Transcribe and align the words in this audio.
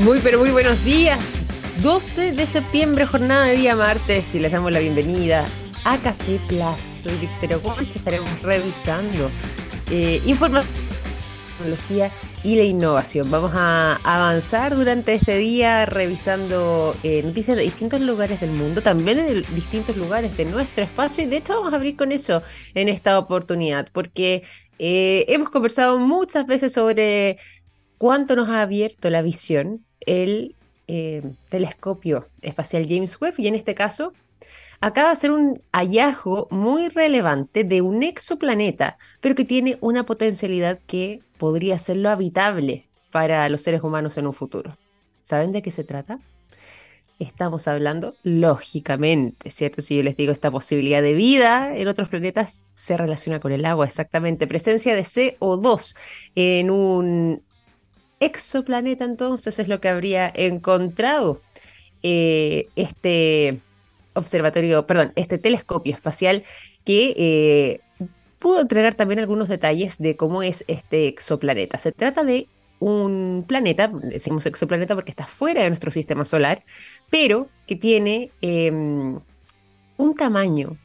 Muy, 0.00 0.20
pero 0.20 0.38
muy 0.38 0.50
buenos 0.50 0.82
días. 0.82 1.34
12 1.82 2.32
de 2.32 2.46
septiembre, 2.46 3.04
jornada 3.04 3.44
de 3.44 3.56
día 3.56 3.76
martes, 3.76 4.34
y 4.34 4.38
les 4.38 4.50
damos 4.50 4.72
la 4.72 4.78
bienvenida 4.78 5.46
a 5.84 5.98
Café 5.98 6.40
Plus. 6.48 6.78
Soy 6.94 7.14
Victoria 7.16 7.58
Walsh, 7.58 7.96
estaremos 7.96 8.40
revisando 8.40 9.30
eh, 9.90 10.22
información, 10.24 10.74
tecnología 11.58 12.10
y 12.42 12.56
la 12.56 12.62
innovación. 12.62 13.30
Vamos 13.30 13.52
a 13.54 13.96
avanzar 14.02 14.74
durante 14.74 15.12
este 15.12 15.36
día 15.36 15.84
revisando 15.84 16.96
eh, 17.02 17.22
noticias 17.22 17.58
de 17.58 17.64
distintos 17.64 18.00
lugares 18.00 18.40
del 18.40 18.52
mundo, 18.52 18.80
también 18.80 19.18
de 19.18 19.42
distintos 19.54 19.98
lugares 19.98 20.34
de 20.34 20.46
nuestro 20.46 20.82
espacio, 20.82 21.24
y 21.24 21.26
de 21.26 21.36
hecho 21.36 21.56
vamos 21.56 21.74
a 21.74 21.76
abrir 21.76 21.96
con 21.96 22.10
eso 22.10 22.42
en 22.74 22.88
esta 22.88 23.18
oportunidad, 23.18 23.88
porque 23.92 24.44
eh, 24.78 25.26
hemos 25.28 25.50
conversado 25.50 25.98
muchas 25.98 26.46
veces 26.46 26.72
sobre 26.72 27.36
cuánto 27.98 28.34
nos 28.34 28.48
ha 28.48 28.62
abierto 28.62 29.10
la 29.10 29.20
visión 29.20 29.84
el 30.00 30.54
eh, 30.88 31.22
telescopio 31.48 32.28
espacial 32.42 32.86
James 32.88 33.20
Webb 33.20 33.34
y 33.38 33.46
en 33.46 33.54
este 33.54 33.74
caso 33.74 34.12
acaba 34.80 35.08
de 35.08 35.12
hacer 35.12 35.30
un 35.30 35.62
hallazgo 35.72 36.48
muy 36.50 36.88
relevante 36.88 37.64
de 37.64 37.82
un 37.82 38.02
exoplaneta, 38.02 38.96
pero 39.20 39.34
que 39.34 39.44
tiene 39.44 39.78
una 39.80 40.04
potencialidad 40.04 40.78
que 40.86 41.20
podría 41.38 41.76
hacerlo 41.76 42.10
habitable 42.10 42.88
para 43.12 43.48
los 43.48 43.62
seres 43.62 43.82
humanos 43.82 44.16
en 44.18 44.26
un 44.26 44.32
futuro. 44.32 44.76
¿Saben 45.22 45.52
de 45.52 45.62
qué 45.62 45.70
se 45.70 45.84
trata? 45.84 46.18
Estamos 47.18 47.68
hablando, 47.68 48.16
lógicamente, 48.22 49.50
¿cierto? 49.50 49.82
Si 49.82 49.94
yo 49.94 50.02
les 50.02 50.16
digo 50.16 50.32
esta 50.32 50.50
posibilidad 50.50 51.02
de 51.02 51.12
vida 51.12 51.76
en 51.76 51.86
otros 51.86 52.08
planetas, 52.08 52.62
se 52.74 52.96
relaciona 52.96 53.40
con 53.40 53.52
el 53.52 53.66
agua, 53.66 53.84
exactamente. 53.84 54.46
Presencia 54.46 54.94
de 54.94 55.02
CO2 55.02 55.94
en 56.34 56.70
un 56.70 57.42
exoplaneta 58.20 59.04
entonces 59.04 59.58
es 59.58 59.68
lo 59.68 59.80
que 59.80 59.88
habría 59.88 60.30
encontrado 60.34 61.40
eh, 62.02 62.68
este 62.76 63.60
observatorio, 64.14 64.86
perdón, 64.86 65.12
este 65.16 65.38
telescopio 65.38 65.94
espacial 65.94 66.44
que 66.84 67.14
eh, 67.16 67.80
pudo 68.38 68.60
entregar 68.60 68.94
también 68.94 69.20
algunos 69.20 69.48
detalles 69.48 69.98
de 69.98 70.16
cómo 70.16 70.42
es 70.42 70.64
este 70.68 71.08
exoplaneta. 71.08 71.78
Se 71.78 71.92
trata 71.92 72.24
de 72.24 72.48
un 72.78 73.44
planeta, 73.46 73.88
decimos 73.88 74.46
exoplaneta 74.46 74.94
porque 74.94 75.10
está 75.10 75.26
fuera 75.26 75.62
de 75.62 75.68
nuestro 75.68 75.90
sistema 75.90 76.24
solar, 76.24 76.64
pero 77.10 77.48
que 77.66 77.76
tiene 77.76 78.32
em, 78.40 79.20
un 79.98 80.14
tamaño 80.16 80.78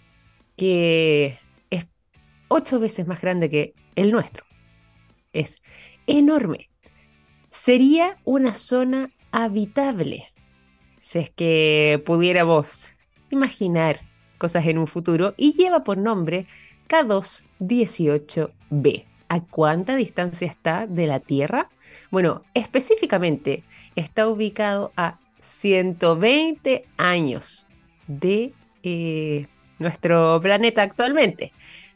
que 0.58 1.40
es 1.70 1.88
ocho 2.50 2.80
veces 2.80 3.08
más 3.08 3.22
grande 3.22 3.50
que 3.50 3.74
el 3.96 4.12
nuestro. 4.12 4.46
Es 5.32 5.62
enorme 6.08 6.70
sería 7.56 8.18
una 8.26 8.54
zona 8.54 9.10
habitable. 9.32 10.30
Si 11.00 11.20
es 11.20 11.30
que 11.30 12.04
pudiéramos 12.06 12.98
imaginar 13.30 14.02
cosas 14.38 14.68
en 14.68 14.78
un 14.78 14.88
futuro 14.88 15.34
y 15.38 15.54
lleva 15.54 15.86
por 15.86 15.98
nombre 15.98 16.48
K218b. 16.90 19.06
¿A 19.30 19.40
cuánta 19.40 19.96
distancia 19.96 20.48
está 20.48 20.86
de 20.86 21.08
la 21.08 21.22
Tierra? 21.22 21.70
Bueno, 22.12 22.44
específicamente 22.54 23.64
está 23.96 24.28
ubicado 24.28 24.92
a 24.98 25.18
120 25.40 26.86
años 26.98 27.68
de 28.08 28.52
eh, 28.84 29.48
nuestro 29.80 30.42
planeta 30.42 30.84
actualmente. 30.84 31.54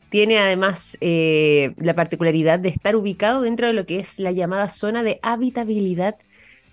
Tiene 0.10 0.40
además 0.40 0.98
eh, 1.02 1.74
la 1.78 1.94
particularidad 1.94 2.60
de 2.60 2.70
estar 2.70 2.96
ubicado 2.96 3.42
dentro 3.42 3.68
de 3.68 3.74
lo 3.74 3.86
que 3.86 4.00
es 4.00 4.20
la 4.20 4.32
llamada 4.32 4.70
zona 4.70 5.04
de 5.04 5.20
habitabilidad 5.22 6.18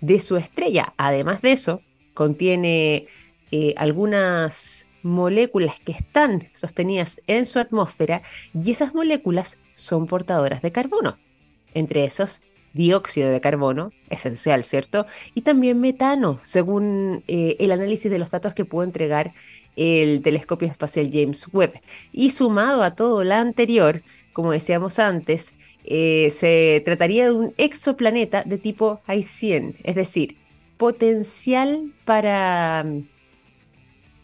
de 0.01 0.19
su 0.19 0.37
estrella. 0.37 0.93
Además 0.97 1.41
de 1.41 1.51
eso, 1.51 1.81
contiene 2.13 3.07
eh, 3.51 3.73
algunas 3.77 4.87
moléculas 5.03 5.79
que 5.79 5.91
están 5.91 6.49
sostenidas 6.53 7.21
en 7.27 7.45
su 7.45 7.59
atmósfera 7.59 8.23
y 8.53 8.71
esas 8.71 8.93
moléculas 8.93 9.59
son 9.73 10.07
portadoras 10.07 10.61
de 10.61 10.71
carbono. 10.71 11.17
Entre 11.73 12.05
esos, 12.05 12.41
dióxido 12.73 13.29
de 13.29 13.41
carbono, 13.41 13.91
esencial, 14.09 14.63
¿cierto? 14.63 15.05
Y 15.33 15.41
también 15.41 15.79
metano, 15.79 16.39
según 16.43 17.23
eh, 17.27 17.55
el 17.59 17.71
análisis 17.71 18.11
de 18.11 18.19
los 18.19 18.31
datos 18.31 18.53
que 18.53 18.65
pudo 18.65 18.83
entregar 18.83 19.33
el 19.77 20.21
telescopio 20.21 20.67
espacial 20.67 21.09
James 21.13 21.47
Webb. 21.53 21.79
Y 22.11 22.31
sumado 22.31 22.83
a 22.83 22.95
todo 22.95 23.23
lo 23.23 23.33
anterior, 23.33 24.01
como 24.33 24.51
decíamos 24.51 24.99
antes, 24.99 25.55
eh, 25.85 26.29
se 26.31 26.81
trataría 26.83 27.25
de 27.25 27.31
un 27.31 27.53
exoplaneta 27.57 28.43
de 28.43 28.57
tipo 28.57 29.01
I-100, 29.07 29.77
es 29.83 29.95
decir, 29.95 30.37
potencial 30.77 31.93
para 32.03 32.83
mm, 32.85 33.07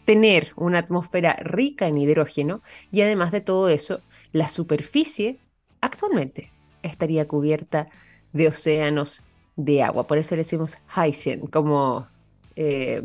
tener 0.04 0.52
una 0.56 0.80
atmósfera 0.80 1.36
rica 1.40 1.86
en 1.86 1.98
hidrógeno 1.98 2.62
y 2.92 3.00
además 3.00 3.32
de 3.32 3.40
todo 3.40 3.68
eso, 3.68 4.02
la 4.32 4.48
superficie 4.48 5.38
actualmente 5.80 6.52
estaría 6.82 7.26
cubierta 7.26 7.88
de 8.32 8.48
océanos 8.48 9.22
de 9.56 9.82
agua. 9.82 10.06
Por 10.06 10.18
eso 10.18 10.34
le 10.34 10.40
decimos 10.42 10.78
High 10.88 11.48
como 11.50 12.06
eh, 12.56 13.02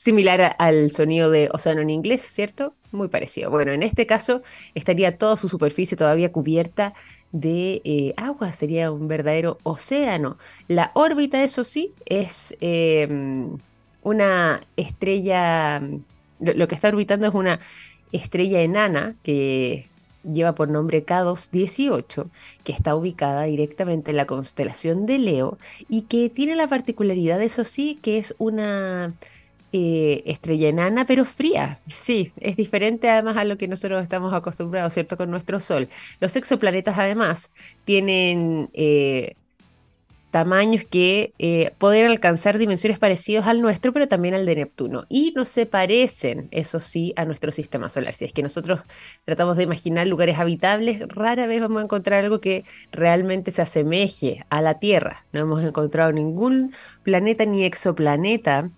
similar 0.00 0.56
al 0.58 0.92
sonido 0.92 1.30
de 1.30 1.50
océano 1.52 1.82
en 1.82 1.90
inglés, 1.90 2.22
¿cierto? 2.22 2.72
Muy 2.90 3.08
parecido. 3.08 3.50
Bueno, 3.50 3.72
en 3.72 3.82
este 3.82 4.06
caso 4.06 4.40
estaría 4.74 5.18
toda 5.18 5.36
su 5.36 5.46
superficie 5.46 5.94
todavía 5.94 6.32
cubierta 6.32 6.94
de 7.32 7.82
eh, 7.84 8.14
agua, 8.16 8.54
sería 8.54 8.90
un 8.92 9.08
verdadero 9.08 9.58
océano. 9.62 10.38
La 10.68 10.90
órbita, 10.94 11.42
eso 11.42 11.64
sí, 11.64 11.92
es 12.06 12.56
em, 12.62 13.58
una 14.02 14.62
estrella, 14.78 15.82
lo, 16.38 16.66
que 16.66 16.74
está 16.74 16.88
orbitando 16.88 17.26
es 17.26 17.34
una 17.34 17.60
estrella 18.10 18.62
enana 18.62 19.16
que 19.22 19.86
lleva 20.24 20.54
por 20.54 20.70
nombre 20.70 21.04
K218, 21.04 22.30
que 22.64 22.72
está 22.72 22.94
ubicada 22.96 23.42
directamente 23.42 24.12
en 24.12 24.16
la 24.16 24.26
constelación 24.26 25.04
de 25.04 25.18
Leo 25.18 25.58
y 25.90 26.02
que 26.02 26.30
tiene 26.30 26.56
la 26.56 26.68
particularidad, 26.68 27.42
eso 27.42 27.64
sí, 27.64 27.98
que 28.00 28.16
es 28.16 28.34
una 28.38 29.12
eh, 29.72 30.22
estrella 30.26 30.68
enana, 30.68 31.06
pero 31.06 31.24
fría. 31.24 31.78
Sí, 31.88 32.32
es 32.40 32.56
diferente 32.56 33.08
además 33.08 33.36
a 33.36 33.44
lo 33.44 33.56
que 33.56 33.68
nosotros 33.68 34.02
estamos 34.02 34.34
acostumbrados, 34.34 34.92
¿cierto? 34.94 35.16
Con 35.16 35.30
nuestro 35.30 35.60
Sol. 35.60 35.88
Los 36.20 36.34
exoplanetas 36.36 36.98
además 36.98 37.52
tienen 37.84 38.68
eh, 38.72 39.34
tamaños 40.30 40.84
que 40.84 41.32
eh, 41.38 41.72
pueden 41.78 42.06
alcanzar 42.06 42.58
dimensiones 42.58 42.98
parecidas 42.98 43.46
al 43.46 43.60
nuestro, 43.60 43.92
pero 43.92 44.08
también 44.08 44.34
al 44.34 44.46
de 44.46 44.56
Neptuno. 44.56 45.04
Y 45.08 45.32
no 45.36 45.44
se 45.44 45.66
parecen, 45.66 46.48
eso 46.50 46.80
sí, 46.80 47.12
a 47.16 47.24
nuestro 47.24 47.52
sistema 47.52 47.88
solar. 47.88 48.14
Si 48.14 48.24
es 48.24 48.32
que 48.32 48.42
nosotros 48.42 48.80
tratamos 49.24 49.56
de 49.56 49.64
imaginar 49.64 50.06
lugares 50.06 50.38
habitables, 50.38 51.00
rara 51.08 51.46
vez 51.46 51.60
vamos 51.60 51.80
a 51.80 51.84
encontrar 51.84 52.24
algo 52.24 52.40
que 52.40 52.64
realmente 52.92 53.50
se 53.50 53.62
asemeje 53.62 54.44
a 54.50 54.62
la 54.62 54.78
Tierra. 54.78 55.24
No 55.32 55.40
hemos 55.40 55.62
encontrado 55.62 56.12
ningún 56.12 56.74
planeta 57.02 57.44
ni 57.44 57.64
exoplaneta 57.64 58.70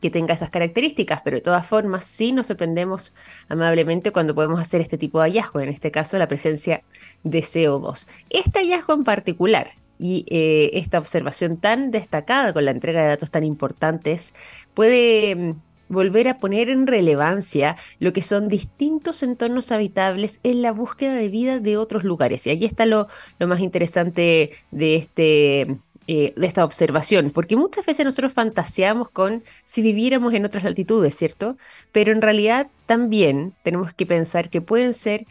que 0.00 0.10
tenga 0.10 0.34
estas 0.34 0.50
características, 0.50 1.22
pero 1.22 1.36
de 1.36 1.42
todas 1.42 1.66
formas 1.66 2.04
sí 2.04 2.32
nos 2.32 2.46
sorprendemos 2.46 3.14
amablemente 3.48 4.12
cuando 4.12 4.34
podemos 4.34 4.60
hacer 4.60 4.80
este 4.80 4.98
tipo 4.98 5.20
de 5.20 5.30
hallazgo, 5.30 5.60
en 5.60 5.68
este 5.68 5.90
caso 5.90 6.18
la 6.18 6.28
presencia 6.28 6.82
de 7.22 7.40
CO2. 7.40 8.06
Este 8.30 8.60
hallazgo 8.60 8.94
en 8.94 9.04
particular 9.04 9.70
y 9.98 10.24
eh, 10.28 10.70
esta 10.74 10.98
observación 10.98 11.58
tan 11.58 11.90
destacada 11.90 12.52
con 12.52 12.64
la 12.64 12.72
entrega 12.72 13.02
de 13.02 13.08
datos 13.08 13.30
tan 13.30 13.44
importantes 13.44 14.34
puede 14.74 15.36
mm, 15.36 15.60
volver 15.88 16.28
a 16.28 16.38
poner 16.38 16.70
en 16.70 16.86
relevancia 16.86 17.76
lo 18.00 18.12
que 18.12 18.22
son 18.22 18.48
distintos 18.48 19.22
entornos 19.22 19.70
habitables 19.70 20.40
en 20.42 20.62
la 20.62 20.72
búsqueda 20.72 21.14
de 21.14 21.28
vida 21.28 21.60
de 21.60 21.76
otros 21.76 22.02
lugares. 22.02 22.46
Y 22.46 22.50
ahí 22.50 22.64
está 22.64 22.86
lo 22.86 23.08
más 23.38 23.60
interesante 23.60 24.52
de 24.70 24.96
este 24.96 25.78
eh, 26.06 26.32
de 26.36 26.46
esta 26.46 26.64
observación, 26.64 27.30
porque 27.30 27.56
muchas 27.56 27.86
veces 27.86 28.04
nosotros 28.04 28.32
fantaseamos 28.32 29.08
con 29.10 29.44
si 29.64 29.82
viviéramos 29.82 30.34
en 30.34 30.44
otras 30.44 30.64
latitudes, 30.64 31.14
¿cierto? 31.14 31.56
Pero 31.92 32.12
en 32.12 32.22
realidad 32.22 32.68
también 32.86 33.54
tenemos 33.62 33.94
que 33.94 34.06
pensar 34.06 34.50
que 34.50 34.60
pueden 34.60 34.94
ser 34.94 35.26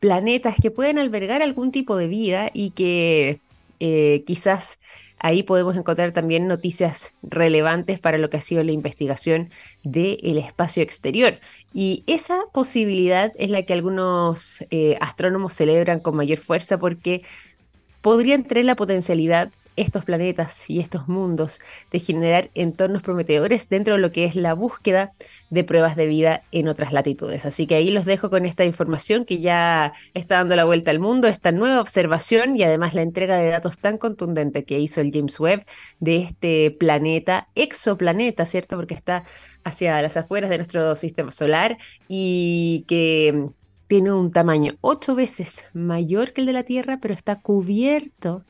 planetas 0.00 0.56
que 0.60 0.70
pueden 0.70 0.98
albergar 0.98 1.42
algún 1.42 1.72
tipo 1.72 1.96
de 1.96 2.08
vida 2.08 2.50
y 2.52 2.70
que 2.70 3.40
eh, 3.80 4.24
quizás 4.26 4.78
ahí 5.18 5.42
podemos 5.42 5.76
encontrar 5.76 6.12
también 6.12 6.46
noticias 6.46 7.14
relevantes 7.22 8.00
para 8.00 8.18
lo 8.18 8.28
que 8.28 8.36
ha 8.36 8.40
sido 8.40 8.62
la 8.62 8.72
investigación 8.72 9.50
del 9.82 10.38
espacio 10.38 10.82
exterior. 10.82 11.40
Y 11.72 12.04
esa 12.06 12.40
posibilidad 12.52 13.32
es 13.36 13.50
la 13.50 13.62
que 13.62 13.72
algunos 13.72 14.64
eh, 14.70 14.96
astrónomos 15.00 15.54
celebran 15.54 16.00
con 16.00 16.16
mayor 16.16 16.38
fuerza 16.38 16.78
porque 16.78 17.22
podrían 18.02 18.44
tener 18.44 18.64
la 18.66 18.76
potencialidad 18.76 19.50
estos 19.76 20.04
planetas 20.04 20.68
y 20.68 20.80
estos 20.80 21.08
mundos, 21.08 21.60
de 21.92 22.00
generar 22.00 22.50
entornos 22.54 23.02
prometedores 23.02 23.68
dentro 23.68 23.94
de 23.94 24.00
lo 24.00 24.10
que 24.10 24.24
es 24.24 24.34
la 24.34 24.54
búsqueda 24.54 25.12
de 25.50 25.64
pruebas 25.64 25.96
de 25.96 26.06
vida 26.06 26.42
en 26.50 26.68
otras 26.68 26.92
latitudes. 26.92 27.46
Así 27.46 27.66
que 27.66 27.76
ahí 27.76 27.90
los 27.90 28.04
dejo 28.04 28.30
con 28.30 28.46
esta 28.46 28.64
información 28.64 29.24
que 29.24 29.40
ya 29.40 29.92
está 30.14 30.36
dando 30.36 30.56
la 30.56 30.64
vuelta 30.64 30.90
al 30.90 30.98
mundo, 30.98 31.28
esta 31.28 31.52
nueva 31.52 31.80
observación 31.80 32.56
y 32.56 32.62
además 32.62 32.94
la 32.94 33.02
entrega 33.02 33.36
de 33.36 33.48
datos 33.48 33.78
tan 33.78 33.98
contundente 33.98 34.64
que 34.64 34.78
hizo 34.78 35.00
el 35.00 35.10
James 35.12 35.38
Webb 35.38 35.64
de 36.00 36.16
este 36.16 36.70
planeta, 36.70 37.48
exoplaneta, 37.54 38.44
¿cierto? 38.44 38.76
Porque 38.76 38.94
está 38.94 39.24
hacia 39.64 40.00
las 40.02 40.16
afueras 40.16 40.50
de 40.50 40.58
nuestro 40.58 40.94
sistema 40.96 41.30
solar 41.30 41.76
y 42.08 42.84
que 42.88 43.48
tiene 43.88 44.12
un 44.12 44.32
tamaño 44.32 44.76
ocho 44.80 45.14
veces 45.14 45.66
mayor 45.72 46.32
que 46.32 46.40
el 46.40 46.46
de 46.46 46.52
la 46.52 46.64
Tierra, 46.64 46.98
pero 47.00 47.14
está 47.14 47.40
cubierto 47.40 48.44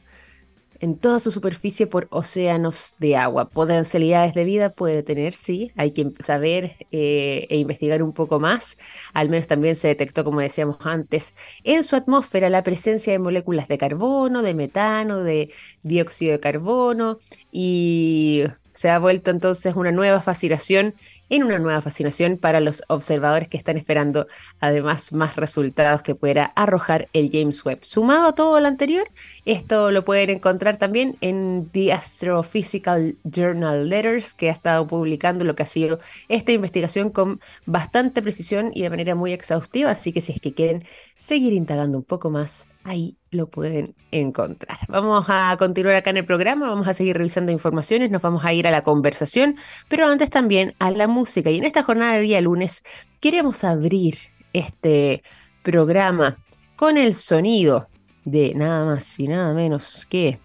en 0.81 0.97
toda 0.97 1.21
su 1.21 1.31
superficie 1.31 1.87
por 1.87 2.09
océanos 2.11 2.95
de 2.99 3.17
agua. 3.17 3.49
Potencialidades 3.51 4.35
de 4.35 4.45
vida 4.45 4.71
puede 4.71 5.03
tener, 5.03 5.35
sí, 5.35 5.73
hay 5.77 5.93
que 5.93 6.13
saber 6.21 6.77
eh, 6.93 7.47
e 7.51 7.57
investigar 7.57 8.03
un 8.03 8.13
poco 8.13 8.41
más. 8.41 8.79
Al 9.13 9.29
menos 9.29 9.47
también 9.47 9.77
se 9.77 9.89
detectó, 9.89 10.25
como 10.25 10.41
decíamos 10.41 10.79
antes, 10.81 11.35
en 11.65 11.85
su 11.85 11.97
atmósfera 11.97 12.51
la 12.51 12.63
presencia 12.63 13.13
de 13.13 13.19
moléculas 13.19 13.69
de 13.69 13.79
carbono, 13.79 14.43
de 14.43 14.55
metano, 14.55 15.23
de 15.23 15.53
dióxido 15.83 16.33
de 16.33 16.41
carbono 16.41 17.19
y 17.53 18.45
se 18.77 18.91
ha 18.91 18.99
vuelto 18.99 19.31
entonces 19.31 19.75
una 19.75 19.91
nueva 19.91 20.21
fascinación 20.21 20.95
en 21.29 21.43
una 21.43 21.59
nueva 21.59 21.81
fascinación 21.81 22.39
para 22.39 22.61
los 22.61 22.83
observadores 22.89 23.49
que 23.49 23.57
están 23.57 23.77
esperando 23.77 24.27
además 24.61 25.13
más 25.13 25.37
resultados 25.37 26.03
que 26.03 26.15
pueda 26.15 26.53
arrojar 26.57 27.09
el 27.13 27.31
James 27.33 27.65
Webb. 27.65 27.81
Sumado 27.83 28.29
a 28.29 28.35
todo 28.35 28.61
lo 28.61 28.67
anterior, 28.67 29.09
esto 29.45 29.91
lo 29.91 30.05
pueden 30.05 30.31
encontrar 30.31 30.77
también 30.77 31.17
en 31.21 31.69
The 31.73 31.93
Astrophysical 31.93 33.17
Journal 33.25 33.89
Letters, 33.89 34.35
que 34.35 34.51
ha 34.51 34.53
estado 34.53 34.87
publicando 34.87 35.45
lo 35.45 35.55
que 35.55 35.63
ha 35.63 35.67
sido 35.67 35.99
esta 36.29 36.53
investigación 36.53 37.11
con 37.11 37.41
bastante 37.65 38.23
precisión 38.23 38.71
y 38.73 38.83
de 38.83 38.91
manera 38.91 39.15
muy 39.15 39.33
exhaustiva, 39.33 39.91
así 39.91 40.13
que 40.13 40.21
si 40.21 40.33
es 40.33 40.41
que 40.41 40.55
quieren 40.55 40.85
seguir 41.15 41.53
indagando 41.53 41.99
un 41.99 42.05
poco 42.05 42.31
más, 42.31 42.69
ahí 42.85 43.17
lo 43.31 43.49
pueden 43.49 43.95
encontrar. 44.13 44.79
Vamos 44.89 45.27
a 45.29 45.57
continuar 45.59 45.97
acá 45.97 46.11
en 46.11 46.19
el 46.19 46.25
programa, 46.25 46.69
vamos 46.69 46.87
a 46.89 46.95
seguir 46.95 47.17
revisando 47.17 47.53
informaciones, 47.53 48.11
nos 48.11 48.23
vamos 48.23 48.45
a 48.45 48.53
ir 48.53 48.67
a 48.67 48.71
la 48.71 48.83
conversación, 48.83 49.57
pero 49.89 50.07
antes 50.07 50.31
también 50.31 50.75
a 50.79 50.91
la 50.91 51.09
música. 51.17 51.51
Y 51.51 51.57
en 51.57 51.65
esta 51.65 51.83
jornada 51.83 52.15
de 52.15 52.21
día 52.21 52.41
lunes 52.41 52.85
queremos 53.21 53.65
abrir 53.65 54.19
este 54.53 55.23
programa 55.63 56.39
con 56.77 56.99
el 56.99 57.15
sonido 57.15 57.89
de 58.25 58.55
nada 58.55 58.85
más 58.85 59.19
y 59.19 59.29
nada 59.29 59.55
menos 59.55 60.07
que 60.09 60.39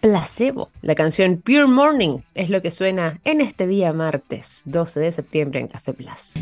Placebo. 0.00 0.70
La 0.80 0.94
canción 0.94 1.42
Pure 1.42 1.66
Morning 1.66 2.20
es 2.34 2.50
lo 2.50 2.62
que 2.62 2.70
suena 2.70 3.20
en 3.24 3.40
este 3.40 3.66
día 3.66 3.92
martes 3.92 4.62
12 4.66 5.00
de 5.00 5.12
septiembre 5.12 5.60
en 5.60 5.68
Café 5.68 5.92
Plus. 5.92 6.34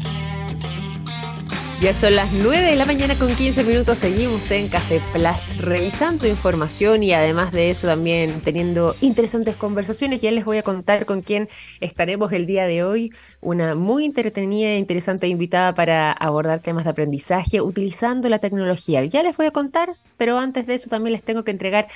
Ya 1.78 1.92
son 1.92 2.16
las 2.16 2.32
9 2.32 2.70
de 2.70 2.74
la 2.74 2.86
mañana 2.86 3.14
con 3.16 3.28
15 3.34 3.62
minutos, 3.62 3.98
seguimos 3.98 4.50
en 4.50 4.68
Café 4.68 4.98
Plus 5.12 5.58
revisando 5.58 6.26
información 6.26 7.02
y 7.02 7.12
además 7.12 7.52
de 7.52 7.68
eso 7.68 7.86
también 7.86 8.40
teniendo 8.40 8.94
interesantes 9.02 9.56
conversaciones. 9.56 10.22
Ya 10.22 10.30
les 10.30 10.46
voy 10.46 10.56
a 10.56 10.62
contar 10.62 11.04
con 11.04 11.20
quién 11.20 11.50
estaremos 11.80 12.32
el 12.32 12.46
día 12.46 12.66
de 12.66 12.82
hoy, 12.82 13.12
una 13.42 13.74
muy 13.74 14.06
entretenida 14.06 14.70
e 14.70 14.78
interesante 14.78 15.28
invitada 15.28 15.74
para 15.74 16.12
abordar 16.12 16.60
temas 16.60 16.84
de 16.84 16.90
aprendizaje 16.90 17.60
utilizando 17.60 18.30
la 18.30 18.38
tecnología. 18.38 19.04
Ya 19.04 19.22
les 19.22 19.36
voy 19.36 19.44
a 19.44 19.50
contar, 19.50 19.96
pero 20.16 20.38
antes 20.38 20.66
de 20.66 20.74
eso 20.74 20.88
también 20.88 21.12
les 21.12 21.22
tengo 21.22 21.44
que 21.44 21.50
entregar 21.50 21.88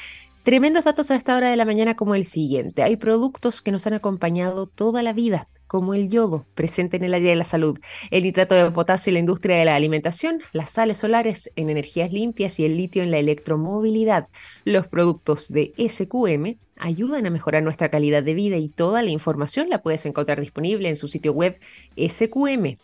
tremendos 0.43 0.85
datos 0.85 1.11
a 1.11 1.17
esta 1.17 1.35
hora 1.35 1.49
de 1.49 1.57
la 1.57 1.65
mañana 1.65 1.97
como 1.97 2.15
el 2.15 2.27
siguiente. 2.27 2.83
Hay 2.83 2.97
productos 2.97 3.63
que 3.63 3.73
nos 3.73 3.87
han 3.87 3.95
acompañado 3.95 4.67
toda 4.67 5.03
la 5.03 5.15
vida 5.15 5.49
como 5.71 5.95
el 5.95 6.11
yodo, 6.11 6.47
presente 6.57 6.97
en 6.97 7.05
el 7.05 7.15
área 7.15 7.31
de 7.31 7.37
la 7.37 7.45
salud, 7.45 7.79
el 8.11 8.25
nitrato 8.25 8.57
de 8.57 8.73
potasio 8.73 9.11
en 9.11 9.15
la 9.15 9.21
industria 9.21 9.57
de 9.57 9.65
la 9.65 9.77
alimentación, 9.77 10.43
las 10.53 10.71
sales 10.71 10.97
solares 10.97 11.49
en 11.55 11.71
energías 11.71 12.13
limpias 12.13 12.59
y 12.59 12.65
el 12.65 12.77
litio 12.77 13.05
en 13.05 13.13
la 13.13 13.19
electromovilidad. 13.19 14.27
Los 14.65 14.89
productos 14.89 15.47
de 15.47 15.73
SQM 15.79 16.59
ayudan 16.77 17.25
a 17.27 17.31
mejorar 17.31 17.63
nuestra 17.63 17.89
calidad 17.89 18.25
de 18.25 18.35
vida 18.35 18.57
y 18.57 18.69
toda 18.69 19.01
la 19.03 19.11
información 19.11 19.69
la 19.69 19.81
puedes 19.81 20.05
encontrar 20.07 20.41
disponible 20.41 20.89
en 20.89 20.97
su 20.97 21.07
sitio 21.07 21.33
web 21.33 21.61
sqm.com. 21.97 22.77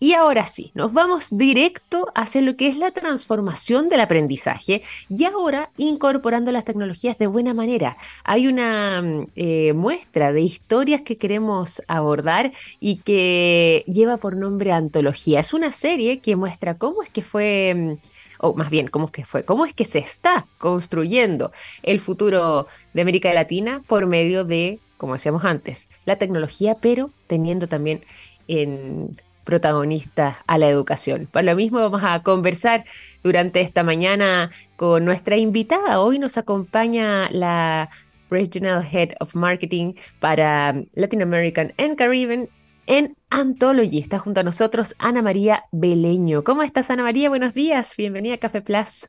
Y 0.00 0.12
ahora 0.12 0.46
sí, 0.46 0.70
nos 0.74 0.92
vamos 0.92 1.28
directo 1.36 2.06
hacia 2.14 2.40
lo 2.40 2.56
que 2.56 2.68
es 2.68 2.76
la 2.76 2.92
transformación 2.92 3.88
del 3.88 4.00
aprendizaje 4.00 4.82
y 5.08 5.24
ahora 5.24 5.70
incorporando 5.76 6.52
las 6.52 6.64
tecnologías 6.64 7.18
de 7.18 7.26
buena 7.26 7.52
manera. 7.52 7.96
Hay 8.22 8.46
una 8.46 9.02
mm, 9.02 9.26
eh, 9.34 9.72
muestra 9.72 10.32
de 10.32 10.42
historias 10.42 11.00
que 11.00 11.16
queremos 11.16 11.82
abordar 11.88 12.52
y 12.78 12.98
que 12.98 13.82
lleva 13.88 14.18
por 14.18 14.36
nombre 14.36 14.70
Antología. 14.70 15.40
Es 15.40 15.52
una 15.52 15.72
serie 15.72 16.20
que 16.20 16.36
muestra 16.36 16.78
cómo 16.78 17.02
es 17.02 17.10
que 17.10 17.22
fue 17.22 17.74
mm, 17.76 18.08
o 18.40 18.54
más 18.54 18.70
bien, 18.70 18.86
¿cómo 18.86 19.06
es 19.06 19.12
que 19.12 19.24
fue? 19.24 19.44
¿Cómo 19.44 19.66
es 19.66 19.74
que 19.74 19.84
se 19.84 19.98
está 19.98 20.46
construyendo 20.58 21.50
el 21.82 21.98
futuro 21.98 22.68
de 22.94 23.02
América 23.02 23.34
Latina 23.34 23.82
por 23.88 24.06
medio 24.06 24.44
de, 24.44 24.78
como 24.96 25.14
decíamos 25.14 25.44
antes, 25.44 25.88
la 26.04 26.16
tecnología, 26.16 26.76
pero 26.80 27.10
teniendo 27.26 27.66
también 27.66 28.04
en 28.46 29.16
protagonista 29.48 30.44
a 30.46 30.58
la 30.58 30.68
educación. 30.68 31.26
Por 31.32 31.42
lo 31.42 31.56
mismo 31.56 31.80
vamos 31.80 32.02
a 32.04 32.22
conversar 32.22 32.84
durante 33.22 33.62
esta 33.62 33.82
mañana 33.82 34.50
con 34.76 35.06
nuestra 35.06 35.38
invitada. 35.38 36.00
Hoy 36.00 36.18
nos 36.18 36.36
acompaña 36.36 37.30
la 37.30 37.88
Regional 38.28 38.86
Head 38.92 39.12
of 39.20 39.34
Marketing 39.34 39.94
para 40.20 40.74
Latin 40.92 41.22
American 41.22 41.72
and 41.78 41.96
Caribbean 41.96 42.50
en 42.86 43.16
Anthology. 43.30 44.00
Está 44.00 44.18
junto 44.18 44.40
a 44.40 44.42
nosotros 44.42 44.94
Ana 44.98 45.22
María 45.22 45.64
Beleño. 45.72 46.44
¿Cómo 46.44 46.62
estás, 46.62 46.90
Ana 46.90 47.04
María? 47.04 47.30
Buenos 47.30 47.54
días. 47.54 47.96
Bienvenida 47.96 48.34
a 48.34 48.38
Café 48.38 48.60
Plus. 48.60 49.08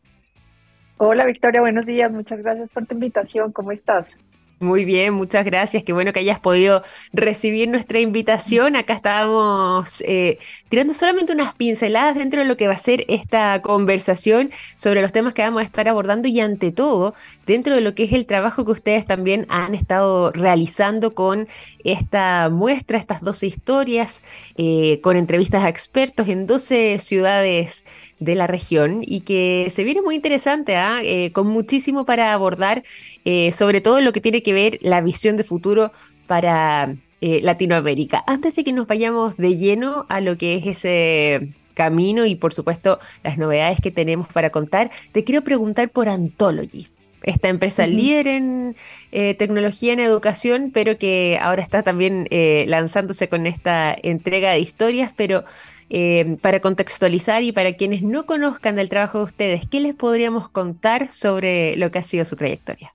Hola, 0.96 1.26
Victoria. 1.26 1.60
Buenos 1.60 1.86
días. 1.86 2.10
Muchas 2.14 2.40
gracias 2.42 2.70
por 2.70 2.86
tu 2.86 2.94
invitación. 2.94 3.52
¿Cómo 3.52 3.74
estás? 3.74 4.18
Muy 4.62 4.84
bien, 4.84 5.14
muchas 5.14 5.46
gracias. 5.46 5.86
Qué 5.86 5.94
bueno 5.94 6.12
que 6.12 6.20
hayas 6.20 6.42
podido 6.42 6.84
recibir 7.14 7.70
nuestra 7.70 8.02
invitación. 8.02 8.76
Acá 8.76 8.94
estábamos 8.94 10.02
eh, 10.06 10.38
tirando 10.68 10.94
solamente 10.94 11.32
unas 11.32 11.54
pinceladas 11.54 12.16
dentro 12.16 12.42
de 12.42 12.46
lo 12.46 12.58
que 12.58 12.68
va 12.68 12.74
a 12.74 12.78
ser 12.78 13.06
esta 13.08 13.62
conversación 13.62 14.52
sobre 14.76 15.02
los 15.02 15.14
temas 15.14 15.34
que 15.34 15.44
vamos 15.44 15.62
a 15.62 15.66
estar 15.66 15.88
abordando 15.88 16.28
y 16.28 16.42
ante 16.42 16.74
todo 16.74 17.14
dentro 17.46 17.74
de 17.74 17.80
lo 17.80 17.96
que 17.96 18.04
es 18.04 18.12
el 18.12 18.26
trabajo 18.26 18.66
que 18.66 18.72
ustedes 18.72 19.06
también 19.06 19.46
han 19.48 19.76
estado 19.76 20.34
realizando 20.34 21.16
con 21.16 21.48
esta 21.86 22.50
muestra, 22.50 22.98
estas 22.98 23.22
12 23.22 23.48
historias, 23.48 24.24
eh, 24.58 25.00
con 25.02 25.16
entrevistas 25.16 25.64
a 25.64 25.70
expertos 25.70 26.28
en 26.28 26.48
12 26.48 27.00
ciudades 27.00 27.86
de 28.20 28.36
la 28.36 28.48
región 28.48 29.00
y 29.02 29.22
que 29.22 29.68
se 29.70 29.84
viene 29.84 30.02
muy 30.02 30.16
interesante, 30.16 30.76
¿ah? 30.76 31.00
eh, 31.04 31.32
con 31.32 31.48
muchísimo 31.48 32.06
para 32.06 32.34
abordar, 32.34 32.84
eh, 33.26 33.52
sobre 33.52 33.82
todo 33.82 34.02
lo 34.02 34.12
que 34.12 34.22
tiene 34.22 34.44
que 34.44 34.54
ver 34.54 34.80
la 34.82 35.02
visión 35.02 35.38
de 35.38 35.44
futuro 35.44 35.92
para 36.28 36.96
eh, 37.22 37.40
Latinoamérica. 37.42 38.24
Antes 38.28 38.56
de 38.56 38.64
que 38.64 38.74
nos 38.74 38.88
vayamos 38.88 39.38
de 39.38 39.58
lleno 39.58 40.06
a 40.10 40.22
lo 40.22 40.38
que 40.38 40.56
es 40.56 40.66
ese 40.68 41.54
camino 41.74 42.26
y 42.26 42.36
por 42.36 42.54
supuesto 42.54 43.00
las 43.24 43.38
novedades 43.38 43.80
que 43.82 43.92
tenemos 43.92 44.28
para 44.28 44.50
contar, 44.50 44.92
te 45.14 45.24
quiero 45.24 45.44
preguntar 45.44 45.90
por 45.90 46.10
Anthology. 46.10 46.88
Esta 47.24 47.50
empresa 47.50 47.86
líder 47.86 48.28
en 48.28 48.78
tecnología 49.12 49.92
en 49.92 50.00
educación, 50.00 50.72
pero 50.74 50.98
que 50.98 51.38
ahora 51.42 51.62
está 51.62 51.84
también 51.84 52.30
lanzándose 52.66 53.28
con 53.28 53.46
esta 53.46 53.94
entrega 54.02 54.52
de 54.52 54.60
historias, 54.62 55.12
pero 55.18 55.44
eh, 55.90 56.38
para 56.42 56.60
contextualizar 56.60 57.44
y 57.44 57.52
para 57.52 57.74
quienes 57.74 58.04
no 58.04 58.26
conozcan 58.26 58.76
del 58.76 58.90
trabajo 58.90 59.20
de 59.20 59.24
ustedes, 59.26 59.66
¿qué 59.66 59.80
les 59.80 59.96
podríamos 59.96 60.50
contar 60.50 61.10
sobre 61.10 61.76
lo 61.78 61.90
que 61.92 62.00
ha 62.00 62.04
sido 62.04 62.26
su 62.26 62.36
trayectoria? 62.36 62.94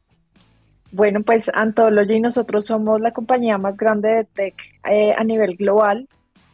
Bueno, 0.92 1.22
pues 1.22 1.50
Anthology, 1.52 2.20
nosotros 2.20 2.66
somos 2.66 3.00
la 3.00 3.10
compañía 3.10 3.58
más 3.58 3.76
grande 3.76 4.08
de 4.08 4.24
tech 4.24 4.54
eh, 4.88 5.12
a 5.12 5.24
nivel 5.24 5.56
global. 5.56 6.08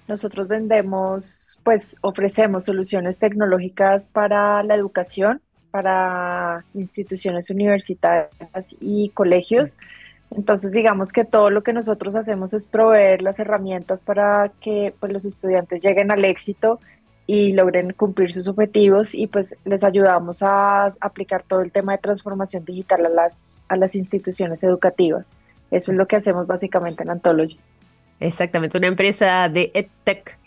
Nosotros 0.08 0.48
vendemos, 0.48 1.60
pues 1.62 1.94
ofrecemos 2.00 2.64
soluciones 2.64 3.18
tecnológicas 3.18 4.08
para 4.08 4.62
la 4.62 4.74
educación, 4.74 5.42
para 5.70 6.64
instituciones 6.72 7.50
universitarias 7.50 8.74
y 8.80 9.10
colegios. 9.10 9.78
Entonces, 10.30 10.72
digamos 10.72 11.12
que 11.12 11.24
todo 11.24 11.50
lo 11.50 11.62
que 11.62 11.72
nosotros 11.72 12.14
hacemos 12.14 12.54
es 12.54 12.66
proveer 12.66 13.22
las 13.22 13.38
herramientas 13.38 14.02
para 14.02 14.52
que 14.60 14.94
pues, 15.00 15.12
los 15.12 15.24
estudiantes 15.24 15.82
lleguen 15.82 16.10
al 16.10 16.24
éxito 16.24 16.78
y 17.26 17.52
logren 17.52 17.92
cumplir 17.92 18.32
sus 18.32 18.48
objetivos 18.48 19.14
y 19.14 19.28
pues 19.28 19.54
les 19.64 19.84
ayudamos 19.84 20.42
a 20.42 20.88
aplicar 21.00 21.44
todo 21.46 21.60
el 21.60 21.70
tema 21.70 21.92
de 21.92 21.98
transformación 21.98 22.64
digital 22.64 23.06
a 23.06 23.08
las, 23.08 23.52
a 23.68 23.76
las 23.76 23.94
instituciones 23.94 24.64
educativas. 24.64 25.34
Eso 25.70 25.92
es 25.92 25.98
lo 25.98 26.06
que 26.06 26.16
hacemos 26.16 26.46
básicamente 26.46 27.04
en 27.04 27.10
Anthology. 27.10 27.58
Exactamente, 28.18 28.78
una 28.78 28.88
empresa 28.88 29.48
de 29.48 29.70
EdTech 29.72 30.39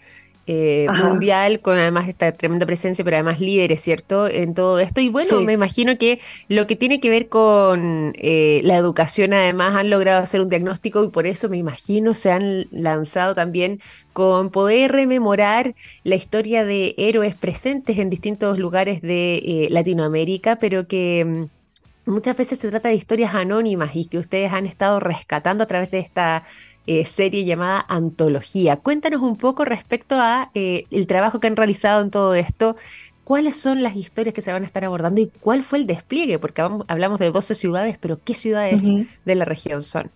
eh, 0.45 0.88
mundial, 0.91 1.62
con 1.62 1.77
además 1.77 2.09
esta 2.09 2.31
tremenda 2.33 2.65
presencia, 2.65 3.05
pero 3.05 3.15
además 3.15 3.39
líderes, 3.39 3.79
¿cierto? 3.79 4.27
En 4.27 4.53
todo 4.53 4.79
esto. 4.79 5.00
Y 5.00 5.09
bueno, 5.09 5.39
me 5.41 5.53
imagino 5.53 5.97
que 5.97 6.19
lo 6.50 6.67
que 6.67 6.75
tiene 6.75 7.00
que 7.00 7.09
ver 7.09 7.29
con 7.29 8.13
eh, 8.17 8.59
la 8.63 8.75
educación, 8.75 9.33
además, 9.33 9.75
han 9.75 9.89
logrado 9.89 10.19
hacer 10.19 10.41
un 10.41 10.50
diagnóstico 10.50 11.03
y 11.03 11.09
por 11.09 11.27
eso 11.27 11.47
me 11.47 11.57
imagino 11.57 12.13
se 12.13 12.31
han 12.31 12.67
lanzado 12.71 13.35
también 13.35 13.79
con 14.12 14.50
poder 14.50 14.91
rememorar 14.91 15.75
la 16.03 16.15
historia 16.15 16.65
de 16.65 16.93
héroes 16.97 17.35
presentes 17.35 17.97
en 17.97 18.09
distintos 18.09 18.59
lugares 18.59 19.01
de 19.01 19.35
eh, 19.35 19.67
Latinoamérica, 19.69 20.57
pero 20.57 20.88
que 20.88 21.50
mm, 22.05 22.12
muchas 22.12 22.35
veces 22.35 22.59
se 22.59 22.69
trata 22.69 22.89
de 22.89 22.95
historias 22.95 23.33
anónimas 23.33 23.95
y 23.95 24.05
que 24.05 24.17
ustedes 24.17 24.51
han 24.51 24.65
estado 24.65 25.00
rescatando 25.00 25.63
a 25.63 25.67
través 25.67 25.89
de 25.91 26.00
esta 26.00 26.43
eh, 26.87 27.05
serie 27.05 27.45
llamada 27.45 27.85
Antología. 27.87 28.77
Cuéntanos 28.77 29.21
un 29.21 29.35
poco 29.35 29.65
respecto 29.65 30.15
a 30.19 30.51
eh, 30.53 30.85
el 30.91 31.07
trabajo 31.07 31.39
que 31.39 31.47
han 31.47 31.55
realizado 31.55 32.01
en 32.01 32.11
todo 32.11 32.35
esto. 32.35 32.75
¿Cuáles 33.23 33.55
son 33.55 33.83
las 33.83 33.95
historias 33.95 34.33
que 34.33 34.41
se 34.41 34.51
van 34.51 34.63
a 34.63 34.65
estar 34.65 34.83
abordando 34.83 35.21
y 35.21 35.31
cuál 35.39 35.63
fue 35.63 35.79
el 35.79 35.87
despliegue? 35.87 36.39
Porque 36.39 36.61
hablamos 36.61 37.19
de 37.19 37.31
12 37.31 37.55
ciudades, 37.55 37.97
pero 37.97 38.19
¿qué 38.23 38.33
ciudades 38.33 38.81
de 39.23 39.35
la 39.35 39.45
región 39.45 39.81
son? 39.81 40.11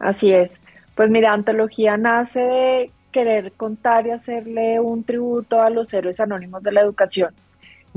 Así 0.00 0.32
es. 0.32 0.60
Pues 0.96 1.08
mira, 1.08 1.32
Antología 1.32 1.96
nace 1.96 2.40
de 2.40 2.90
querer 3.12 3.52
contar 3.52 4.06
y 4.06 4.10
hacerle 4.10 4.80
un 4.80 5.04
tributo 5.04 5.62
a 5.62 5.70
los 5.70 5.94
héroes 5.94 6.18
anónimos 6.20 6.62
de 6.62 6.72
la 6.72 6.80
educación. 6.80 7.32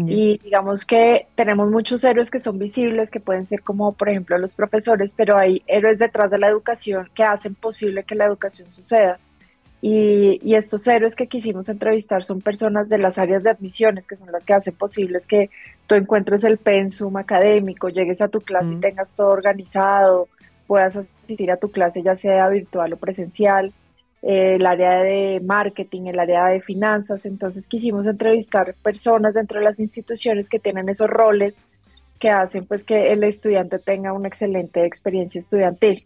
Y 0.05 0.37
digamos 0.37 0.85
que 0.85 1.27
tenemos 1.35 1.69
muchos 1.69 2.03
héroes 2.03 2.31
que 2.31 2.39
son 2.39 2.57
visibles, 2.59 3.11
que 3.11 3.19
pueden 3.19 3.45
ser 3.45 3.61
como, 3.61 3.93
por 3.93 4.09
ejemplo, 4.09 4.37
los 4.37 4.53
profesores, 4.53 5.13
pero 5.13 5.37
hay 5.37 5.63
héroes 5.67 5.99
detrás 5.99 6.29
de 6.31 6.37
la 6.37 6.47
educación 6.47 7.09
que 7.13 7.23
hacen 7.23 7.55
posible 7.55 8.03
que 8.03 8.15
la 8.15 8.25
educación 8.25 8.71
suceda. 8.71 9.19
Y, 9.81 10.39
y, 10.43 10.55
estos 10.55 10.85
héroes 10.87 11.15
que 11.15 11.27
quisimos 11.27 11.69
entrevistar 11.69 12.23
son 12.23 12.41
personas 12.41 12.89
de 12.89 12.97
las 12.97 13.17
áreas 13.17 13.43
de 13.43 13.49
admisiones, 13.49 14.07
que 14.07 14.17
son 14.17 14.29
las 14.29 14.45
que 14.45 14.53
hacen 14.53 14.75
posibles 14.75 15.25
que 15.25 15.49
tú 15.87 15.95
encuentres 15.95 16.43
el 16.43 16.57
pensum 16.57 17.15
académico, 17.15 17.87
llegues 17.87 18.21
a 18.21 18.27
tu 18.27 18.41
clase 18.41 18.73
y 18.73 18.77
tengas 18.77 19.15
todo 19.15 19.29
organizado, 19.29 20.27
puedas 20.67 20.97
asistir 20.97 21.49
a 21.49 21.57
tu 21.57 21.71
clase 21.71 22.03
ya 22.03 22.15
sea 22.15 22.49
virtual 22.49 22.93
o 22.93 22.97
presencial. 22.97 23.73
Eh, 24.21 24.55
el 24.55 24.65
área 24.65 25.01
de 25.01 25.41
marketing, 25.43 26.07
el 26.07 26.19
área 26.19 26.47
de 26.47 26.61
finanzas. 26.61 27.25
Entonces 27.25 27.67
quisimos 27.67 28.07
entrevistar 28.07 28.75
personas 28.81 29.33
dentro 29.33 29.59
de 29.59 29.65
las 29.65 29.79
instituciones 29.79 30.49
que 30.49 30.59
tienen 30.59 30.89
esos 30.89 31.09
roles 31.09 31.63
que 32.19 32.29
hacen 32.29 32.65
pues 32.65 32.83
que 32.83 33.13
el 33.13 33.23
estudiante 33.23 33.79
tenga 33.79 34.11
una 34.11 34.27
excelente 34.27 34.85
experiencia 34.85 35.39
estudiantil. 35.39 36.05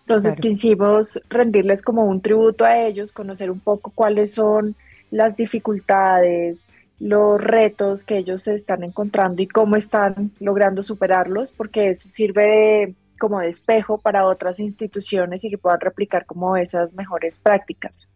Entonces 0.00 0.36
quisimos 0.38 1.20
rendirles 1.30 1.82
como 1.82 2.04
un 2.04 2.20
tributo 2.20 2.64
a 2.64 2.78
ellos, 2.78 3.12
conocer 3.12 3.50
un 3.50 3.60
poco 3.60 3.90
cuáles 3.94 4.32
son 4.32 4.74
las 5.10 5.36
dificultades, 5.36 6.68
los 6.98 7.40
retos 7.40 8.04
que 8.04 8.18
ellos 8.18 8.42
se 8.42 8.54
están 8.54 8.82
encontrando 8.82 9.40
y 9.40 9.46
cómo 9.46 9.76
están 9.76 10.32
logrando 10.40 10.82
superarlos, 10.82 11.52
porque 11.52 11.90
eso 11.90 12.08
sirve 12.08 12.42
de 12.42 12.94
como 13.24 13.40
de 13.40 13.48
espejo 13.48 13.96
para 13.96 14.26
otras 14.26 14.60
instituciones 14.60 15.42
y 15.44 15.48
que 15.48 15.56
puedan 15.56 15.80
replicar 15.80 16.26
como 16.26 16.58
esas 16.58 16.92
mejores 16.92 17.38
prácticas. 17.38 18.06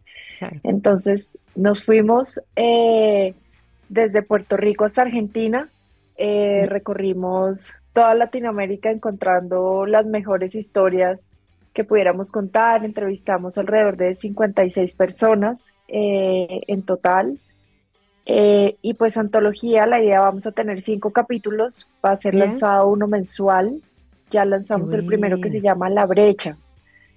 Entonces 0.61 1.39
nos 1.55 1.83
fuimos 1.83 2.39
eh, 2.55 3.33
desde 3.89 4.21
Puerto 4.21 4.55
Rico 4.55 4.85
hasta 4.85 5.01
Argentina, 5.01 5.67
eh, 6.15 6.67
recorrimos 6.67 7.73
toda 7.91 8.13
Latinoamérica 8.13 8.91
encontrando 8.91 9.87
las 9.87 10.05
mejores 10.05 10.53
historias 10.53 11.31
que 11.73 11.83
pudiéramos 11.83 12.31
contar, 12.31 12.85
entrevistamos 12.85 13.57
alrededor 13.57 13.97
de 13.97 14.13
56 14.13 14.93
personas 14.93 15.71
eh, 15.87 16.61
en 16.67 16.83
total. 16.83 17.39
y 18.27 18.93
pues 18.93 19.17
antología, 19.17 19.87
la 19.87 19.99
idea 20.03 20.21
vamos 20.21 20.45
a 20.45 20.51
tener 20.51 20.81
cinco 20.81 21.09
capítulos, 21.09 21.89
va 22.05 22.11
a 22.11 22.15
ser 22.15 22.35
lanzado 22.35 22.87
uno 22.87 23.07
mensual 23.07 23.81
ya 24.29 24.45
lanzamos 24.45 24.93
el 24.93 25.05
primero 25.05 25.39
que 25.39 25.51
se 25.51 25.61
llama 25.61 25.89
La 25.89 26.05
Brecha. 26.05 26.57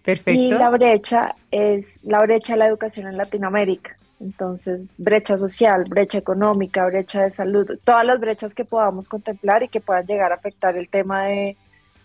Perfecto. 0.04 0.40
Y 0.40 0.50
la 0.50 0.70
brecha 0.70 1.36
es 1.50 2.00
la 2.02 2.20
brecha 2.20 2.54
de 2.54 2.58
la 2.58 2.66
educación 2.66 3.06
en 3.06 3.16
Latinoamérica. 3.16 3.96
Entonces, 4.22 4.88
brecha 4.98 5.36
social, 5.36 5.84
brecha 5.88 6.18
económica, 6.18 6.86
brecha 6.86 7.22
de 7.22 7.30
salud, 7.30 7.78
todas 7.84 8.06
las 8.06 8.20
brechas 8.20 8.54
que 8.54 8.64
podamos 8.64 9.08
contemplar 9.08 9.62
y 9.64 9.68
que 9.68 9.80
puedan 9.80 10.06
llegar 10.06 10.30
a 10.32 10.36
afectar 10.36 10.76
el 10.76 10.88
tema 10.88 11.24
de, 11.24 11.56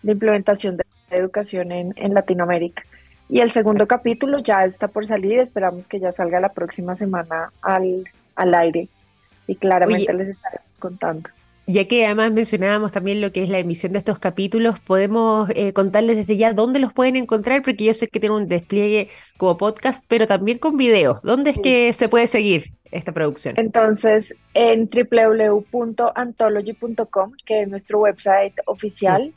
implementación 0.04 0.78
de 0.78 0.86
educación 1.12 1.72
en, 1.72 2.14
Latinoamérica. 2.14 2.84
Y 3.30 3.42
el 3.42 3.52
segundo 3.52 3.88
capítulo 3.88 4.40
ya 4.40 4.66
está 4.66 4.88
por 4.88 5.06
salir, 5.06 5.38
esperamos 5.40 5.88
que 5.88 6.00
ya 6.00 6.12
salga 6.12 6.40
la 6.40 6.54
próxima 6.54 6.96
semana 6.96 7.52
al, 7.62 8.06
aire 8.36 8.90
y 9.46 9.56
claramente 9.56 10.14
les 10.14 10.30
estaremos 10.30 10.80
contando. 10.80 11.30
Ya 11.70 11.86
que 11.86 12.06
además 12.06 12.32
mencionábamos 12.32 12.94
también 12.94 13.20
lo 13.20 13.34
que 13.34 13.44
es 13.44 13.50
la 13.50 13.60
emisión 13.60 13.92
de 13.92 14.00
estos 14.00 14.20
capítulos, 14.20 14.80
podemos 14.80 15.50
eh, 15.54 15.74
contarles 15.74 16.16
desde 16.16 16.38
ya 16.38 16.54
dónde 16.54 16.80
los 16.80 16.94
pueden 16.94 17.18
encontrar, 17.18 17.62
porque 17.62 17.84
yo 17.84 17.94
sé 17.94 18.08
que 18.08 18.22
tienen 18.22 18.38
un 18.38 18.48
despliegue 18.48 19.10
como 19.36 19.58
podcast, 19.58 20.02
pero 20.08 20.28
también 20.28 20.60
con 20.60 20.78
video. 20.78 21.20
¿Dónde 21.24 21.50
es 21.50 21.60
que 21.60 21.92
se 21.92 22.08
puede 22.08 22.28
seguir 22.28 22.72
esta 22.90 23.12
producción? 23.12 23.56
Entonces, 23.58 24.34
en 24.54 24.88
www.anthology.com, 24.88 27.34
que 27.46 27.64
es 27.64 27.68
nuestro 27.68 28.00
website 28.00 28.54
oficial, 28.66 29.34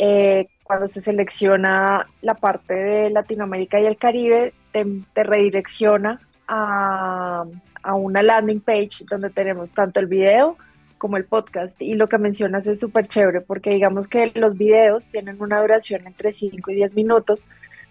eh, 0.00 0.48
cuando 0.64 0.88
se 0.88 1.00
selecciona 1.00 2.08
la 2.22 2.34
parte 2.34 2.74
de 2.74 3.10
Latinoamérica 3.10 3.80
y 3.80 3.86
el 3.86 3.96
Caribe, 3.96 4.52
te, 4.72 4.84
redirecciona 5.14 6.20
a, 6.48 7.44
a 7.84 7.94
una 7.94 8.24
landing 8.24 8.62
page 8.62 9.04
donde 9.08 9.30
tenemos 9.30 9.72
tanto 9.72 10.00
el 10.00 10.06
video, 10.06 10.58
como 10.98 11.16
el 11.16 11.24
podcast. 11.24 11.80
Y 11.80 11.94
lo 11.94 12.08
que 12.08 12.18
mencionas 12.18 12.66
es 12.66 12.80
súper 12.80 13.06
chévere 13.06 13.40
porque 13.40 13.70
digamos 13.70 14.08
que 14.08 14.32
los 14.34 14.56
videos 14.56 15.06
tienen 15.06 15.40
una 15.40 15.60
duración 15.60 16.06
entre 16.06 16.32
5 16.32 16.70
y 16.70 16.74
10 16.74 16.94
minutos, 16.94 17.48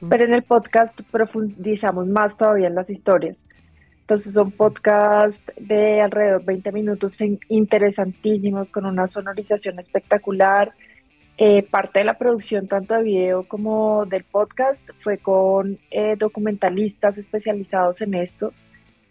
pero 0.10 0.26
en 0.26 0.34
el 0.34 0.44
podcast 0.44 1.02
profundizamos 1.12 2.08
más 2.08 2.38
todavía 2.38 2.68
en 2.68 2.76
las 2.76 2.90
historias. 2.90 3.46
Entonces 4.02 4.34
son 4.34 4.52
podcasts 4.52 5.52
de 5.58 6.02
alrededor 6.02 6.42
de 6.42 6.46
20 6.46 6.72
minutos 6.74 7.18
interesantísimos, 7.50 8.72
con 8.72 8.86
una 8.86 9.08
sonorización 9.08 9.80
espectacular. 9.80 10.74
Eh, 11.38 11.64
parte 11.64 12.00
de 12.00 12.06
la 12.06 12.18
producción, 12.18 12.68
tanto 12.68 12.94
de 12.94 13.04
video 13.04 13.48
como 13.48 14.06
del 14.06 14.24
podcast, 14.24 14.88
fue 15.02 15.18
con 15.18 15.80
eh, 15.90 16.16
documentalistas 16.18 17.18
especializados 17.18 18.00
en 18.02 18.14
esto. 18.14 18.54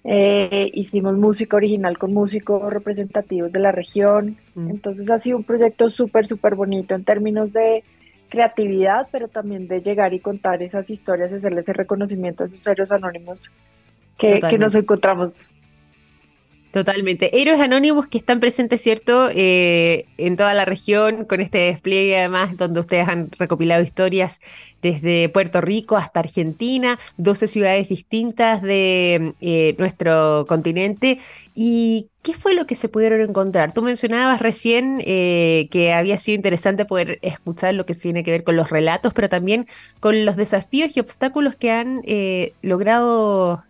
Eh, 0.07 0.71
hicimos 0.75 1.17
música 1.17 1.57
original 1.57 1.97
con 1.97 2.13
músicos 2.13 2.71
representativos 2.71 3.51
de 3.51 3.61
la 3.61 3.73
región. 3.73 4.37
Mm. 4.55 4.71
Entonces 4.71 5.11
ha 5.11 5.19
sido 5.19 5.39
un 5.39 5.45
proyecto 5.45 5.89
súper, 5.89 6.27
súper 6.27 6.55
bonito 6.55 6.95
en 6.95 7.05
términos 7.05 7.53
de 7.53 7.85
creatividad, 8.29 9.09
pero 9.11 9.29
también 9.29 9.67
de 9.67 9.81
llegar 9.81 10.13
y 10.13 10.21
contar 10.21 10.63
esas 10.63 10.91
historias 10.91 11.33
y 11.33 11.37
hacerle 11.37 11.61
ese 11.61 11.73
reconocimiento 11.73 12.43
a 12.43 12.47
esos 12.47 12.67
héroes 12.67 12.93
anónimos 12.93 13.51
que, 14.19 14.41
que 14.41 14.59
nos 14.59 14.75
encontramos 14.75 15.49
Totalmente. 16.75 17.41
Héroes 17.41 17.61
anónimos 17.61 18.09
que 18.09 18.19
están 18.19 18.41
presentes, 18.41 18.81
¿cierto? 18.81 19.29
Eh, 19.33 20.07
en 20.19 20.37
toda 20.37 20.55
la 20.55 20.65
región, 20.65 21.25
con 21.25 21.41
este 21.41 21.59
despliegue 21.59 22.19
además, 22.19 22.57
donde 22.57 22.81
ustedes 22.81 23.07
han 23.07 23.31
recopilado 23.39 23.81
historias 23.81 24.41
desde 24.83 25.29
Puerto 25.29 25.61
Rico 25.61 25.97
hasta 25.97 26.19
Argentina, 26.19 26.99
12 27.17 27.47
ciudades 27.47 27.89
distintas 27.89 28.61
de 28.61 29.35
eh, 29.41 29.77
nuestro 29.79 30.47
continente. 30.49 31.21
¿Y 31.55 32.09
qué 32.23 32.35
fue 32.35 32.55
lo 32.55 32.67
que 32.67 32.75
se 32.75 32.89
pudieron 32.89 33.21
encontrar? 33.21 33.73
Tú 33.73 33.83
mencionabas 33.83 34.41
recién 34.41 35.01
eh, 35.07 35.69
que 35.71 35.93
había 35.93 36.17
sido 36.17 36.35
interesante 36.35 36.87
poder 36.87 37.21
escuchar 37.23 37.75
lo 37.75 37.87
que 37.87 37.95
tiene 37.95 38.25
que 38.25 38.33
ver 38.33 38.43
con 38.43 38.57
los 38.57 38.71
relatos, 38.71 39.15
pero 39.15 39.29
también 39.29 39.69
con 40.01 40.25
los 40.25 40.35
desafíos 40.35 40.97
y 40.97 41.01
obstáculos 41.01 41.55
que 41.55 41.71
han 41.71 42.03
logrado 42.63 43.63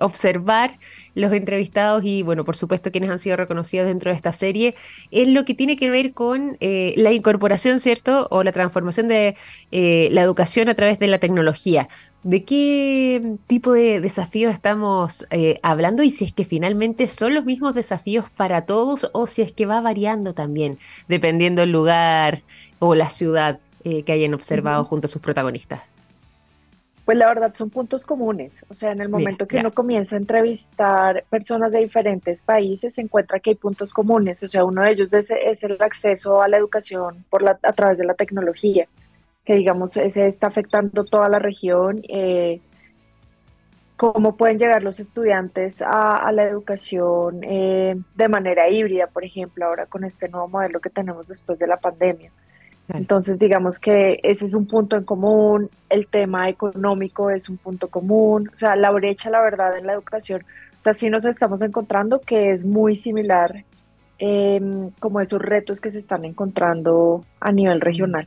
observar 0.00 0.78
los 1.14 1.32
entrevistados 1.32 2.04
y, 2.04 2.22
bueno, 2.22 2.44
por 2.44 2.56
supuesto, 2.56 2.90
quienes 2.90 3.10
han 3.10 3.18
sido 3.18 3.36
reconocidos 3.36 3.86
dentro 3.86 4.10
de 4.10 4.16
esta 4.16 4.32
serie, 4.32 4.74
en 5.10 5.34
lo 5.34 5.44
que 5.44 5.54
tiene 5.54 5.76
que 5.76 5.90
ver 5.90 6.12
con 6.12 6.56
eh, 6.60 6.94
la 6.96 7.12
incorporación, 7.12 7.80
¿cierto? 7.80 8.28
O 8.30 8.42
la 8.42 8.52
transformación 8.52 9.08
de 9.08 9.36
eh, 9.72 10.08
la 10.12 10.22
educación 10.22 10.68
a 10.68 10.74
través 10.74 10.98
de 10.98 11.06
la 11.08 11.18
tecnología. 11.18 11.88
¿De 12.22 12.44
qué 12.44 13.36
tipo 13.46 13.72
de 13.72 14.00
desafíos 14.00 14.52
estamos 14.52 15.26
eh, 15.30 15.58
hablando 15.62 16.02
y 16.02 16.10
si 16.10 16.26
es 16.26 16.32
que 16.32 16.44
finalmente 16.44 17.08
son 17.08 17.34
los 17.34 17.44
mismos 17.44 17.74
desafíos 17.74 18.26
para 18.36 18.66
todos 18.66 19.10
o 19.14 19.26
si 19.26 19.40
es 19.40 19.52
que 19.52 19.64
va 19.64 19.80
variando 19.80 20.34
también, 20.34 20.78
dependiendo 21.08 21.62
el 21.62 21.72
lugar 21.72 22.42
o 22.78 22.94
la 22.94 23.08
ciudad 23.08 23.60
que 23.82 24.12
hayan 24.12 24.34
observado 24.34 24.84
junto 24.84 25.06
a 25.06 25.08
sus 25.08 25.22
protagonistas? 25.22 25.89
Pues 27.10 27.18
la 27.18 27.26
verdad 27.26 27.52
son 27.56 27.70
puntos 27.70 28.06
comunes, 28.06 28.64
o 28.68 28.72
sea, 28.72 28.92
en 28.92 29.00
el 29.00 29.08
momento 29.08 29.48
que 29.48 29.58
uno 29.58 29.72
comienza 29.72 30.14
a 30.14 30.20
entrevistar 30.20 31.24
personas 31.28 31.72
de 31.72 31.80
diferentes 31.80 32.40
países, 32.40 32.94
se 32.94 33.00
encuentra 33.00 33.40
que 33.40 33.50
hay 33.50 33.56
puntos 33.56 33.92
comunes, 33.92 34.40
o 34.44 34.46
sea, 34.46 34.64
uno 34.64 34.84
de 34.84 34.92
ellos 34.92 35.12
es, 35.12 35.28
el 35.32 35.76
acceso 35.82 36.40
a 36.40 36.46
la 36.46 36.56
educación 36.56 37.24
por 37.28 37.42
la, 37.42 37.58
a 37.64 37.72
través 37.72 37.98
de 37.98 38.04
la 38.04 38.14
tecnología, 38.14 38.86
que 39.44 39.54
digamos 39.54 39.90
se 39.90 40.24
está 40.24 40.46
afectando 40.46 41.04
toda 41.04 41.28
la 41.28 41.40
región. 41.40 42.00
Eh, 42.08 42.60
cómo 43.96 44.36
pueden 44.36 44.60
llegar 44.60 44.84
los 44.84 45.00
estudiantes 45.00 45.82
a, 45.82 46.30
la 46.30 46.44
educación 46.44 47.40
eh, 47.42 47.96
de 48.14 48.28
manera 48.28 48.70
híbrida, 48.70 49.08
por 49.08 49.24
ejemplo, 49.24 49.66
ahora 49.66 49.86
con 49.86 50.04
este 50.04 50.28
nuevo 50.28 50.46
modelo 50.46 50.78
que 50.78 50.90
tenemos 50.90 51.26
después 51.26 51.58
de 51.58 51.66
la 51.66 51.78
pandemia. 51.78 52.30
Entonces, 52.94 53.38
digamos 53.38 53.78
que 53.78 54.20
ese 54.22 54.46
es 54.46 54.54
un 54.54 54.66
punto 54.66 54.96
en 54.96 55.04
común, 55.04 55.70
el 55.88 56.06
tema 56.06 56.48
económico 56.48 57.30
es 57.30 57.48
un 57.48 57.56
punto 57.56 57.88
común, 57.88 58.50
o 58.52 58.56
sea, 58.56 58.76
la 58.76 58.90
brecha, 58.90 59.30
la 59.30 59.40
verdad, 59.40 59.76
en 59.76 59.86
la 59.86 59.92
educación, 59.92 60.44
o 60.76 60.80
sea, 60.80 60.94
sí 60.94 61.10
nos 61.10 61.24
estamos 61.24 61.62
encontrando 61.62 62.20
que 62.20 62.52
es 62.52 62.64
muy 62.64 62.96
similar 62.96 63.64
em, 64.18 64.90
como 64.98 65.20
esos 65.20 65.40
retos 65.40 65.80
que 65.80 65.90
se 65.90 65.98
están 65.98 66.24
encontrando 66.24 67.24
a 67.40 67.52
nivel 67.52 67.80
regional. 67.80 68.26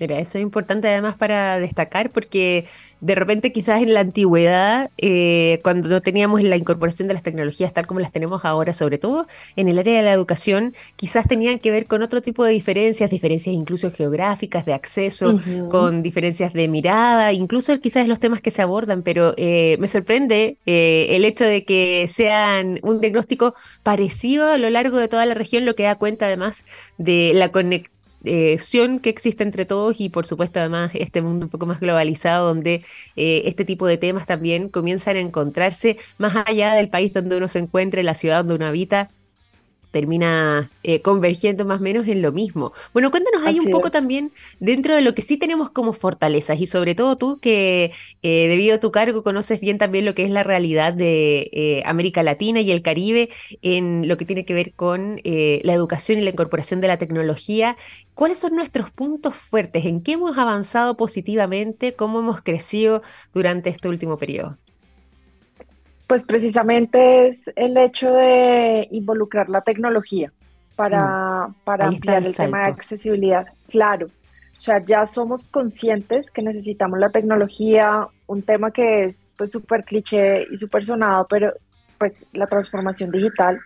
Mira, 0.00 0.18
eso 0.18 0.38
es 0.38 0.42
importante 0.42 0.88
además 0.88 1.16
para 1.16 1.58
destacar 1.58 2.10
porque 2.10 2.66
de 3.00 3.14
repente 3.14 3.52
quizás 3.52 3.82
en 3.82 3.94
la 3.94 4.00
antigüedad, 4.00 4.90
eh, 4.98 5.60
cuando 5.62 5.88
no 5.88 6.00
teníamos 6.00 6.42
la 6.42 6.56
incorporación 6.56 7.06
de 7.08 7.14
las 7.14 7.22
tecnologías 7.22 7.72
tal 7.72 7.86
como 7.86 8.00
las 8.00 8.12
tenemos 8.12 8.44
ahora, 8.44 8.72
sobre 8.72 8.98
todo 8.98 9.26
en 9.56 9.68
el 9.68 9.78
área 9.78 9.96
de 9.96 10.02
la 10.02 10.12
educación, 10.12 10.74
quizás 10.96 11.28
tenían 11.28 11.58
que 11.58 11.70
ver 11.70 11.86
con 11.86 12.02
otro 12.02 12.22
tipo 12.22 12.44
de 12.44 12.52
diferencias, 12.52 13.10
diferencias 13.10 13.54
incluso 13.54 13.90
geográficas, 13.90 14.64
de 14.66 14.74
acceso, 14.74 15.40
con 15.70 16.02
diferencias 16.02 16.52
de 16.52 16.68
mirada, 16.68 17.32
incluso 17.32 17.78
quizás 17.78 18.08
los 18.08 18.20
temas 18.20 18.40
que 18.40 18.50
se 18.50 18.62
abordan, 18.62 19.02
pero 19.02 19.34
eh, 19.36 19.76
me 19.78 19.86
sorprende 19.86 20.58
eh, 20.66 21.06
el 21.10 21.24
hecho 21.24 21.44
de 21.44 21.64
que 21.64 22.08
sean 22.08 22.80
un 22.82 23.00
diagnóstico 23.00 23.54
parecido 23.82 24.52
a 24.52 24.58
lo 24.58 24.70
largo 24.70 24.98
de 24.98 25.08
toda 25.08 25.26
la 25.26 25.34
región, 25.34 25.64
lo 25.64 25.74
que 25.74 25.84
da 25.84 25.96
cuenta 25.96 26.26
además 26.26 26.64
de 26.98 27.32
la 27.34 27.50
conectividad 27.50 27.97
eh, 28.24 28.58
que 29.02 29.10
existe 29.10 29.42
entre 29.44 29.64
todos 29.66 30.00
y 30.00 30.08
por 30.08 30.26
supuesto 30.26 30.60
además 30.60 30.90
este 30.94 31.22
mundo 31.22 31.46
un 31.46 31.50
poco 31.50 31.66
más 31.66 31.80
globalizado 31.80 32.48
donde 32.48 32.84
eh, 33.16 33.42
este 33.44 33.64
tipo 33.64 33.86
de 33.86 33.96
temas 33.98 34.26
también 34.26 34.68
comienzan 34.68 35.16
a 35.16 35.20
encontrarse 35.20 35.98
más 36.18 36.34
allá 36.46 36.74
del 36.74 36.88
país 36.88 37.12
donde 37.12 37.36
uno 37.36 37.48
se 37.48 37.58
encuentre, 37.60 38.02
la 38.02 38.14
ciudad 38.14 38.38
donde 38.38 38.54
uno 38.56 38.66
habita 38.66 39.10
termina 39.90 40.70
eh, 40.82 41.00
convergiendo 41.00 41.64
más 41.64 41.80
o 41.80 41.82
menos 41.82 42.06
en 42.08 42.22
lo 42.22 42.32
mismo. 42.32 42.72
Bueno, 42.92 43.10
cuéntanos 43.10 43.46
ahí 43.46 43.58
un 43.58 43.70
poco 43.70 43.90
también 43.90 44.32
dentro 44.60 44.94
de 44.94 45.02
lo 45.02 45.14
que 45.14 45.22
sí 45.22 45.36
tenemos 45.36 45.70
como 45.70 45.92
fortalezas 45.92 46.60
y 46.60 46.66
sobre 46.66 46.94
todo 46.94 47.16
tú 47.16 47.38
que 47.40 47.92
eh, 48.22 48.48
debido 48.48 48.76
a 48.76 48.80
tu 48.80 48.90
cargo 48.90 49.22
conoces 49.22 49.60
bien 49.60 49.78
también 49.78 50.04
lo 50.04 50.14
que 50.14 50.24
es 50.24 50.30
la 50.30 50.42
realidad 50.42 50.92
de 50.92 51.50
eh, 51.52 51.82
América 51.86 52.22
Latina 52.22 52.60
y 52.60 52.70
el 52.70 52.82
Caribe 52.82 53.30
en 53.62 54.08
lo 54.08 54.16
que 54.16 54.24
tiene 54.24 54.44
que 54.44 54.54
ver 54.54 54.72
con 54.74 55.20
la 55.24 55.74
educación 55.74 56.18
y 56.18 56.22
la 56.22 56.30
incorporación 56.30 56.80
de 56.80 56.88
la 56.88 56.98
tecnología. 56.98 57.76
¿Cuáles 58.14 58.38
son 58.38 58.54
nuestros 58.56 58.90
puntos 58.90 59.34
fuertes? 59.34 59.84
¿En 59.84 60.02
qué 60.02 60.12
hemos 60.12 60.38
avanzado 60.38 60.96
positivamente? 60.96 61.94
¿Cómo 61.94 62.18
hemos 62.18 62.42
crecido 62.42 63.02
durante 63.32 63.70
este 63.70 63.88
último 63.88 64.18
periodo? 64.18 64.58
Pues 66.08 66.24
precisamente 66.24 67.28
es 67.28 67.52
el 67.54 67.76
hecho 67.76 68.10
de 68.10 68.88
involucrar 68.90 69.48
la 69.48 69.60
tecnología 69.60 70.32
para, 70.74 71.46
mm. 71.48 71.54
para 71.64 71.86
ampliar 71.86 72.24
el, 72.24 72.34
tema 72.34 72.62
de 72.62 72.70
accesibilidad. 72.70 73.46
Claro, 73.68 74.06
o 74.58 74.60
sea, 74.60 74.84
ya 74.84 75.06
somos 75.06 75.44
conscientes 75.44 76.32
que 76.32 76.42
necesitamos 76.42 76.98
la 76.98 77.10
tecnología, 77.10 78.08
un 78.26 78.42
tema 78.42 78.72
que 78.72 79.04
es 79.04 79.28
pues 79.36 79.52
súper 79.52 79.84
cliché 79.84 80.48
y 80.50 80.56
súper 80.56 80.84
sonado, 80.84 81.28
pero 81.30 81.52
pues 81.96 82.16
la 82.32 82.48
transformación 82.48 83.12
digital. 83.12 83.60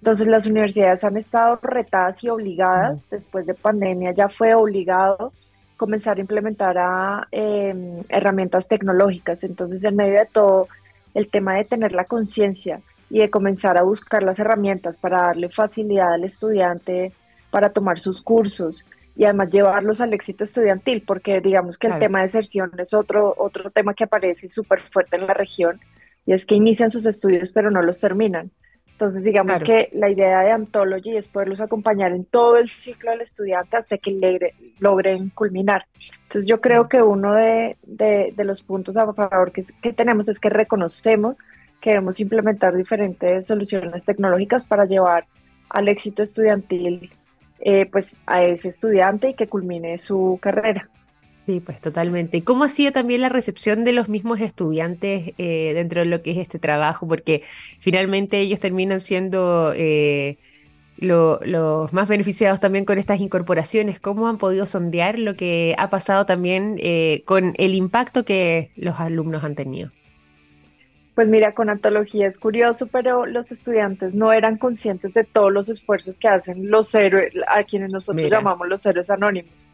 Entonces 0.00 0.28
las 0.28 0.46
universidades 0.46 1.02
han 1.02 1.16
estado 1.16 1.58
retadas 1.60 2.22
y 2.22 2.28
obligadas, 2.28 3.00
mm. 3.00 3.10
después 3.10 3.46
de 3.46 3.54
pandemia 3.54 4.12
ya 4.12 4.28
fue 4.28 4.54
obligado 4.54 5.32
comenzar 5.76 6.18
a 6.18 6.20
implementar 6.20 6.76
a, 6.78 7.26
em, 7.32 8.02
herramientas 8.08 8.68
tecnológicas. 8.68 9.42
Entonces 9.42 9.82
en 9.82 9.96
medio 9.96 10.20
de 10.20 10.26
todo 10.26 10.68
el 11.14 11.28
tema 11.28 11.54
de 11.54 11.64
tener 11.64 11.92
la 11.92 12.04
conciencia 12.04 12.80
y 13.10 13.20
de 13.20 13.30
comenzar 13.30 13.78
a 13.78 13.82
buscar 13.82 14.22
las 14.22 14.38
herramientas 14.38 14.98
para 14.98 15.22
darle 15.22 15.48
facilidad 15.48 16.12
al 16.12 16.24
estudiante 16.24 17.12
para 17.50 17.70
tomar 17.70 17.98
sus 17.98 18.20
cursos 18.20 18.84
y 19.16 19.24
además 19.24 19.50
llevarlos 19.50 20.00
al 20.00 20.12
éxito 20.12 20.44
estudiantil, 20.44 21.02
porque 21.06 21.40
digamos 21.40 21.76
que 21.76 21.88
el 21.88 21.98
tema 21.98 22.18
de 22.20 22.26
deserción 22.26 22.70
es 22.78 22.94
otro, 22.94 23.34
otro 23.36 23.70
tema 23.70 23.94
que 23.94 24.04
aparece 24.04 24.48
súper 24.48 24.80
fuerte 24.80 25.16
en 25.16 25.26
la 25.26 25.34
región 25.34 25.80
y 26.24 26.34
es 26.34 26.46
que 26.46 26.54
inician 26.54 26.90
sus 26.90 27.06
estudios 27.06 27.52
pero 27.52 27.70
no 27.70 27.82
los 27.82 28.00
terminan. 28.00 28.50
Entonces, 28.98 29.22
digamos 29.22 29.62
que 29.62 29.90
la 29.92 30.10
idea 30.10 30.40
de 30.40 30.50
Anthology 30.50 31.16
es 31.16 31.28
poderlos 31.28 31.60
acompañar 31.60 32.10
en 32.10 32.24
todo 32.24 32.56
el 32.56 32.68
ciclo 32.68 33.12
del 33.12 33.20
estudiante 33.20 33.76
hasta 33.76 33.96
que 33.96 34.52
logren 34.80 35.28
culminar. 35.28 35.86
Entonces, 36.22 36.46
yo 36.46 36.60
creo 36.60 36.88
que 36.88 37.00
uno 37.00 37.32
de, 37.32 37.76
los 38.38 38.60
puntos 38.60 38.96
a 38.96 39.12
favor 39.12 39.52
que, 39.52 39.62
que, 39.80 39.92
tenemos 39.92 40.28
es 40.28 40.40
que 40.40 40.50
reconocemos 40.50 41.38
que 41.80 41.90
debemos 41.90 42.18
implementar 42.18 42.74
diferentes 42.74 43.46
soluciones 43.46 44.04
tecnológicas 44.04 44.64
para 44.64 44.84
llevar 44.84 45.26
al 45.68 45.86
éxito 45.86 46.24
estudiantil 46.24 47.12
eh, 47.60 47.86
pues, 47.86 48.16
a 48.26 48.42
ese 48.42 48.68
estudiante 48.68 49.28
y 49.28 49.34
que 49.34 49.46
culmine 49.46 49.96
su 49.98 50.40
carrera. 50.42 50.88
Sí, 51.48 51.60
pues 51.60 51.80
totalmente. 51.80 52.36
¿Y 52.36 52.42
cómo 52.42 52.64
ha 52.64 52.68
sido 52.68 52.92
también 52.92 53.22
la 53.22 53.30
recepción 53.30 53.82
de 53.82 53.92
los 53.92 54.10
mismos 54.10 54.38
estudiantes 54.38 55.32
eh, 55.38 55.72
dentro 55.72 56.00
de 56.00 56.04
lo 56.04 56.20
que 56.20 56.32
es 56.32 56.36
este 56.36 56.58
trabajo? 56.58 57.08
Porque 57.08 57.42
finalmente 57.80 58.38
ellos 58.38 58.60
terminan 58.60 59.00
siendo 59.00 59.72
eh, 59.74 60.36
los 60.98 61.90
más 61.94 62.06
beneficiados 62.06 62.60
también 62.60 62.84
con 62.84 62.98
estas 62.98 63.20
incorporaciones. 63.20 63.98
¿Cómo 63.98 64.28
han 64.28 64.36
podido 64.36 64.66
sondear 64.66 65.18
lo 65.18 65.36
que 65.36 65.74
ha 65.78 65.88
pasado 65.88 66.26
también 66.26 66.76
eh, 66.80 67.22
con 67.24 67.54
el 67.56 67.74
impacto 67.74 68.26
que 68.26 68.70
los 68.76 69.00
alumnos 69.00 69.42
han 69.42 69.54
tenido? 69.54 69.90
Pues 71.14 71.28
mira, 71.28 71.54
con 71.54 71.70
antología 71.70 72.26
es 72.26 72.38
curioso, 72.38 72.88
pero 72.88 73.24
los 73.24 73.52
estudiantes 73.52 74.12
no 74.12 74.34
eran 74.34 74.58
conscientes 74.58 75.14
de 75.14 75.24
todos 75.24 75.50
los 75.50 75.70
esfuerzos 75.70 76.18
que 76.18 76.28
hacen 76.28 76.68
los 76.70 76.94
héroes, 76.94 77.32
a 77.48 77.64
quienes 77.64 77.90
nosotros 77.90 78.30
llamamos 78.30 78.68
los 78.68 78.84
héroes 78.84 79.08
anónimos 79.08 79.66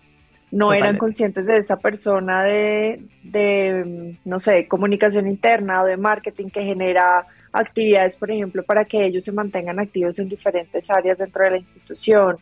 no 0.55 0.73
eran 0.73 0.99
conscientes 0.99 1.47
de 1.47 1.57
esa 1.57 1.77
persona 1.77 2.45
de, 2.45 3.03
de, 3.25 4.17
no 4.25 4.39
sé, 4.39 4.69
comunicación 4.69 5.27
interna 5.27 5.83
o 5.83 5.85
de 5.85 5.97
marketing 5.97 6.49
que 6.49 6.63
genera 6.63 7.27
actividades, 7.53 8.17
por 8.17 8.31
ejemplo, 8.31 8.63
para 8.63 8.85
que 8.85 9.05
ellos 9.05 9.25
se 9.25 9.33
mantengan 9.33 9.81
activos 9.81 10.17
en 10.21 10.29
diferentes 10.29 10.89
áreas 10.91 11.19
dentro 11.19 11.43
de 11.43 11.51
la 11.51 11.57
institución, 11.57 12.37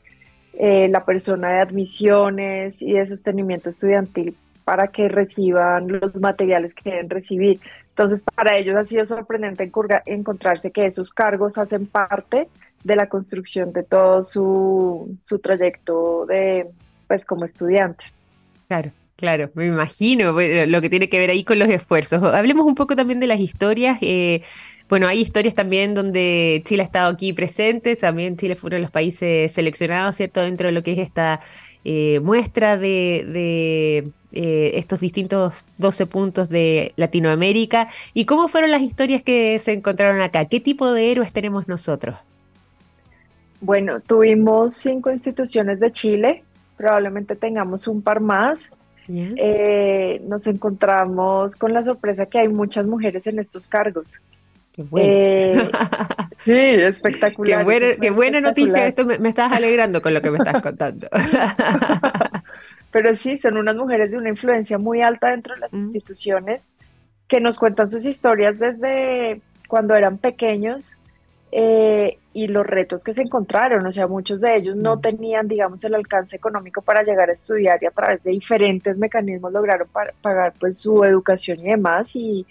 eh, 0.52 0.88
la 0.90 1.06
persona 1.06 1.52
de 1.52 1.60
admisiones 1.60 2.82
y 2.82 2.92
de 2.92 3.06
sostenimiento 3.06 3.70
estudiantil 3.70 4.36
para 4.62 4.88
que 4.88 5.08
reciban 5.08 5.88
los 5.88 6.14
materiales 6.16 6.74
que 6.74 6.90
deben 6.90 7.08
recibir. 7.08 7.60
Entonces, 7.88 8.22
para 8.22 8.58
ellos 8.58 8.76
ha 8.76 8.84
sido 8.84 9.06
sorprendente 9.06 9.70
encontrarse 10.04 10.70
que 10.70 10.84
esos 10.84 11.14
cargos 11.14 11.56
hacen 11.56 11.86
parte 11.86 12.48
de 12.84 12.96
la 12.96 13.08
construcción 13.08 13.72
de 13.72 13.84
todo 13.84 14.20
su, 14.20 15.16
su 15.18 15.38
trayecto 15.38 16.26
de, 16.26 16.66
pues 17.12 17.26
como 17.26 17.44
estudiantes. 17.44 18.22
Claro. 18.68 18.90
Claro, 19.16 19.50
me 19.52 19.66
imagino 19.66 20.32
lo 20.32 20.80
que 20.80 20.88
tiene 20.88 21.10
que 21.10 21.18
ver 21.18 21.28
ahí 21.28 21.44
con 21.44 21.58
los 21.58 21.68
esfuerzos. 21.68 22.22
Hablemos 22.22 22.64
un 22.64 22.74
poco 22.74 22.96
también 22.96 23.20
de 23.20 23.26
las 23.26 23.38
historias. 23.38 23.98
Eh, 24.00 24.40
bueno, 24.88 25.06
hay 25.06 25.20
historias 25.20 25.54
también 25.54 25.92
donde 25.92 26.62
Chile 26.64 26.82
ha 26.82 26.86
estado 26.86 27.12
aquí 27.12 27.34
presente, 27.34 27.96
también 27.96 28.38
Chile 28.38 28.56
fue 28.56 28.68
uno 28.68 28.76
de 28.76 28.82
los 28.82 28.90
países 28.90 29.52
seleccionados, 29.52 30.16
¿cierto?, 30.16 30.40
dentro 30.40 30.68
de 30.68 30.72
lo 30.72 30.82
que 30.82 30.92
es 30.92 31.00
esta 31.00 31.40
eh, 31.84 32.18
muestra 32.20 32.78
de, 32.78 34.10
eh, 34.32 34.70
estos 34.74 34.98
distintos 34.98 35.66
12 35.76 36.06
puntos 36.06 36.48
de 36.48 36.94
Latinoamérica. 36.96 37.90
¿Y 38.14 38.24
cómo 38.24 38.48
fueron 38.48 38.70
las 38.70 38.80
historias 38.80 39.22
que 39.22 39.58
se 39.58 39.72
encontraron 39.72 40.22
acá? 40.22 40.46
¿Qué 40.46 40.60
tipo 40.60 40.90
de 40.90 41.12
héroes 41.12 41.30
tenemos 41.30 41.68
nosotros? 41.68 42.16
Bueno, 43.60 44.00
tuvimos 44.00 44.74
cinco 44.74 45.12
instituciones 45.12 45.78
de 45.78 45.92
Chile, 45.92 46.42
probablemente 46.76 47.36
tengamos 47.36 47.86
un 47.88 48.02
par 48.02 48.20
más. 48.20 48.70
Eh, 49.08 50.22
nos 50.26 50.46
encontramos 50.46 51.56
con 51.56 51.72
la 51.72 51.82
sorpresa 51.82 52.26
que 52.26 52.38
hay 52.38 52.48
muchas 52.48 52.86
mujeres 52.86 53.26
en 53.26 53.38
estos 53.38 53.66
cargos. 53.66 54.20
Qué 54.72 54.82
bueno. 54.84 55.08
Eh, 55.12 55.70
sí, 56.44 56.52
espectacular. 56.52 57.66
Qué 58.00 58.10
buena, 58.10 58.40
noticia, 58.40 58.86
esto 58.86 59.04
me, 59.04 59.28
estás 59.28 59.52
alegrando 59.52 60.00
con 60.00 60.14
lo 60.14 60.22
que 60.22 60.30
me 60.30 60.38
estás 60.38 60.62
contando. 60.62 61.08
Pero 62.90 63.14
sí, 63.14 63.36
son 63.36 63.56
unas 63.56 63.76
mujeres 63.76 64.10
de 64.10 64.18
una 64.18 64.28
influencia 64.28 64.78
muy 64.78 65.02
alta 65.02 65.30
dentro 65.30 65.54
de 65.54 65.60
las 65.60 65.72
mm. 65.72 65.84
instituciones 65.84 66.70
que 67.28 67.40
nos 67.40 67.58
cuentan 67.58 67.90
sus 67.90 68.04
historias 68.06 68.58
desde 68.58 69.40
cuando 69.68 69.94
eran 69.94 70.18
pequeños 70.18 70.98
eh, 71.54 72.16
y 72.32 72.46
los 72.46 72.66
retos 72.66 73.04
que 73.04 73.12
se 73.12 73.20
encontraron, 73.20 73.84
o 73.84 73.92
sea, 73.92 74.06
muchos 74.06 74.40
de 74.40 74.56
ellos 74.56 74.74
no 74.74 74.96
mm. 74.96 75.00
tenían, 75.02 75.48
digamos, 75.48 75.84
el 75.84 75.94
alcance 75.94 76.34
económico 76.34 76.80
para 76.80 77.02
llegar 77.02 77.28
a 77.28 77.34
estudiar 77.34 77.78
y 77.82 77.86
a 77.86 77.90
través 77.90 78.22
de 78.24 78.30
diferentes 78.30 78.96
mecanismos 78.96 79.52
lograron 79.52 79.86
pagar 80.22 80.54
pues 80.58 80.78
su 80.78 81.04
educación 81.04 81.60
y 81.60 81.64
demás 81.64 82.16
y, 82.16 82.46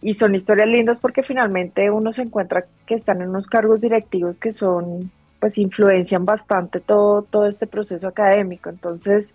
y 0.00 0.14
son 0.14 0.34
historias 0.34 0.66
lindas 0.66 0.98
porque 0.98 1.22
finalmente 1.22 1.90
uno 1.90 2.10
se 2.10 2.22
encuentra 2.22 2.64
que 2.86 2.94
están 2.94 3.20
en 3.20 3.28
unos 3.28 3.46
cargos 3.46 3.82
directivos 3.82 4.40
que 4.40 4.50
son, 4.50 5.10
pues 5.40 5.58
influencian 5.58 6.24
bastante 6.24 6.80
todo, 6.80 7.20
todo 7.20 7.46
este 7.46 7.66
proceso 7.66 8.08
académico, 8.08 8.70
entonces 8.70 9.34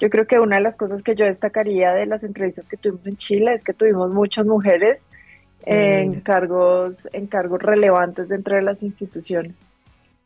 yo 0.00 0.10
creo 0.10 0.26
que 0.26 0.40
una 0.40 0.56
de 0.56 0.62
las 0.62 0.76
cosas 0.76 1.04
que 1.04 1.14
yo 1.14 1.24
destacaría 1.24 1.92
de 1.92 2.06
las 2.06 2.24
entrevistas 2.24 2.66
que 2.66 2.76
tuvimos 2.76 3.06
en 3.06 3.16
Chile 3.16 3.52
es 3.52 3.62
que 3.62 3.72
tuvimos 3.72 4.12
muchas 4.12 4.46
mujeres 4.46 5.10
en 5.70 6.20
cargos, 6.20 7.08
en 7.12 7.26
cargos 7.26 7.60
relevantes 7.60 8.28
dentro 8.28 8.56
de 8.56 8.62
las 8.62 8.82
instituciones. 8.82 9.54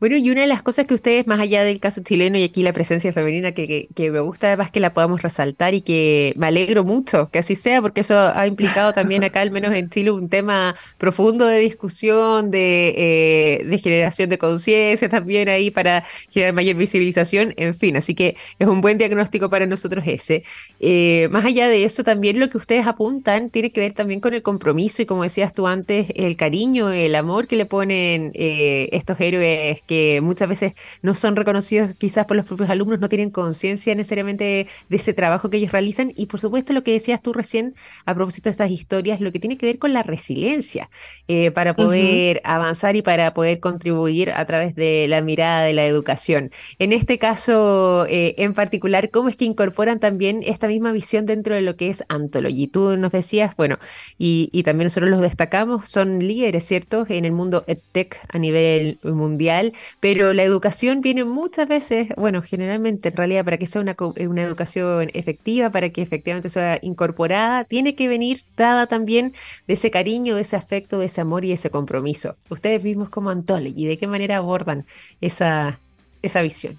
Bueno, 0.02 0.16
y 0.16 0.30
una 0.30 0.40
de 0.40 0.48
las 0.48 0.64
cosas 0.64 0.86
que 0.86 0.94
ustedes, 0.94 1.28
más 1.28 1.38
allá 1.38 1.62
del 1.62 1.78
caso 1.78 2.02
chileno 2.02 2.36
y 2.36 2.42
aquí 2.42 2.64
la 2.64 2.72
presencia 2.72 3.12
femenina, 3.12 3.52
que, 3.52 3.86
que, 3.94 4.10
me 4.10 4.18
gusta 4.18 4.48
además 4.48 4.72
que 4.72 4.80
la 4.80 4.94
podamos 4.94 5.22
resaltar 5.22 5.74
y 5.74 5.82
que 5.82 6.32
me 6.36 6.48
alegro 6.48 6.82
mucho 6.82 7.30
que 7.30 7.38
así 7.38 7.54
sea, 7.54 7.80
porque 7.80 8.00
eso 8.00 8.18
ha 8.18 8.48
implicado 8.48 8.92
también 8.94 9.22
acá, 9.22 9.42
al 9.42 9.52
menos 9.52 9.72
en 9.72 9.90
Chile, 9.90 10.10
un 10.10 10.28
tema 10.28 10.74
profundo 10.98 11.46
de 11.46 11.60
discusión, 11.60 12.50
de, 12.50 12.94
eh, 12.96 13.64
de 13.64 13.78
generación 13.78 14.28
de 14.28 14.38
conciencia 14.38 15.08
también 15.08 15.48
ahí 15.48 15.70
para 15.70 16.02
generar 16.30 16.52
mayor 16.52 16.74
visibilización, 16.74 17.54
en 17.56 17.72
fin, 17.72 17.96
así 17.96 18.16
que 18.16 18.34
es 18.58 18.66
un 18.66 18.80
buen 18.80 18.98
diagnóstico 18.98 19.50
para 19.50 19.66
nosotros 19.66 20.02
ese. 20.08 20.42
Eh, 20.80 21.28
más 21.30 21.44
allá 21.44 21.68
de 21.68 21.84
eso, 21.84 22.02
también 22.02 22.40
lo 22.40 22.50
que 22.50 22.58
ustedes 22.58 22.88
apuntan 22.88 23.50
tiene 23.50 23.70
que 23.70 23.78
ver 23.78 23.92
también 23.92 24.18
con 24.18 24.34
el 24.34 24.42
compromiso 24.42 25.00
y 25.00 25.06
como 25.06 25.22
decías 25.22 25.54
tú 25.54 25.68
antes, 25.68 26.08
el 26.16 26.36
cariño, 26.36 26.90
el 26.90 27.14
amor 27.14 27.46
que 27.46 27.54
le 27.54 27.66
ponen 27.66 28.32
eh, 28.34 28.88
estos 28.90 29.20
héroes 29.20 29.80
muchas 30.22 30.48
veces 30.48 30.72
no 31.02 31.14
son 31.14 31.36
reconocidos 31.36 31.94
quizás 31.96 32.26
por 32.26 32.36
los 32.36 32.46
propios 32.46 32.70
alumnos, 32.70 33.00
no 33.00 33.08
tienen 33.08 33.30
conciencia 33.30 33.94
necesariamente 33.94 34.66
de 34.88 34.96
ese 34.96 35.12
trabajo 35.12 35.50
que 35.50 35.58
ellos 35.58 35.72
realizan. 35.72 36.12
Y 36.16 36.26
por 36.26 36.40
supuesto 36.40 36.72
lo 36.72 36.82
que 36.82 36.92
decías 36.92 37.22
tú 37.22 37.32
recién 37.32 37.74
a 38.04 38.14
propósito 38.14 38.48
de 38.48 38.52
estas 38.52 38.70
historias, 38.70 39.20
lo 39.20 39.32
que 39.32 39.38
tiene 39.38 39.56
que 39.56 39.66
ver 39.66 39.78
con 39.78 39.92
la 39.92 40.02
resiliencia 40.02 40.90
eh, 41.28 41.50
para 41.50 41.74
poder 41.74 42.40
avanzar 42.44 42.96
y 42.96 43.02
para 43.02 43.34
poder 43.34 43.60
contribuir 43.60 44.30
a 44.30 44.44
través 44.46 44.74
de 44.74 45.06
la 45.08 45.20
mirada 45.20 45.62
de 45.62 45.72
la 45.72 45.86
educación. 45.86 46.50
En 46.78 46.92
este 46.92 47.18
caso 47.18 48.06
eh, 48.08 48.34
en 48.38 48.54
particular, 48.54 49.10
¿cómo 49.10 49.28
es 49.28 49.36
que 49.36 49.44
incorporan 49.44 50.00
también 50.00 50.42
esta 50.44 50.68
misma 50.68 50.92
visión 50.92 51.26
dentro 51.26 51.54
de 51.54 51.62
lo 51.62 51.76
que 51.76 51.88
es 51.88 52.04
Anthology? 52.08 52.66
Tú 52.68 52.96
nos 52.96 53.12
decías, 53.12 53.54
bueno, 53.56 53.78
y, 54.18 54.48
y 54.52 54.62
también 54.62 54.86
nosotros 54.86 55.10
los 55.10 55.20
destacamos, 55.20 55.88
son 55.88 56.18
líderes, 56.20 56.64
¿cierto?, 56.64 57.06
en 57.08 57.24
el 57.24 57.32
mundo 57.32 57.64
EdTech 57.66 58.18
a 58.28 58.38
nivel 58.38 58.98
mundial 59.02 59.71
pero 60.00 60.32
la 60.32 60.42
educación 60.42 61.00
viene 61.00 61.24
muchas 61.24 61.68
veces, 61.68 62.08
bueno, 62.16 62.42
generalmente 62.42 63.08
en 63.08 63.16
realidad 63.16 63.44
para 63.44 63.58
que 63.58 63.66
sea 63.66 63.82
una, 63.82 63.96
una 63.98 64.42
educación 64.42 65.10
efectiva, 65.14 65.70
para 65.70 65.90
que 65.90 66.02
efectivamente 66.02 66.48
sea 66.48 66.78
incorporada, 66.82 67.64
tiene 67.64 67.94
que 67.94 68.08
venir 68.08 68.42
dada 68.56 68.86
también 68.86 69.34
de 69.66 69.74
ese 69.74 69.90
cariño, 69.90 70.36
de 70.36 70.42
ese 70.42 70.56
afecto, 70.56 70.98
de 70.98 71.06
ese 71.06 71.20
amor 71.20 71.44
y 71.44 71.52
ese 71.52 71.70
compromiso. 71.70 72.36
Ustedes 72.48 72.82
mismos 72.82 73.08
como 73.08 73.30
Anthology, 73.30 73.86
¿de 73.86 73.98
qué 73.98 74.06
manera 74.06 74.36
abordan 74.38 74.86
esa, 75.20 75.78
esa 76.22 76.42
visión? 76.42 76.78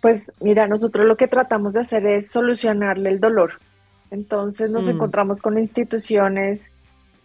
Pues 0.00 0.30
mira, 0.40 0.68
nosotros 0.68 1.06
lo 1.06 1.16
que 1.16 1.26
tratamos 1.26 1.74
de 1.74 1.80
hacer 1.80 2.06
es 2.06 2.30
solucionarle 2.30 3.10
el 3.10 3.20
dolor. 3.20 3.54
Entonces 4.10 4.70
nos 4.70 4.86
mm. 4.86 4.90
encontramos 4.92 5.40
con 5.40 5.58
instituciones 5.58 6.70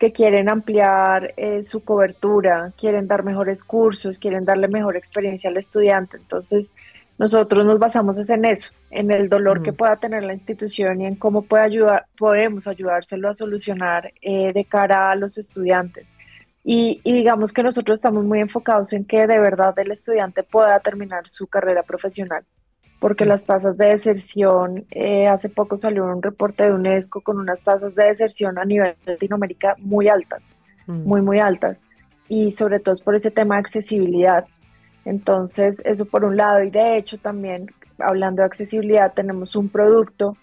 que 0.02 0.12
quieren 0.12 0.50
ampliar 0.50 1.36
eh, 1.38 1.62
su 1.62 1.84
cobertura, 1.84 2.74
quieren 2.76 3.08
dar 3.08 3.22
mejores 3.24 3.64
cursos, 3.64 4.18
quieren 4.18 4.46
darle 4.46 4.68
mejor 4.68 4.98
experiencia 4.98 5.52
al 5.52 5.58
estudiante. 5.58 6.18
Entonces, 6.18 6.74
nosotros 7.20 7.64
nos 7.68 7.78
basamos 7.78 8.28
en 8.28 8.46
eso, 8.46 8.72
en 8.90 9.12
el 9.12 9.30
dolor 9.30 9.62
que 9.62 9.74
pueda 9.74 9.98
tener 9.98 10.24
la 10.24 10.34
institución 10.34 11.02
y 11.02 11.06
en 11.06 11.14
cómo 11.14 11.44
puede 11.44 11.66
ayudar, 11.66 12.08
podemos 12.18 12.68
ayudárselo 12.68 13.30
a 13.30 13.36
solucionar 13.36 14.12
eh, 14.24 14.52
de 14.54 14.66
cara 14.66 15.12
a 15.12 15.16
los 15.16 15.38
estudiantes. 15.38 16.16
Y, 16.64 17.00
y, 17.04 17.14
digamos 17.14 17.54
que 17.54 17.62
nosotros 17.62 18.00
estamos 18.00 18.26
muy 18.26 18.40
enfocados 18.40 18.94
en 18.94 19.06
que 19.06 19.28
de 19.28 19.40
verdad 19.40 19.78
el 19.78 19.92
estudiante 19.92 20.42
pueda 20.42 20.80
terminar 20.80 21.28
su 21.28 21.46
carrera 21.46 21.84
profesional 21.84 22.44
porque 23.02 23.26
las 23.26 23.46
tasas 23.46 23.78
de 23.78 23.88
deserción, 23.88 24.86
eh, 24.92 25.28
hace 25.28 25.50
poco 25.50 25.76
salió 25.76 26.06
un 26.06 26.22
reporte 26.22 26.66
de 26.66 26.74
UNESCO 26.74 27.22
con 27.22 27.40
unas 27.40 27.64
tasas 27.64 27.96
de 27.96 28.06
deserción 28.06 28.60
a 28.60 28.64
nivel 28.64 28.96
de 29.04 29.14
Latinoamérica 29.14 29.76
muy 29.80 30.08
altas, 30.08 30.54
mm. 30.86 31.08
muy, 31.08 31.22
muy 31.24 31.40
altas, 31.40 31.84
y 32.28 32.52
sobre 32.52 32.80
todo 32.80 32.94
por 33.04 33.16
ese 33.16 33.32
tema 33.32 33.56
de 33.56 33.62
accesibilidad. 33.62 34.46
Entonces, 35.04 35.82
eso 35.84 36.06
por 36.06 36.24
un 36.24 36.38
lado, 36.38 36.62
y 36.62 36.70
de 36.70 36.96
hecho 36.98 37.18
también, 37.18 37.72
hablando 37.98 38.44
de 38.44 38.46
accesibilidad, 38.46 39.12
tenemos 39.16 39.56
un 39.56 39.68
producto 39.68 40.38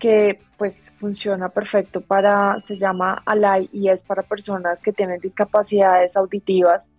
que 0.00 0.40
pues 0.56 0.92
funciona 0.98 1.50
perfecto 1.50 2.00
para, 2.00 2.58
se 2.58 2.78
llama 2.78 3.22
Alay 3.24 3.70
y 3.72 3.90
es 3.90 4.02
para 4.02 4.24
personas 4.24 4.82
que 4.82 4.92
tienen 4.92 5.20
discapacidades 5.20 6.16
auditivas 6.16 6.94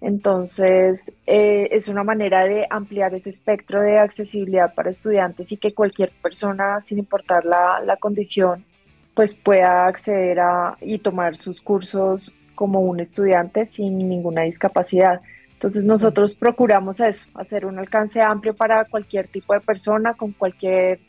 entonces, 0.00 1.12
eh, 1.26 1.68
es 1.72 1.88
una 1.88 2.04
manera 2.04 2.44
de 2.44 2.66
ampliar 2.70 3.14
ese 3.14 3.30
espectro 3.30 3.80
de 3.80 3.98
accesibilidad 3.98 4.74
para 4.74 4.90
estudiantes 4.90 5.50
y 5.50 5.56
que 5.56 5.74
cualquier 5.74 6.12
persona, 6.22 6.80
sin 6.80 6.98
importar 6.98 7.44
la, 7.44 7.80
la 7.84 7.96
condición, 7.96 8.64
pues 9.14 9.34
pueda 9.34 9.86
acceder 9.86 10.38
a 10.38 10.76
y 10.80 10.98
tomar 11.00 11.34
sus 11.34 11.60
cursos 11.60 12.32
como 12.54 12.80
un 12.80 13.00
estudiante 13.00 13.66
sin 13.66 14.08
ninguna 14.08 14.42
discapacidad. 14.42 15.20
Entonces 15.54 15.82
nosotros 15.82 16.36
procuramos 16.36 17.00
eso, 17.00 17.26
hacer 17.34 17.66
un 17.66 17.80
alcance 17.80 18.22
amplio 18.22 18.54
para 18.54 18.84
cualquier 18.84 19.26
tipo 19.26 19.54
de 19.54 19.60
persona 19.60 20.14
con 20.14 20.32
cualquier 20.32 21.00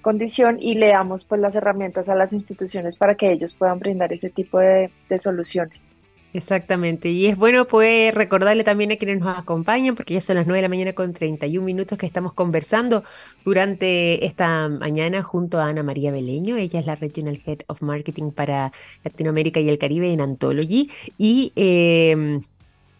condición 0.00 0.58
y 0.60 0.76
le 0.76 0.88
damos 0.88 1.24
pues 1.24 1.40
las 1.40 1.56
herramientas 1.56 2.08
a 2.08 2.14
las 2.14 2.32
instituciones 2.32 2.94
para 2.94 3.16
que 3.16 3.32
ellos 3.32 3.52
puedan 3.54 3.80
brindar 3.80 4.12
ese 4.12 4.30
tipo 4.30 4.60
de, 4.60 4.92
de 5.08 5.18
soluciones. 5.18 5.88
Exactamente, 6.32 7.08
y 7.08 7.26
es 7.26 7.36
bueno 7.38 7.66
poder 7.66 8.14
recordarle 8.14 8.62
también 8.62 8.92
a 8.92 8.96
quienes 8.96 9.20
nos 9.20 9.38
acompañan, 9.38 9.94
porque 9.94 10.12
ya 10.14 10.20
son 10.20 10.36
las 10.36 10.46
9 10.46 10.58
de 10.58 10.62
la 10.62 10.68
mañana 10.68 10.92
con 10.92 11.14
31 11.14 11.64
minutos 11.64 11.96
que 11.96 12.04
estamos 12.04 12.34
conversando 12.34 13.04
durante 13.42 14.26
esta 14.26 14.68
mañana 14.68 15.22
junto 15.22 15.58
a 15.58 15.68
Ana 15.68 15.82
María 15.82 16.12
Beleño, 16.12 16.56
ella 16.56 16.80
es 16.80 16.86
la 16.86 16.96
Regional 16.96 17.40
Head 17.46 17.60
of 17.68 17.80
Marketing 17.80 18.32
para 18.32 18.72
Latinoamérica 19.02 19.60
y 19.60 19.70
el 19.70 19.78
Caribe 19.78 20.12
en 20.12 20.20
Anthology, 20.20 20.90
y 21.16 21.52
eh, 21.56 22.40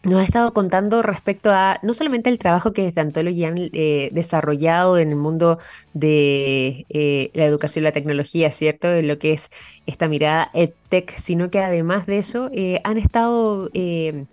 nos 0.06 0.20
ha 0.20 0.24
estado 0.24 0.54
contando 0.54 1.02
respecto 1.02 1.50
a 1.50 1.80
no 1.82 1.92
solamente 1.92 2.30
el 2.30 2.38
trabajo 2.38 2.72
que 2.72 2.82
desde 2.82 3.00
Antology 3.00 3.44
han 3.44 3.56
eh, 3.58 4.08
desarrollado 4.12 4.98
en 4.98 5.08
el 5.08 5.16
mundo 5.16 5.58
de 5.94 6.86
eh, 6.90 7.30
la 7.34 7.44
educación 7.44 7.84
la 7.84 7.90
tecnología, 7.90 8.52
¿cierto? 8.52 8.88
En 8.88 9.08
lo 9.08 9.18
que 9.18 9.32
es 9.32 9.50
esta 9.86 10.06
mirada 10.06 10.48
EdTech, 10.54 11.16
sino 11.18 11.50
que 11.50 11.58
además 11.58 12.06
de 12.06 12.18
eso 12.18 12.50
eh, 12.52 12.80
han 12.84 12.98
estado 12.98 13.68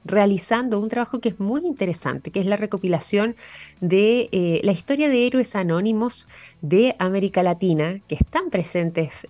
realizando 0.05 0.79
un 0.79 0.89
trabajo 0.89 1.19
que 1.19 1.29
es 1.29 1.39
muy 1.39 1.61
interesante, 1.65 2.29
que 2.29 2.39
es 2.39 2.45
la 2.45 2.57
recopilación 2.57 3.35
de 3.81 4.61
la 4.63 4.71
historia 4.71 5.09
de 5.09 5.25
héroes 5.25 5.55
anónimos 5.55 6.27
de 6.61 6.95
América 6.99 7.41
Latina 7.41 7.99
que 8.07 8.15
están 8.15 8.49
presentes 8.51 9.25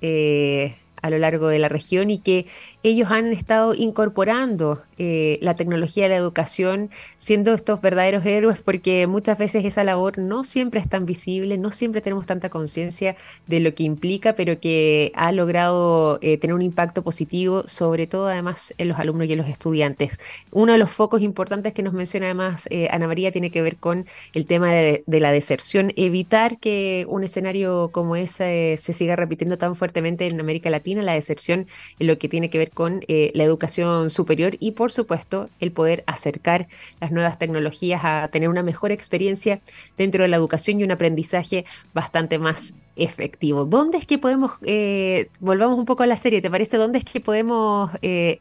a 1.04 1.10
lo 1.10 1.20
largo 1.20 1.50
de 1.50 1.60
la 1.60 1.70
región 1.70 2.10
y 2.10 2.18
que 2.18 2.48
ellos 2.82 3.12
han 3.12 3.28
estado 3.28 3.76
incorporando 3.76 4.82
eh, 4.98 5.38
la 5.42 5.56
tecnología 5.56 6.04
de 6.04 6.10
la 6.10 6.16
educación, 6.16 6.90
siendo 7.18 7.54
estos 7.54 7.82
verdaderos 7.82 8.26
héroes, 8.26 8.60
porque 8.60 9.06
muchas 9.08 9.38
veces 9.38 9.66
esa 9.66 9.84
labor 9.84 10.18
no 10.18 10.44
siempre 10.44 10.80
es 10.80 10.88
tan 10.88 11.06
visible, 11.06 11.58
no 11.58 11.72
siempre 11.72 12.02
tenemos 12.02 12.26
tanta 12.26 12.50
conciencia 12.50 13.16
de 13.48 13.60
lo 13.60 13.74
que 13.74 13.84
implica, 13.84 14.34
pero 14.34 14.60
que 14.60 15.12
ha 15.16 15.32
logrado 15.32 16.20
eh, 16.22 16.38
tener 16.38 16.54
un 16.54 16.62
impacto 16.62 17.02
positivo, 17.02 17.64
sobre 17.68 18.08
todo 18.08 18.28
además 18.28 18.74
en 18.78 18.88
los 18.88 19.00
alumnos 19.00 19.28
y 19.28 19.34
en 19.34 19.40
los 19.40 19.50
estudiantes. 19.50 20.20
Uno 20.52 20.72
de 20.72 20.78
los 20.78 20.92
focos 20.92 21.22
importantes 21.22 21.74
que 21.74 21.84
nos 21.84 21.94
menciona 21.94 22.28
además 22.28 22.68
eh, 22.70 22.88
Ana 22.92 23.08
María 23.08 23.32
tiene 23.32 23.52
que 23.52 23.62
ver 23.62 23.78
con 23.78 24.06
el 24.34 24.46
tema 24.46 24.72
de, 24.72 25.04
de, 25.06 25.20
la 25.20 25.32
deserción, 25.32 25.92
evitar 25.96 26.60
que 26.60 27.06
un 27.10 27.24
escenario 27.24 27.90
como 27.92 28.16
ese 28.16 28.78
se 28.80 28.94
siga 28.94 29.16
repitiendo 29.16 29.58
tan 29.58 29.76
fuertemente 29.76 30.28
en 30.28 30.40
América 30.40 30.70
Latina, 30.70 30.93
la 31.02 31.14
deserción 31.14 31.68
en 32.00 32.08
lo 32.08 32.18
que 32.18 32.30
tiene 32.30 32.50
que 32.50 32.60
ver 32.60 32.70
con 32.70 33.02
la 33.08 33.44
educación 33.44 34.10
superior 34.10 34.56
y 34.60 34.72
por 34.72 34.92
supuesto, 34.92 35.50
el 35.60 35.72
poder 35.72 36.04
acercar 36.08 36.68
las 37.00 37.12
nuevas 37.12 37.40
tecnologías 37.40 38.02
a 38.04 38.28
tener 38.32 38.50
una 38.50 38.64
mejor 38.64 38.92
experiencia 38.92 39.62
dentro 39.98 40.24
de 40.24 40.28
la 40.28 40.38
educación 40.38 40.80
y 40.80 40.84
un 40.84 40.92
aprendizaje 40.92 41.66
bastante 41.94 42.40
más 42.40 42.74
efectivo. 42.96 43.66
¿Dónde 43.66 43.98
es 43.98 44.06
que 44.06 44.18
podemos, 44.18 44.52
eh, 44.64 45.30
volvamos 45.40 45.78
un 45.78 45.86
poco 45.86 46.04
a 46.04 46.08
la 46.08 46.18
serie, 46.18 46.42
¿te 46.42 46.50
parece? 46.50 46.78
¿Dónde 46.78 47.00
es 47.00 47.06
que 47.06 47.20
podemos 47.20 47.92
eh, 48.02 48.40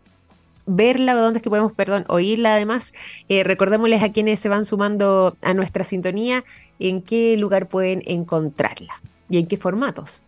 verla, 0.67 1.15
dónde 1.15 1.39
es 1.39 1.43
que 1.43 1.51
podemos, 1.51 1.73
perdón, 1.73 2.05
oírla 2.09 2.55
además? 2.55 2.93
Eh, 3.29 3.45
recordémosles 3.45 4.03
a 4.03 4.13
quienes 4.13 4.41
se 4.41 4.49
van 4.49 4.65
sumando 4.65 5.37
a 5.41 5.55
nuestra 5.55 5.85
sintonía, 5.85 6.45
en 6.79 7.03
qué 7.03 7.37
lugar 7.39 7.69
pueden 7.69 8.03
encontrarla 8.07 9.01
y 9.29 9.39
en 9.39 9.47
qué 9.47 9.57
formatos. 9.57 10.23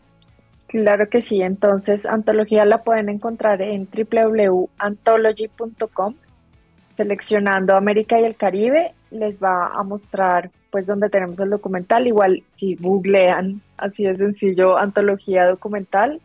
Claro 0.74 1.08
que 1.08 1.20
sí, 1.20 1.40
entonces 1.40 2.04
antología 2.04 2.64
la 2.64 2.82
pueden 2.82 3.08
encontrar 3.08 3.62
en 3.62 3.86
www.anthology.com. 3.86 6.14
Seleccionando 6.96 7.76
América 7.76 8.20
y 8.20 8.24
el 8.24 8.34
Caribe 8.34 8.92
les 9.12 9.40
va 9.40 9.68
a 9.68 9.84
mostrar 9.84 10.50
pues 10.72 10.88
donde 10.88 11.10
tenemos 11.10 11.38
el 11.38 11.50
documental. 11.50 12.08
Igual 12.08 12.42
si 12.48 12.74
googlean, 12.74 13.62
así 13.76 14.02
de 14.02 14.16
sencillo, 14.16 14.76
antología 14.76 15.46
documental, 15.46 16.20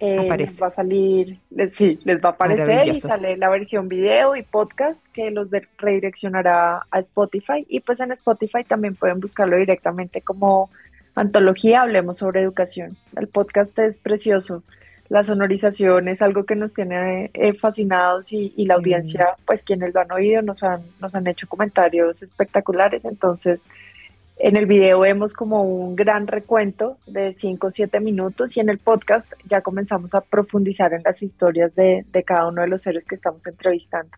eh, 0.00 0.36
les 0.36 0.60
va 0.60 0.66
a 0.66 0.70
salir, 0.70 1.38
les, 1.50 1.72
sí, 1.72 2.00
les 2.02 2.20
va 2.20 2.30
a 2.30 2.32
aparecer 2.32 2.88
y 2.88 2.96
sale 2.96 3.36
la 3.36 3.48
versión 3.50 3.88
video 3.88 4.34
y 4.34 4.42
podcast 4.42 5.06
que 5.12 5.30
los 5.30 5.50
redireccionará 5.78 6.82
a 6.90 6.98
Spotify. 6.98 7.64
Y 7.68 7.78
pues 7.78 8.00
en 8.00 8.10
Spotify 8.10 8.64
también 8.64 8.96
pueden 8.96 9.20
buscarlo 9.20 9.56
directamente 9.56 10.22
como 10.22 10.70
Antología 11.16 11.80
Hablemos 11.80 12.18
sobre 12.18 12.42
Educación. 12.42 12.98
El 13.16 13.26
podcast 13.26 13.76
es 13.78 13.98
precioso. 13.98 14.62
la 15.08 15.24
sonorización 15.24 16.08
es 16.08 16.20
algo 16.20 16.44
que 16.44 16.56
nos 16.56 16.74
tiene 16.74 17.30
eh, 17.32 17.54
fascinados 17.54 18.32
y, 18.32 18.52
la 18.66 18.74
audiencia, 18.74 19.36
pues 19.46 19.62
quienes 19.62 19.94
lo 19.94 20.00
han 20.00 20.12
oído 20.12 20.42
nos 20.42 20.62
han, 20.62 20.82
nos 21.00 21.14
han 21.14 21.26
hecho 21.26 21.48
comentarios 21.48 22.22
espectaculares. 22.22 23.06
Entonces, 23.06 23.68
en 24.38 24.56
el 24.56 24.66
video 24.66 25.00
vemos 25.00 25.32
como 25.32 25.62
un 25.62 25.96
gran 25.96 26.26
recuento 26.26 26.98
de 27.06 27.32
5 27.32 27.66
o 27.66 27.70
7 27.70 27.98
minutos 28.00 28.54
y 28.58 28.60
en 28.60 28.68
el 28.68 28.78
podcast 28.78 29.32
ya 29.48 29.62
comenzamos 29.62 30.14
a 30.14 30.20
profundizar 30.20 30.92
en 30.92 31.02
las 31.02 31.22
historias 31.22 31.74
de, 31.74 32.04
de 32.12 32.24
cada 32.24 32.46
uno 32.48 32.60
de 32.60 32.68
los 32.68 32.86
héroes 32.86 33.06
que 33.06 33.14
estamos 33.14 33.46
entrevistando. 33.46 34.10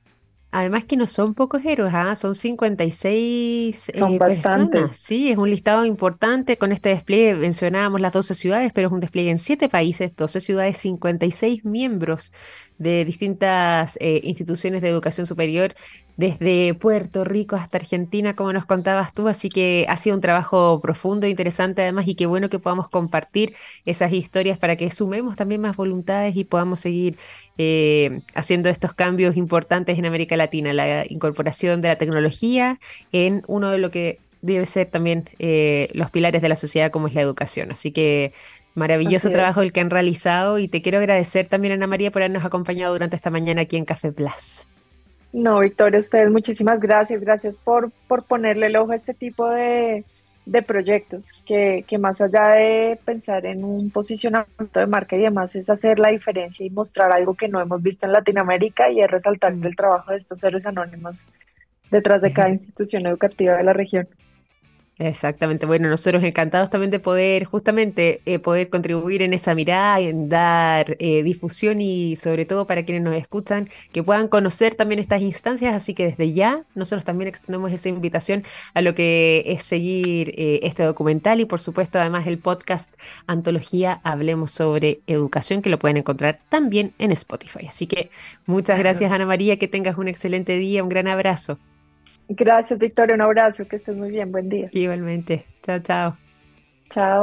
Además 0.51 0.85
que 0.85 0.97
no 0.97 1.07
son 1.07 1.35
pocos 1.35 1.63
héroes, 1.65 1.93
¿ah? 1.95 2.17
son 2.17 2.35
56 2.35 3.87
son 3.99 4.15
eh, 4.15 4.19
personas. 4.19 4.97
Sí, 4.97 5.31
es 5.31 5.37
un 5.37 5.51
listado 5.51 5.85
importante. 5.85 6.57
Con 6.57 6.73
este 6.73 6.89
despliegue 6.89 7.35
mencionábamos 7.35 8.01
las 8.01 8.13
12 8.13 8.35
ciudades, 8.35 8.73
pero 8.73 8.89
es 8.89 8.93
un 8.93 9.01
despliegue 9.01 9.31
en 9.31 9.39
7 9.39 9.69
países, 9.69 10.17
12 10.17 10.41
ciudades, 10.41 10.79
56 10.79 11.67
miembros 11.67 12.33
de 12.79 13.05
distintas 13.05 13.99
eh, 14.01 14.21
instituciones 14.25 14.83
de 14.83 14.89
educación 14.89 15.27
superior, 15.27 15.75
desde 16.17 16.75
Puerto 16.75 17.25
Rico 17.25 17.55
hasta 17.55 17.79
Argentina, 17.79 18.35
como 18.35 18.53
nos 18.53 18.67
contabas 18.67 19.15
tú. 19.15 19.29
Así 19.29 19.49
que 19.49 19.87
ha 19.89 19.97
sido 19.97 20.17
un 20.17 20.21
trabajo 20.21 20.81
profundo, 20.81 21.27
e 21.27 21.31
interesante 21.31 21.83
además, 21.83 22.09
y 22.09 22.15
qué 22.15 22.27
bueno 22.27 22.49
que 22.49 22.59
podamos 22.59 22.89
compartir 22.89 23.55
esas 23.85 24.13
historias 24.13 24.59
para 24.59 24.77
que 24.77 24.91
sumemos 24.91 25.37
también 25.37 25.61
más 25.61 25.77
voluntades 25.77 26.37
y 26.37 26.45
podamos 26.45 26.81
seguir 26.81 27.17
eh, 27.57 28.21
haciendo 28.35 28.69
estos 28.69 28.95
cambios 28.95 29.37
importantes 29.37 29.99
en 29.99 30.07
América 30.07 30.37
Latina, 30.37 30.73
la 30.73 31.05
incorporación 31.09 31.81
de 31.81 31.89
la 31.89 31.97
tecnología 31.97 32.81
en 33.13 33.43
uno 33.47 33.71
de 33.71 33.79
lo 33.79 33.91
que 33.91 34.19
debe 34.41 34.67
ser 34.67 34.87
también 34.87 35.29
eh, 35.39 35.89
los 35.93 36.11
pilares 36.11 36.43
de 36.43 36.49
la 36.49 36.57
sociedad 36.57 36.91
como 36.91 37.09
es 37.09 37.15
la 37.15 37.23
educación. 37.23 37.73
Así 37.73 37.91
que 37.93 38.33
Maravilloso 38.79 39.31
trabajo 39.31 39.61
el 39.61 39.73
que 39.73 39.81
han 39.81 39.91
realizado 39.91 40.59
y 40.59 40.69
te 40.69 40.81
quiero 40.83 40.99
agradecer 40.99 41.49
también, 41.49 41.75
Ana 41.75 41.89
María, 41.89 42.13
por 42.13 42.23
habernos 42.23 42.45
acompañado 42.45 42.93
durante 42.93 43.17
esta 43.17 43.29
mañana 43.31 43.63
aquí 43.63 43.77
en 43.77 43.85
Café 43.85 44.13
Plus. 44.13 44.67
No, 45.33 45.59
Victoria, 45.59 45.99
ustedes 45.99 46.31
muchísimas 46.31 46.81
gracias. 46.81 47.21
Gracias 47.21 47.59
por, 47.59 47.91
por 48.07 48.23
ponerle 48.23 48.67
el 48.67 48.77
ojo 48.77 48.93
a 48.93 48.95
este 48.95 49.15
tipo 49.15 49.49
de, 49.51 50.05
proyectos, 50.67 51.31
que, 51.45 51.85
más 51.99 52.21
allá 52.21 52.51
de 52.51 52.99
pensar 53.05 53.45
en 53.47 53.65
un 53.65 53.91
posicionamiento 53.91 54.81
de 54.81 54.87
marca 54.87 55.17
y 55.17 55.23
demás, 55.23 55.57
es 55.57 55.69
hacer 55.69 55.99
la 55.99 56.11
diferencia 56.11 56.65
y 56.65 56.71
mostrar 56.71 57.13
algo 57.13 57.35
que 57.35 57.49
no 57.49 57.61
hemos 57.61 57.83
visto 57.83 58.07
en 58.07 58.13
Latinoamérica 58.13 58.91
y 58.91 59.01
es 59.01 59.11
resaltar 59.11 59.53
el 59.53 59.77
trabajo 59.77 60.13
de 60.13 60.17
estos 60.17 60.43
héroes 60.45 60.67
anónimos 60.67 61.29
detrás 61.91 62.23
de 62.23 62.33
cada 62.33 62.51
institución 62.51 63.07
educativa 63.07 63.57
de 63.57 63.65
la 63.65 63.73
región. 63.73 64.09
Exactamente, 65.01 65.65
bueno, 65.65 65.89
nosotros 65.89 66.25
encantados 66.25 66.71
también 66.71 66.91
de 66.91 66.99
poder 66.99 67.45
justamente 67.45 68.21
eh, 68.27 68.41
poder 68.41 68.69
contribuir 68.69 69.23
en 69.23 69.33
esa 69.33 69.55
mirada, 69.55 70.01
en 70.01 70.29
dar 70.29 70.97
eh, 70.99 71.23
difusión 71.23 71.81
y 71.81 72.17
sobre 72.17 72.47
todo 72.47 72.67
para 72.67 72.85
quienes 72.85 73.05
nos 73.05 73.15
escuchan, 73.15 73.69
que 73.93 74.03
puedan 74.03 74.27
conocer 74.27 74.75
también 74.75 74.99
estas 74.99 75.23
instancias, 75.23 75.73
así 75.73 75.95
que 75.95 76.07
desde 76.07 76.33
ya 76.33 76.65
nosotros 76.75 77.05
también 77.05 77.29
extendemos 77.29 77.71
esa 77.71 77.89
invitación 77.89 78.43
a 78.75 78.83
lo 78.83 78.97
que 78.97 79.45
es 79.47 79.63
seguir 79.63 80.31
eh, 80.37 80.61
este 80.65 80.83
documental 80.83 81.39
y 81.39 81.45
por 81.45 81.61
supuesto 81.61 82.01
además 82.01 82.27
el 82.27 82.39
podcast 82.39 82.93
Antología 83.29 84.01
Hablemos 84.03 84.51
sobre 84.51 85.03
Educación, 85.07 85.63
que 85.63 85.71
lo 85.71 85.79
pueden 85.79 85.99
encontrar 85.99 86.41
también 86.49 86.93
en 86.99 87.13
Spotify. 87.13 87.67
Así 87.69 87.87
que 87.87 88.11
muchas 88.47 88.81
gracias 88.81 89.13
Ana 89.13 89.27
María, 89.27 89.59
que 89.59 89.69
tengas 89.69 89.97
un 89.97 90.09
excelente 90.09 90.59
día, 90.59 90.83
un 90.83 90.89
gran 90.89 91.07
abrazo. 91.07 91.61
Gracias, 92.29 92.79
Victoria. 92.79 93.15
Un 93.15 93.23
abrazo. 93.23 93.67
Que 93.67 93.77
estés 93.77 93.97
muy 93.97 94.11
bien. 94.11 94.31
Buen 94.31 94.49
día. 94.49 94.69
Igualmente. 94.73 95.47
Chao, 95.63 95.79
chao. 95.81 96.17
Chao. 96.91 97.23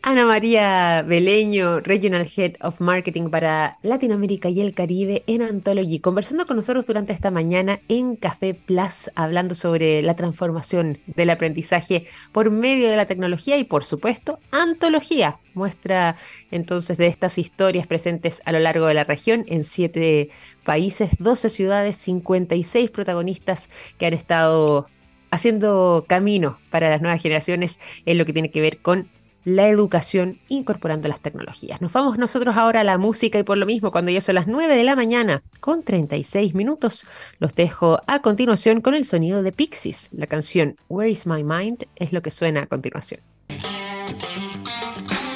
Ana 0.00 0.24
María 0.26 1.02
Beleño, 1.02 1.80
Regional 1.80 2.30
Head 2.34 2.54
of 2.60 2.80
Marketing 2.80 3.30
para 3.30 3.78
Latinoamérica 3.82 4.48
y 4.48 4.60
el 4.60 4.72
Caribe 4.72 5.24
en 5.26 5.42
Anthology, 5.42 5.98
conversando 5.98 6.46
con 6.46 6.56
nosotros 6.56 6.86
durante 6.86 7.12
esta 7.12 7.32
mañana 7.32 7.80
en 7.88 8.14
Café 8.14 8.54
Plus, 8.54 9.10
hablando 9.16 9.56
sobre 9.56 10.02
la 10.02 10.14
transformación 10.14 10.98
del 11.06 11.30
aprendizaje 11.30 12.06
por 12.30 12.50
medio 12.50 12.88
de 12.88 12.96
la 12.96 13.06
tecnología 13.06 13.58
y, 13.58 13.64
por 13.64 13.84
supuesto, 13.84 14.38
antología. 14.52 15.38
Muestra 15.54 16.16
entonces 16.52 16.96
de 16.96 17.08
estas 17.08 17.36
historias 17.36 17.88
presentes 17.88 18.40
a 18.44 18.52
lo 18.52 18.60
largo 18.60 18.86
de 18.86 18.94
la 18.94 19.04
región 19.04 19.44
en 19.48 19.64
siete 19.64 20.30
países, 20.64 21.10
12 21.18 21.48
ciudades, 21.48 21.96
56 21.96 22.90
protagonistas 22.90 23.68
que 23.98 24.06
han 24.06 24.14
estado 24.14 24.86
haciendo 25.30 26.06
camino 26.08 26.58
para 26.70 26.88
las 26.88 27.02
nuevas 27.02 27.20
generaciones 27.20 27.80
en 28.06 28.16
lo 28.16 28.24
que 28.24 28.32
tiene 28.32 28.50
que 28.50 28.60
ver 28.60 28.78
con 28.78 29.08
la 29.48 29.68
educación 29.68 30.40
incorporando 30.48 31.08
las 31.08 31.20
tecnologías. 31.20 31.80
Nos 31.80 31.92
vamos 31.92 32.18
nosotros 32.18 32.56
ahora 32.56 32.80
a 32.80 32.84
la 32.84 32.98
música 32.98 33.38
y 33.38 33.44
por 33.44 33.56
lo 33.56 33.64
mismo, 33.64 33.90
cuando 33.90 34.10
ya 34.10 34.20
son 34.20 34.34
las 34.34 34.46
9 34.46 34.76
de 34.76 34.84
la 34.84 34.94
mañana 34.94 35.42
con 35.60 35.82
36 35.82 36.54
minutos, 36.54 37.06
los 37.38 37.54
dejo 37.54 38.00
a 38.06 38.20
continuación 38.20 38.82
con 38.82 38.94
el 38.94 39.06
sonido 39.06 39.42
de 39.42 39.52
Pixies. 39.52 40.10
La 40.12 40.26
canción 40.26 40.76
Where 40.88 41.10
is 41.10 41.26
My 41.26 41.42
Mind 41.44 41.86
es 41.96 42.12
lo 42.12 42.20
que 42.20 42.30
suena 42.30 42.62
a 42.62 42.66
continuación. 42.66 43.20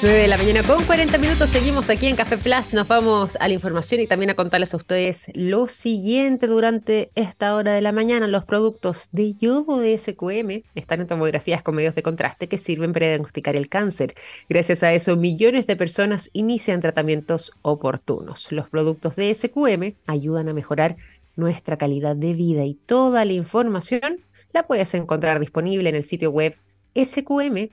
9 0.03 0.17
de 0.17 0.27
la 0.27 0.35
mañana 0.35 0.63
con 0.63 0.83
40 0.83 1.17
minutos, 1.17 1.49
seguimos 1.49 1.89
aquí 1.89 2.07
en 2.07 2.17
Café 2.17 2.37
Plus, 2.37 2.73
nos 2.73 2.89
vamos 2.89 3.37
a 3.39 3.47
la 3.47 3.53
información 3.53 4.01
y 4.01 4.07
también 4.07 4.31
a 4.31 4.35
contarles 4.35 4.73
a 4.73 4.77
ustedes 4.77 5.31
lo 5.33 5.65
siguiente 5.67 6.47
durante 6.47 7.09
esta 7.15 7.55
hora 7.55 7.71
de 7.71 7.79
la 7.79 7.93
mañana. 7.93 8.27
Los 8.27 8.43
productos 8.43 9.07
de 9.13 9.33
yodo 9.35 9.79
de 9.79 9.97
SQM 9.97 10.65
están 10.75 10.99
en 10.99 11.07
tomografías 11.07 11.63
con 11.63 11.75
medios 11.75 11.95
de 11.95 12.03
contraste 12.03 12.49
que 12.49 12.57
sirven 12.57 12.91
para 12.91 13.07
diagnosticar 13.07 13.55
el 13.55 13.69
cáncer. 13.69 14.13
Gracias 14.49 14.83
a 14.83 14.91
eso, 14.91 15.15
millones 15.15 15.67
de 15.67 15.77
personas 15.77 16.29
inician 16.33 16.81
tratamientos 16.81 17.53
oportunos. 17.61 18.51
Los 18.51 18.67
productos 18.69 19.15
de 19.15 19.33
SQM 19.33 19.95
ayudan 20.05 20.49
a 20.49 20.53
mejorar 20.53 20.97
nuestra 21.37 21.77
calidad 21.77 22.17
de 22.17 22.33
vida 22.33 22.65
y 22.65 22.73
toda 22.73 23.23
la 23.23 23.31
información 23.31 24.19
la 24.51 24.67
puedes 24.67 24.93
encontrar 24.95 25.39
disponible 25.39 25.87
en 25.87 25.95
el 25.95 26.03
sitio 26.03 26.29
web 26.29 26.57
sqm.com. 26.93 27.69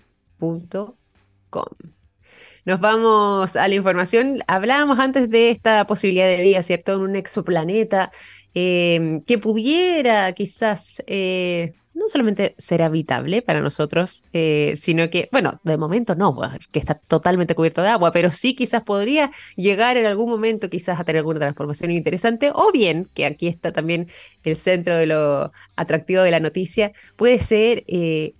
Nos 2.70 2.78
vamos 2.78 3.56
a 3.56 3.66
la 3.66 3.74
información. 3.74 4.44
Hablábamos 4.46 5.00
antes 5.00 5.28
de 5.28 5.50
esta 5.50 5.85
posibilidad 5.88 6.28
de 6.28 6.40
vida, 6.40 6.62
¿cierto? 6.62 6.92
En 6.92 7.00
un 7.00 7.16
exoplaneta 7.16 8.12
em, 8.54 9.20
que 9.22 9.38
pudiera 9.38 10.33
quizás 10.35 11.02
eh, 11.09 11.72
no 11.94 12.06
solamente 12.06 12.54
ser 12.59 12.83
habitable 12.83 13.42
para 13.42 13.61
nosotros, 13.61 14.22
eh, 14.33 14.74
sino 14.76 15.11
que, 15.11 15.28
bueno, 15.33 15.61
de 15.64 15.76
momento 15.78 16.14
no, 16.14 16.38
que 16.70 16.78
está 16.78 16.94
totalmente 16.94 17.56
cubierto 17.56 17.83
de 17.83 17.88
agua, 17.88 18.12
pero 18.12 18.30
sí 18.30 18.54
quizás 18.54 18.83
podría 18.85 19.33
llegar 19.56 19.96
en 19.96 20.06
algún 20.06 20.30
momento 20.30 20.70
quizás 20.70 21.00
a 21.00 21.02
tener 21.02 21.18
alguna 21.18 21.40
transformación 21.40 21.90
interesante, 21.90 22.52
o 22.54 22.70
bien, 22.70 23.11
que 23.14 23.26
aquí 23.26 23.48
está 23.48 23.72
también 23.72 24.06
el 24.44 24.54
centro 24.54 24.96
de 24.96 25.06
lo 25.06 25.50
atractivo 25.74 26.22
de 26.22 26.30
la 26.30 26.38
noticia, 26.38 26.92
puede 27.16 27.40
ser 27.40 27.83
eh, 27.88 28.35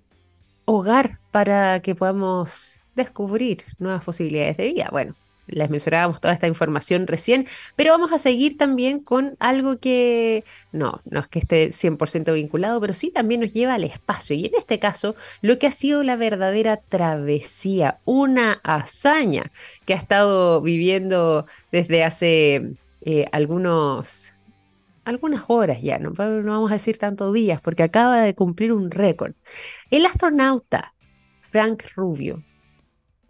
hogar 0.63 1.19
para 1.31 1.81
que 1.81 1.95
podamos 1.95 2.80
descubrir 2.95 3.63
nuevas 3.79 4.03
posibilidades 4.03 4.57
de 4.57 4.67
vida. 4.67 4.89
Bueno, 4.91 5.15
les 5.51 5.69
mencionábamos 5.69 6.21
toda 6.21 6.33
esta 6.33 6.47
información 6.47 7.07
recién, 7.07 7.47
pero 7.75 7.91
vamos 7.91 8.11
a 8.11 8.17
seguir 8.17 8.57
también 8.57 8.99
con 8.99 9.35
algo 9.39 9.77
que 9.79 10.43
no, 10.71 11.01
no 11.05 11.19
es 11.19 11.27
que 11.27 11.39
esté 11.39 11.69
100% 11.69 12.33
vinculado, 12.33 12.79
pero 12.79 12.93
sí 12.93 13.11
también 13.11 13.41
nos 13.41 13.51
lleva 13.51 13.75
al 13.75 13.83
espacio. 13.83 14.35
Y 14.35 14.45
en 14.45 14.55
este 14.57 14.79
caso, 14.79 15.15
lo 15.41 15.59
que 15.59 15.67
ha 15.67 15.71
sido 15.71 16.03
la 16.03 16.15
verdadera 16.15 16.77
travesía, 16.77 17.99
una 18.05 18.53
hazaña 18.63 19.51
que 19.85 19.93
ha 19.93 19.97
estado 19.97 20.61
viviendo 20.61 21.45
desde 21.71 22.03
hace 22.03 22.75
eh, 23.01 23.25
algunos 23.31 24.33
algunas 25.03 25.45
horas 25.47 25.81
ya, 25.81 25.97
no, 25.97 26.11
no 26.11 26.51
vamos 26.51 26.69
a 26.69 26.75
decir 26.75 26.99
tantos 26.99 27.33
días, 27.33 27.59
porque 27.59 27.81
acaba 27.81 28.21
de 28.21 28.35
cumplir 28.35 28.71
un 28.71 28.91
récord. 28.91 29.33
El 29.89 30.05
astronauta 30.05 30.93
Frank 31.41 31.83
Rubio 31.95 32.43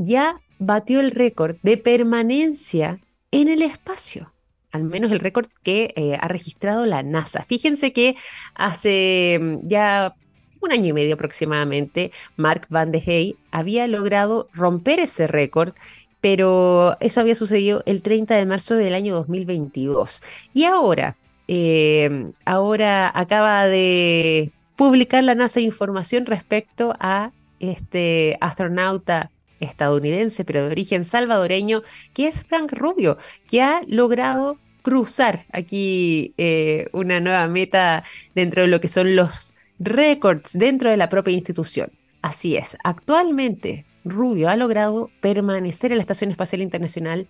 ya 0.01 0.41
batió 0.59 0.99
el 0.99 1.11
récord 1.11 1.57
de 1.63 1.77
permanencia 1.77 2.99
en 3.31 3.47
el 3.47 3.61
espacio, 3.61 4.33
al 4.71 4.83
menos 4.83 5.11
el 5.11 5.19
récord 5.19 5.47
que 5.63 5.93
eh, 5.95 6.17
ha 6.19 6.27
registrado 6.27 6.85
la 6.85 7.03
NASA. 7.03 7.43
Fíjense 7.47 7.93
que 7.93 8.15
hace 8.55 9.39
mm, 9.41 9.67
ya 9.67 10.15
un 10.61 10.71
año 10.71 10.89
y 10.89 10.93
medio 10.93 11.15
aproximadamente, 11.15 12.11
Mark 12.35 12.67
Van 12.69 12.91
de 12.91 13.01
Hey 13.03 13.35
había 13.51 13.87
logrado 13.87 14.47
romper 14.53 14.99
ese 14.99 15.25
récord 15.27 15.73
pero 16.21 16.97
eso 16.99 17.19
había 17.19 17.35
sucedido 17.35 17.81
el 17.87 18.03
30 18.03 18.35
de 18.35 18.45
marzo 18.45 18.75
del 18.75 18.93
año 18.93 19.15
2022. 19.15 20.21
Y 20.53 20.65
ahora, 20.65 21.17
eh, 21.47 22.31
ahora 22.45 23.11
acaba 23.13 23.65
de 23.65 24.51
publicar 24.75 25.23
la 25.23 25.35
NASA 25.35 25.59
información 25.59 26.27
respecto 26.27 26.95
a 26.99 27.31
este 27.59 28.37
astronauta 28.39 29.31
estadounidense, 29.61 30.43
pero 30.43 30.65
de 30.65 30.71
origen 30.71 31.05
salvadoreño, 31.05 31.83
que 32.13 32.27
es 32.27 32.43
Frank 32.43 32.73
Rubio, 32.73 33.17
que 33.47 33.61
ha 33.61 33.81
logrado 33.87 34.57
cruzar 34.81 35.45
aquí 35.53 36.33
eh, 36.37 36.87
una 36.91 37.19
nueva 37.19 37.47
meta 37.47 38.03
dentro 38.35 38.63
de 38.63 38.67
lo 38.67 38.81
que 38.81 38.87
son 38.87 39.15
los 39.15 39.53
récords 39.79 40.53
dentro 40.53 40.89
de 40.89 40.97
la 40.97 41.09
propia 41.09 41.33
institución. 41.33 41.91
Así 42.21 42.57
es, 42.57 42.77
actualmente 42.83 43.85
Rubio 44.03 44.49
ha 44.49 44.55
logrado 44.55 45.11
permanecer 45.21 45.91
en 45.91 45.97
la 45.97 46.01
Estación 46.01 46.31
Espacial 46.31 46.61
Internacional 46.61 47.27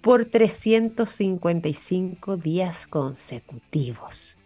por 0.00 0.24
355 0.24 2.36
días 2.36 2.86
consecutivos. 2.86 4.38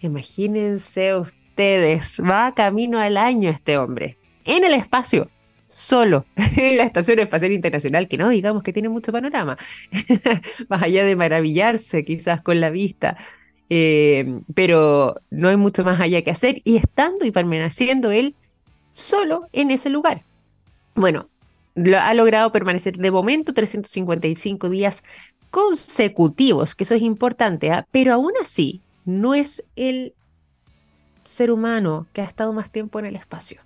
Imagínense 0.00 1.16
ustedes, 1.16 2.20
va 2.20 2.54
camino 2.54 2.98
al 2.98 3.16
año 3.16 3.50
este 3.50 3.78
hombre, 3.78 4.16
en 4.44 4.64
el 4.64 4.74
espacio, 4.74 5.28
solo, 5.68 6.24
en 6.56 6.76
la 6.78 6.82
Estación 6.82 7.20
Espacial 7.20 7.52
Internacional, 7.52 8.08
que 8.08 8.18
no 8.18 8.28
digamos 8.30 8.64
que 8.64 8.72
tiene 8.72 8.88
mucho 8.88 9.12
panorama, 9.12 9.56
más 10.68 10.82
allá 10.82 11.04
de 11.04 11.14
maravillarse 11.14 12.04
quizás 12.04 12.42
con 12.42 12.60
la 12.60 12.70
vista, 12.70 13.16
eh, 13.70 14.40
pero 14.54 15.16
no 15.30 15.48
hay 15.48 15.56
mucho 15.56 15.84
más 15.84 16.00
allá 16.00 16.22
que 16.22 16.30
hacer 16.30 16.62
y 16.64 16.76
estando 16.76 17.26
y 17.26 17.30
permaneciendo 17.30 18.10
él 18.10 18.34
solo 18.94 19.46
en 19.52 19.70
ese 19.70 19.90
lugar. 19.90 20.24
Bueno, 20.94 21.28
ha 22.00 22.14
logrado 22.14 22.50
permanecer 22.50 22.96
de 22.96 23.10
momento 23.10 23.52
355 23.52 24.70
días 24.70 25.04
consecutivos, 25.50 26.74
que 26.74 26.84
eso 26.84 26.94
es 26.94 27.02
importante, 27.02 27.70
¿ah? 27.70 27.86
pero 27.92 28.14
aún 28.14 28.32
así 28.40 28.82
no 29.04 29.34
es 29.34 29.64
el 29.76 30.14
ser 31.24 31.50
humano 31.50 32.06
que 32.12 32.22
ha 32.22 32.24
estado 32.24 32.52
más 32.52 32.70
tiempo 32.70 32.98
en 32.98 33.06
el 33.06 33.16
espacio. 33.16 33.60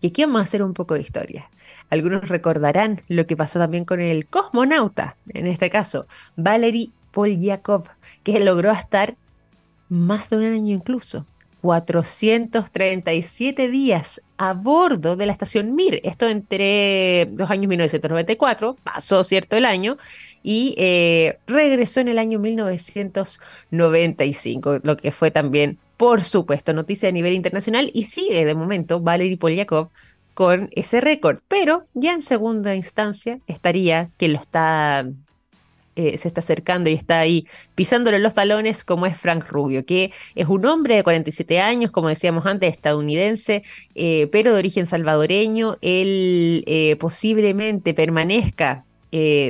Y 0.00 0.08
aquí 0.08 0.22
vamos 0.22 0.40
a 0.40 0.44
hacer 0.44 0.62
un 0.62 0.74
poco 0.74 0.94
de 0.94 1.00
historia. 1.00 1.50
Algunos 1.90 2.28
recordarán 2.28 3.02
lo 3.08 3.26
que 3.26 3.36
pasó 3.36 3.58
también 3.58 3.84
con 3.84 4.00
el 4.00 4.26
cosmonauta, 4.26 5.16
en 5.28 5.46
este 5.46 5.70
caso, 5.70 6.06
Valery 6.36 6.92
Polyakov, 7.12 7.88
que 8.22 8.40
logró 8.40 8.70
estar 8.72 9.16
más 9.88 10.30
de 10.30 10.36
un 10.36 10.44
año 10.44 10.74
incluso. 10.74 11.26
437 11.64 13.68
días 13.70 14.20
a 14.36 14.52
bordo 14.52 15.16
de 15.16 15.24
la 15.24 15.32
estación 15.32 15.74
Mir. 15.74 16.02
Esto 16.04 16.28
entre 16.28 17.30
los 17.36 17.50
años 17.50 17.68
1994, 17.68 18.76
pasó 18.84 19.24
cierto 19.24 19.56
el 19.56 19.64
año, 19.64 19.96
y 20.42 20.74
eh, 20.76 21.38
regresó 21.46 22.00
en 22.00 22.08
el 22.08 22.18
año 22.18 22.38
1995, 22.38 24.80
lo 24.82 24.98
que 24.98 25.10
fue 25.10 25.30
también, 25.30 25.78
por 25.96 26.22
supuesto, 26.22 26.72
noticia 26.72 27.08
a 27.08 27.12
nivel 27.12 27.34
internacional 27.34 27.90
y 27.94 28.04
sigue 28.04 28.44
de 28.44 28.54
momento 28.54 29.00
Valery 29.00 29.36
Polyakov 29.36 29.90
con 30.34 30.68
ese 30.72 31.00
récord, 31.00 31.38
pero 31.48 31.86
ya 31.94 32.12
en 32.12 32.22
segunda 32.22 32.74
instancia 32.74 33.38
estaría 33.46 34.10
que 34.18 34.28
lo 34.28 34.40
está 34.40 35.06
eh, 35.96 36.18
se 36.18 36.26
está 36.26 36.40
acercando 36.40 36.90
y 36.90 36.94
está 36.94 37.20
ahí 37.20 37.46
pisándole 37.76 38.18
los 38.18 38.34
talones 38.34 38.82
como 38.82 39.06
es 39.06 39.16
Frank 39.16 39.46
Rubio, 39.48 39.86
que 39.86 40.10
es 40.34 40.48
un 40.48 40.66
hombre 40.66 40.96
de 40.96 41.04
47 41.04 41.60
años, 41.60 41.92
como 41.92 42.08
decíamos 42.08 42.46
antes, 42.46 42.72
estadounidense, 42.72 43.62
eh, 43.94 44.28
pero 44.32 44.52
de 44.52 44.58
origen 44.58 44.86
salvadoreño. 44.86 45.76
Él 45.82 46.64
eh, 46.66 46.96
posiblemente 46.96 47.94
permanezca 47.94 48.84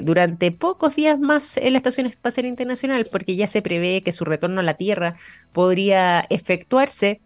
durante 0.02 0.52
pocos 0.52 0.94
días 0.94 1.18
más 1.18 1.56
en 1.56 1.72
la 1.72 1.78
Estación 1.78 2.06
Espacial 2.06 2.44
Internacional, 2.46 3.06
porque 3.10 3.34
ya 3.34 3.46
se 3.46 3.62
prevé 3.62 4.02
que 4.02 4.12
su 4.12 4.24
retorno 4.24 4.60
a 4.60 4.64
la 4.64 4.74
Tierra 4.74 5.14
podría 5.52 6.26
efectuarse 6.28 7.20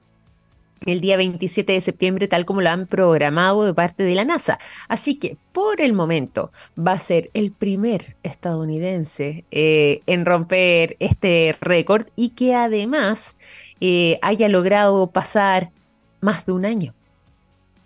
el 0.87 1.01
día 1.01 1.17
27 1.17 1.73
de 1.73 1.81
septiembre, 1.81 2.29
tal 2.29 2.45
como 2.45 2.61
lo 2.61 2.71
han 2.71 2.87
programado 2.87 3.65
de 3.65 3.75
parte 3.75 4.03
de 4.03 4.15
la 4.15 4.25
NASA. 4.25 4.59
Así 4.89 5.17
que 5.17 5.37
por 5.53 5.81
el 5.81 5.93
momento 5.93 6.53
va 6.79 6.93
a 6.93 7.01
ser 7.01 7.31
el 7.35 7.53
primer 7.53 8.17
estadounidense 8.23 9.45
eh, 9.51 10.01
en 10.07 10.25
romper 10.27 10.97
este 11.01 11.57
récord 11.61 12.07
y 12.17 12.31
que 12.31 12.55
además 12.55 13.37
eh, 13.81 14.19
haya 14.23 14.49
logrado 14.49 15.09
pasar 15.09 15.71
más 16.21 16.47
de 16.47 16.53
un 16.53 16.65
año 16.65 16.95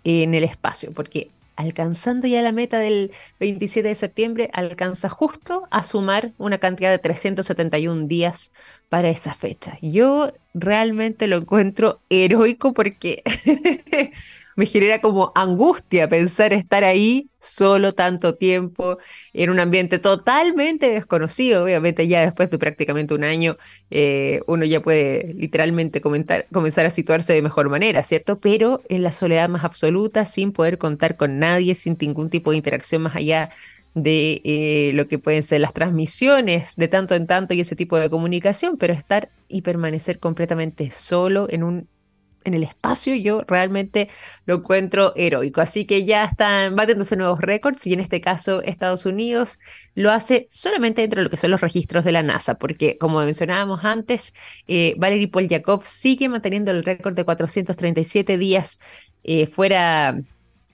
en 0.03 0.33
el 0.33 0.43
espacio, 0.43 0.91
porque 0.93 1.29
alcanzando 1.55 2.27
ya 2.27 2.41
la 2.41 2.51
meta 2.51 2.79
del 2.79 3.11
27 3.39 3.87
de 3.87 3.95
septiembre, 3.95 4.49
alcanza 4.53 5.09
justo 5.09 5.67
a 5.71 5.83
sumar 5.83 6.33
una 6.37 6.57
cantidad 6.57 6.91
de 6.91 6.99
371 6.99 8.07
días 8.07 8.51
para 8.89 9.09
esa 9.09 9.33
fecha. 9.33 9.77
Yo 9.81 10.33
realmente 10.53 11.27
lo 11.27 11.37
encuentro 11.37 12.01
heroico 12.09 12.73
porque 12.73 13.23
me 14.55 14.65
genera 14.65 15.01
como 15.01 15.31
angustia 15.35 16.07
pensar 16.09 16.53
estar 16.53 16.83
ahí 16.83 17.29
solo 17.39 17.93
tanto 17.93 18.35
tiempo 18.35 18.97
en 19.33 19.49
un 19.49 19.59
ambiente 19.59 19.99
totalmente 19.99 20.89
desconocido. 20.89 21.63
Obviamente 21.63 22.07
ya 22.07 22.21
después 22.21 22.49
de 22.49 22.57
prácticamente 22.57 23.13
un 23.13 23.23
año 23.23 23.57
eh, 23.89 24.41
uno 24.47 24.65
ya 24.65 24.81
puede 24.81 25.33
literalmente 25.33 26.01
comenzar 26.01 26.85
a 26.85 26.89
situarse 26.89 27.33
de 27.33 27.41
mejor 27.41 27.69
manera, 27.69 28.03
¿cierto? 28.03 28.39
Pero 28.39 28.81
en 28.89 29.03
la 29.03 29.11
soledad 29.11 29.49
más 29.49 29.63
absoluta, 29.63 30.25
sin 30.25 30.51
poder 30.53 30.77
contar 30.77 31.17
con 31.17 31.39
nadie, 31.39 31.75
sin 31.75 31.97
ningún 31.99 32.29
tipo 32.29 32.51
de 32.51 32.57
interacción 32.57 33.01
más 33.03 33.15
allá 33.15 33.49
de 33.93 34.41
eh, 34.43 34.91
lo 34.93 35.07
que 35.07 35.19
pueden 35.19 35.43
ser 35.43 35.61
las 35.61 35.73
transmisiones 35.73 36.75
de 36.75 36.87
tanto 36.87 37.15
en 37.15 37.27
tanto 37.27 37.53
y 37.53 37.59
ese 37.59 37.75
tipo 37.75 37.97
de 37.97 38.09
comunicación, 38.09 38.77
pero 38.77 38.93
estar 38.93 39.29
y 39.47 39.61
permanecer 39.61 40.19
completamente 40.19 40.89
solo 40.91 41.47
en 41.49 41.63
un 41.63 41.87
en 42.45 42.53
el 42.53 42.63
espacio, 42.63 43.15
yo 43.15 43.41
realmente 43.47 44.09
lo 44.45 44.55
encuentro 44.55 45.13
heroico. 45.15 45.61
Así 45.61 45.85
que 45.85 46.05
ya 46.05 46.25
están 46.25 46.75
batiéndose 46.75 47.15
nuevos 47.15 47.39
récords 47.39 47.85
y 47.87 47.93
en 47.93 47.99
este 47.99 48.21
caso 48.21 48.61
Estados 48.61 49.05
Unidos 49.05 49.59
lo 49.95 50.11
hace 50.11 50.47
solamente 50.49 51.01
dentro 51.01 51.19
de 51.19 51.25
lo 51.25 51.29
que 51.29 51.37
son 51.37 51.51
los 51.51 51.61
registros 51.61 52.03
de 52.03 52.11
la 52.11 52.23
NASA, 52.23 52.55
porque 52.55 52.97
como 52.97 53.19
mencionábamos 53.19 53.83
antes, 53.85 54.33
eh, 54.67 54.95
Valery 54.97 55.27
Polyakov 55.27 55.85
sigue 55.85 56.29
manteniendo 56.29 56.71
el 56.71 56.83
récord 56.83 57.15
de 57.15 57.25
437 57.25 58.37
días 58.37 58.79
eh, 59.23 59.47
fuera 59.47 60.19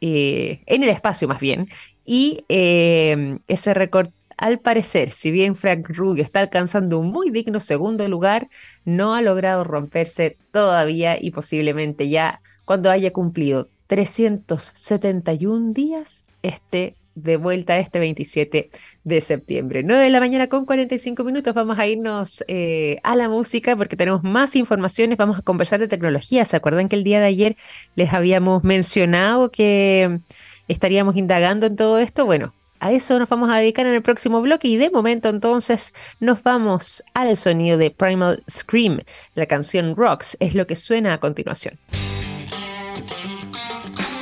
eh, 0.01 0.62
en 0.65 0.84
el 0.84 0.89
espacio 0.89 1.27
más 1.27 1.39
bien. 1.39 1.67
Y 2.05 2.45
eh, 2.49 3.38
ese 3.47 3.73
récord 3.73 4.10
al 4.39 4.60
parecer, 4.60 5.12
si 5.12 5.32
bien 5.32 5.56
Frank 5.56 5.89
Rubio 5.89 6.23
está 6.23 6.39
alcanzando 6.39 6.97
un 6.97 7.12
muy 7.12 7.30
digno 7.30 7.60
segundo 7.60 8.08
lugar, 8.08 8.47
no 8.86 9.13
ha 9.13 9.21
logrado 9.21 9.65
romperse 9.65 10.38
todavía 10.54 11.17
y 11.21 11.32
posiblemente 11.32 12.08
ya 12.08 12.41
cuando 12.63 12.89
haya 12.89 13.12
cumplido 13.12 13.67
371 13.88 15.73
días 15.73 16.25
esté 16.41 16.95
de 17.15 17.36
vuelta 17.36 17.78
este 17.80 17.99
27 17.99 18.69
de 19.04 19.21
septiembre. 19.21 19.84
9 19.84 20.06
de 20.06 20.10
la 20.10 20.21
mañana 20.21 20.47
con 20.47 20.65
45 20.65 21.23
minutos. 21.25 21.54
Vamos 21.54 21.78
a 21.78 21.86
irnos 21.86 22.41
eh, 22.47 22.99
a 23.04 23.17
la 23.17 23.28
música 23.28 23.75
porque 23.75 23.97
tenemos 23.97 24.23
más 24.23 24.56
informaciones. 24.56 25.17
Vamos 25.17 25.39
a 25.39 25.41
conversar 25.41 25.82
de 25.82 25.89
tecnología. 25.89 26.45
¿Se 26.45 26.56
acuerdan 26.56 26.88
que 26.88 26.95
el 26.95 27.04
día 27.04 27.19
de 27.19 27.25
ayer 27.25 27.58
les 27.95 28.13
habíamos 28.13 28.63
mencionado 28.63 29.52
que 29.52 30.21
estaríamos 30.69 31.17
indagando 31.17 31.65
en 31.65 31.75
todo 31.75 31.99
esto? 31.99 32.25
Bueno, 32.25 32.54
a 32.79 32.91
eso 32.91 33.19
nos 33.19 33.29
vamos 33.29 33.49
a 33.49 33.57
dedicar 33.57 33.85
en 33.85 33.93
el 33.93 34.01
próximo 34.01 34.41
bloque 34.41 34.67
y 34.67 34.77
de 34.77 34.89
momento 34.89 35.29
entonces 35.29 35.93
nos 36.19 36.43
vamos 36.43 37.03
al 37.13 37.35
sonido 37.37 37.77
de 37.77 37.91
Primal 37.91 38.43
Scream. 38.49 39.01
La 39.35 39.45
canción 39.45 39.95
Rocks 39.95 40.37
es 40.39 40.55
lo 40.55 40.65
que 40.65 40.75
suena 40.75 41.13
a 41.13 41.19
continuación. 41.19 41.77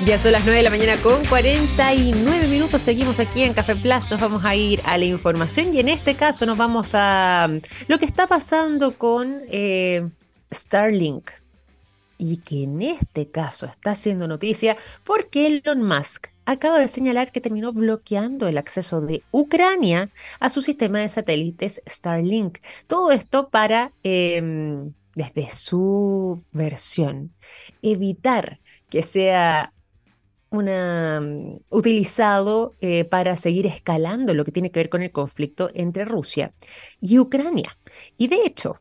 Ya 0.05 0.17
son 0.19 0.31
las 0.31 0.45
9 0.45 0.57
de 0.57 0.63
la 0.63 0.69
mañana 0.69 1.01
con 1.01 1.25
49 1.25 2.47
minutos. 2.47 2.81
Seguimos 2.81 3.19
aquí 3.19 3.41
en 3.43 3.53
Café 3.53 3.75
Plus. 3.75 4.09
Nos 4.09 4.21
vamos 4.21 4.45
a 4.45 4.55
ir 4.55 4.79
a 4.85 4.97
la 4.97 5.05
información 5.05 5.73
y 5.73 5.79
en 5.79 5.89
este 5.89 6.15
caso 6.15 6.45
nos 6.45 6.57
vamos 6.57 6.91
a 6.93 7.49
lo 7.87 7.99
que 7.99 8.05
está 8.05 8.27
pasando 8.27 8.97
con 8.97 9.41
eh, 9.49 10.07
Starlink. 10.53 11.31
Y 12.19 12.37
que 12.37 12.63
en 12.63 12.81
este 12.81 13.29
caso 13.29 13.65
está 13.65 13.91
haciendo 13.91 14.27
noticia 14.27 14.77
porque 15.03 15.47
Elon 15.47 15.83
Musk 15.83 16.27
acaba 16.47 16.79
de 16.79 16.87
señalar 16.87 17.31
que 17.33 17.41
terminó 17.41 17.73
bloqueando 17.73 18.47
el 18.47 18.57
acceso 18.57 19.01
de 19.01 19.21
Ucrania 19.31 20.09
a 20.39 20.49
su 20.49 20.61
sistema 20.61 20.99
de 20.99 21.09
satélites 21.09 21.81
Starlink. 21.85 22.59
Todo 22.87 23.11
esto 23.11 23.49
para, 23.49 23.91
em, 24.03 24.93
desde 25.13 25.49
su 25.49 26.41
versión, 26.53 27.33
evitar 27.81 28.61
que 28.89 29.03
sea 29.03 29.73
una, 30.49 31.19
mm, 31.21 31.59
utilizado 31.69 32.73
eh, 32.79 33.03
para 33.03 33.35
seguir 33.35 33.65
escalando 33.65 34.33
lo 34.33 34.45
que 34.45 34.53
tiene 34.53 34.71
que 34.71 34.79
ver 34.79 34.89
con 34.89 35.01
el 35.03 35.11
conflicto 35.11 35.69
entre 35.73 36.05
Rusia 36.05 36.53
y 37.01 37.19
Ucrania. 37.19 37.77
Y 38.17 38.29
de 38.29 38.45
hecho, 38.45 38.79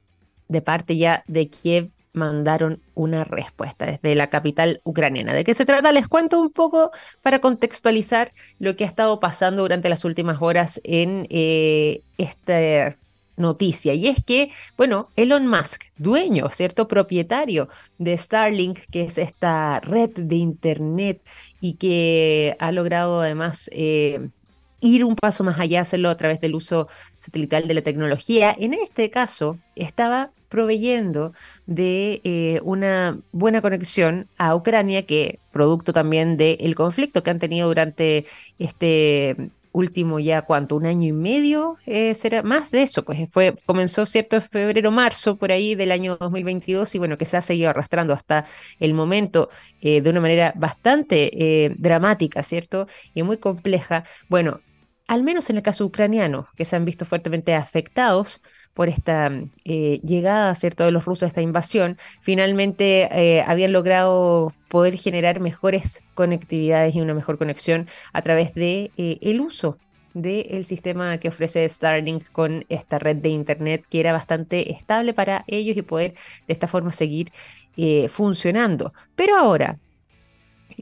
de 0.48 0.62
parte 0.62 0.96
ya 0.96 1.24
de 1.26 1.48
Kiev 1.50 1.90
mandaron 2.16 2.80
una 2.94 3.24
respuesta 3.24 3.86
desde 3.86 4.14
la 4.14 4.30
capital 4.30 4.80
ucraniana. 4.84 5.34
¿De 5.34 5.44
qué 5.44 5.54
se 5.54 5.66
trata? 5.66 5.92
Les 5.92 6.08
cuento 6.08 6.40
un 6.40 6.50
poco 6.50 6.90
para 7.22 7.40
contextualizar 7.40 8.32
lo 8.58 8.74
que 8.74 8.84
ha 8.84 8.86
estado 8.86 9.20
pasando 9.20 9.62
durante 9.62 9.90
las 9.90 10.04
últimas 10.04 10.38
horas 10.40 10.80
en 10.82 11.26
eh, 11.30 12.02
esta 12.16 12.96
noticia. 13.36 13.92
Y 13.92 14.08
es 14.08 14.24
que, 14.24 14.50
bueno, 14.78 15.10
Elon 15.14 15.46
Musk, 15.46 15.84
dueño, 15.98 16.48
¿cierto? 16.50 16.88
Propietario 16.88 17.68
de 17.98 18.16
Starlink, 18.16 18.78
que 18.90 19.02
es 19.02 19.18
esta 19.18 19.80
red 19.80 20.10
de 20.16 20.36
Internet 20.36 21.20
y 21.60 21.74
que 21.74 22.56
ha 22.58 22.72
logrado 22.72 23.20
además... 23.20 23.68
Eh, 23.72 24.30
ir 24.78 25.04
un 25.04 25.16
paso 25.16 25.42
más 25.42 25.58
allá, 25.58 25.80
hacerlo 25.80 26.10
a 26.10 26.16
través 26.16 26.38
del 26.40 26.54
uso 26.54 26.86
satelital 27.20 27.66
de 27.66 27.74
la 27.74 27.82
tecnología. 27.82 28.54
En 28.56 28.74
este 28.74 29.10
caso, 29.10 29.58
estaba 29.74 30.30
proveyendo 30.56 31.34
de 31.66 32.22
eh, 32.24 32.60
una 32.64 33.20
buena 33.30 33.60
conexión 33.60 34.26
a 34.38 34.54
Ucrania, 34.54 35.04
que 35.04 35.38
producto 35.52 35.92
también 35.92 36.38
del 36.38 36.74
conflicto 36.74 37.22
que 37.22 37.30
han 37.30 37.38
tenido 37.38 37.68
durante 37.68 38.24
este 38.58 39.50
último 39.72 40.18
ya 40.18 40.40
cuánto, 40.42 40.76
un 40.76 40.86
año 40.86 41.08
y 41.08 41.12
medio, 41.12 41.76
eh, 41.84 42.14
será 42.14 42.42
más 42.42 42.70
de 42.70 42.82
eso, 42.82 43.04
pues 43.04 43.28
fue, 43.30 43.54
comenzó 43.66 44.06
cierto 44.06 44.40
febrero, 44.40 44.90
marzo, 44.90 45.36
por 45.36 45.52
ahí 45.52 45.74
del 45.74 45.92
año 45.92 46.16
2022 46.16 46.94
y 46.94 46.98
bueno, 46.98 47.18
que 47.18 47.26
se 47.26 47.36
ha 47.36 47.42
seguido 47.42 47.68
arrastrando 47.68 48.14
hasta 48.14 48.46
el 48.80 48.94
momento 48.94 49.50
eh, 49.82 50.00
de 50.00 50.08
una 50.08 50.22
manera 50.22 50.54
bastante 50.56 51.64
eh, 51.66 51.74
dramática, 51.76 52.42
¿cierto? 52.42 52.86
Y 53.12 53.22
muy 53.22 53.36
compleja. 53.36 54.04
Bueno, 54.30 54.60
al 55.06 55.22
menos 55.22 55.50
en 55.50 55.56
el 55.56 55.62
caso 55.62 55.84
ucraniano, 55.84 56.48
que 56.56 56.64
se 56.64 56.74
han 56.76 56.86
visto 56.86 57.04
fuertemente 57.04 57.54
afectados 57.54 58.40
por 58.76 58.88
esta 58.88 59.32
llegada, 59.64 60.54
¿cierto?, 60.54 60.84
de 60.84 60.92
los 60.92 61.06
rusos 61.06 61.26
esta 61.26 61.40
invasión, 61.40 61.96
finalmente 62.20 63.42
habían 63.46 63.72
logrado 63.72 64.52
poder 64.68 64.98
generar 64.98 65.40
mejores 65.40 66.02
conectividades 66.14 66.94
y 66.94 67.00
una 67.00 67.14
mejor 67.14 67.38
conexión 67.38 67.88
a 68.12 68.22
través 68.22 68.54
de 68.54 68.90
eh, 68.96 69.18
el 69.22 69.40
uso 69.40 69.78
del 70.12 70.64
sistema 70.64 71.18
que 71.18 71.28
ofrece 71.28 71.68
Starlink 71.68 72.24
con 72.32 72.64
esta 72.68 72.98
red 72.98 73.16
de 73.16 73.28
internet 73.28 73.84
que 73.88 74.00
era 74.00 74.12
bastante 74.12 74.72
estable 74.72 75.12
para 75.12 75.44
ellos 75.46 75.76
y 75.76 75.82
poder 75.82 76.14
de 76.46 76.52
esta 76.52 76.68
forma 76.68 76.92
seguir 76.92 77.32
eh, 77.76 78.08
funcionando. 78.08 78.94
Pero 79.14 79.36
ahora, 79.36 79.78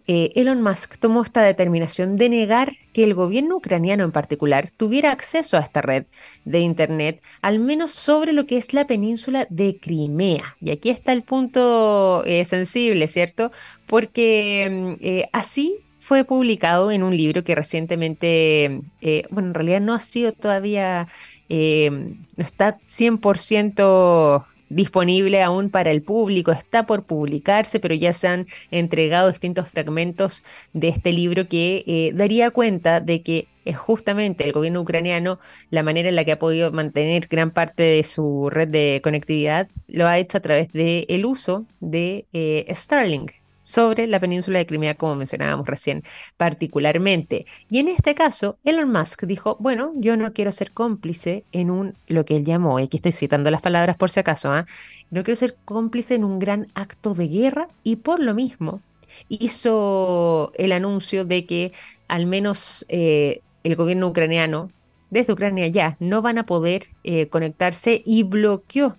eh, 0.07 0.33
Elon 0.35 0.63
Musk 0.63 0.99
tomó 0.99 1.23
esta 1.23 1.43
determinación 1.43 2.17
de 2.17 2.29
negar 2.29 2.73
que 2.93 3.05
el 3.05 3.15
gobierno 3.15 3.57
ucraniano 3.57 4.05
en 4.05 4.13
particular 4.13 4.71
tuviera 4.77 5.13
acceso 5.13 5.57
a 5.57 5.61
esta 5.61 5.81
red 5.81 6.05
de 6.45 6.61
Internet, 6.61 7.23
al 7.43 7.59
menos 7.59 7.93
sobre 7.93 8.33
lo 8.33 8.47
que 8.47 8.57
es 8.57 8.75
la 8.75 8.87
península 8.87 9.47
de 9.51 9.79
Crimea. 9.79 10.57
Y 10.61 10.71
aquí 10.71 10.91
está 10.91 11.13
el 11.13 11.23
punto 11.23 12.25
eh, 12.27 12.45
sensible, 12.45 13.07
¿cierto? 13.07 13.53
Porque 13.87 14.69
mm, 14.71 15.05
eh, 15.05 15.29
así 15.33 15.77
fue 15.99 16.25
publicado 16.25 16.91
en 16.91 17.03
un 17.03 17.17
libro 17.17 17.45
que 17.45 17.55
recientemente, 17.55 18.83
bueno, 19.31 19.49
en 19.49 19.55
realidad 19.55 19.81
no 19.81 19.95
ha 19.95 20.01
sido 20.01 20.33
todavía, 20.33 21.09
no 21.49 22.45
está 22.45 22.79
100% 22.87 24.45
disponible 24.75 25.43
aún 25.43 25.71
para 25.71 25.91
el 25.91 26.03
público, 26.03 26.53
está 26.53 26.87
por 26.87 27.05
publicarse, 27.05 27.81
pero 27.81 27.95
ya 27.95 28.13
se 28.13 28.29
han 28.29 28.47
entregado 28.71 29.31
distintos 29.31 29.69
fragmentos 29.69 30.45
de 30.73 30.89
este 30.89 31.13
libro 31.13 31.49
que 31.49 31.85
eh, 31.87 32.13
daría 32.15 32.51
cuenta 32.51 33.01
de 33.01 33.23
que 33.23 33.49
es 33.65 33.77
justamente 33.77 34.45
el 34.45 34.53
gobierno 34.53 34.83
ucraniano 34.83 35.39
la 35.71 35.83
manera 35.83 36.09
en 36.09 36.17
la 36.17 36.25
que 36.25 36.33
ha 36.33 36.39
podido 36.39 36.71
mantener 36.73 37.29
gran 37.29 37.51
parte 37.51 37.83
de 37.83 38.05
su 38.05 38.51
red 38.51 38.69
de 38.69 39.01
conectividad, 39.03 39.69
lo 39.89 40.07
ha 40.07 40.19
hecho 40.19 40.39
a 40.39 40.41
través 40.41 40.73
del 40.73 41.07
el 41.09 41.25
uso 41.25 41.65
de 41.81 42.27
eh, 42.33 42.67
Starlink 42.75 43.33
sobre 43.65 44.07
la 44.07 44.21
península 44.21 44.59
de 44.59 44.67
Crimea, 44.67 44.95
como 44.95 45.17
mencionábamos 45.17 45.67
recién 45.67 46.05
particularmente. 46.37 47.47
Y 47.71 47.79
en 47.79 47.89
este 47.89 48.15
caso, 48.15 48.59
Elon 48.63 48.93
Musk 48.93 49.25
dijo, 49.25 49.57
bueno, 49.59 49.93
yo 49.97 50.17
no 50.17 50.33
quiero 50.33 50.53
ser 50.53 50.71
cómplice 50.71 51.45
en 51.51 51.71
un, 51.71 51.95
lo 52.07 52.25
que 52.25 52.37
él 52.37 52.45
llamó, 52.45 52.79
y 52.79 52.85
aquí 52.85 52.99
estoy 52.99 53.13
citando 53.13 53.51
las 53.51 53.63
palabras 53.63 53.97
por 53.97 54.11
si 54.11 54.21
acaso, 54.21 54.53
¿ah? 54.53 54.67
no 55.11 55.25
quiero 55.25 55.37
ser 55.37 55.57
cómplice 55.65 56.15
en 56.15 56.25
un 56.25 56.39
gran 56.39 56.69
acto 56.75 57.15
de 57.15 57.27
guerra 57.27 57.69
y 57.83 57.97
por 57.97 58.21
lo 58.21 58.35
mismo 58.35 58.83
hizo 59.29 60.53
el 60.57 60.73
anuncio 60.73 61.25
de 61.25 61.47
que 61.47 61.73
al 62.09 62.27
menos 62.27 62.85
eh, 62.89 63.41
el 63.63 63.77
gobierno 63.77 64.09
ucraniano 64.09 64.71
desde 65.11 65.33
Ucrania 65.33 65.69
ya 65.69 65.97
no 66.01 66.23
van 66.23 66.39
a 66.39 66.47
poder 66.47 66.89
eh, 67.05 67.29
conectarse 67.29 68.03
y 68.05 68.25
bloqueó 68.25 68.97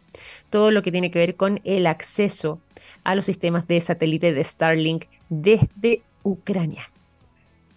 todo 0.49 0.71
lo 0.71 0.81
que 0.81 0.91
tiene 0.91 1.11
que 1.11 1.19
ver 1.19 1.35
con 1.35 1.59
el 1.65 1.85
acceso 1.87 2.61
a 3.05 3.15
los 3.15 3.23
sistemas 3.23 3.65
de 3.67 3.79
satélite 3.79 4.33
de 4.33 4.43
Starlink 4.43 5.05
desde 5.29 6.01
Ucrania. 6.23 6.91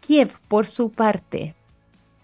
Kiev, 0.00 0.32
por 0.48 0.66
su 0.66 0.90
parte, 0.90 1.54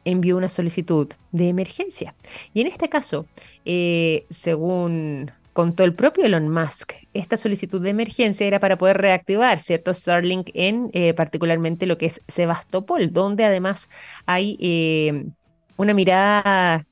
envió 0.04 0.36
una 0.36 0.48
solicitud 0.48 1.08
de 1.30 1.48
emergencia. 1.48 2.14
Y 2.52 2.62
en 2.62 2.66
este 2.66 2.88
caso, 2.88 3.26
eh, 3.64 4.24
según 4.30 5.30
contó 5.52 5.84
el 5.84 5.94
propio 5.94 6.24
Elon 6.24 6.48
Musk, 6.48 6.94
esta 7.12 7.36
solicitud 7.36 7.80
de 7.80 7.90
emergencia 7.90 8.46
era 8.46 8.58
para 8.58 8.76
poder 8.76 8.98
reactivar 8.98 9.60
cierto 9.60 9.94
Starlink 9.94 10.50
en 10.54 10.90
eh, 10.92 11.14
particularmente 11.14 11.86
lo 11.86 11.96
que 11.96 12.06
es 12.06 12.22
Sebastopol, 12.26 13.12
donde 13.12 13.44
además 13.44 13.88
hay 14.26 14.56
eh, 14.60 15.26
una 15.76 15.94
mirada 15.94 16.86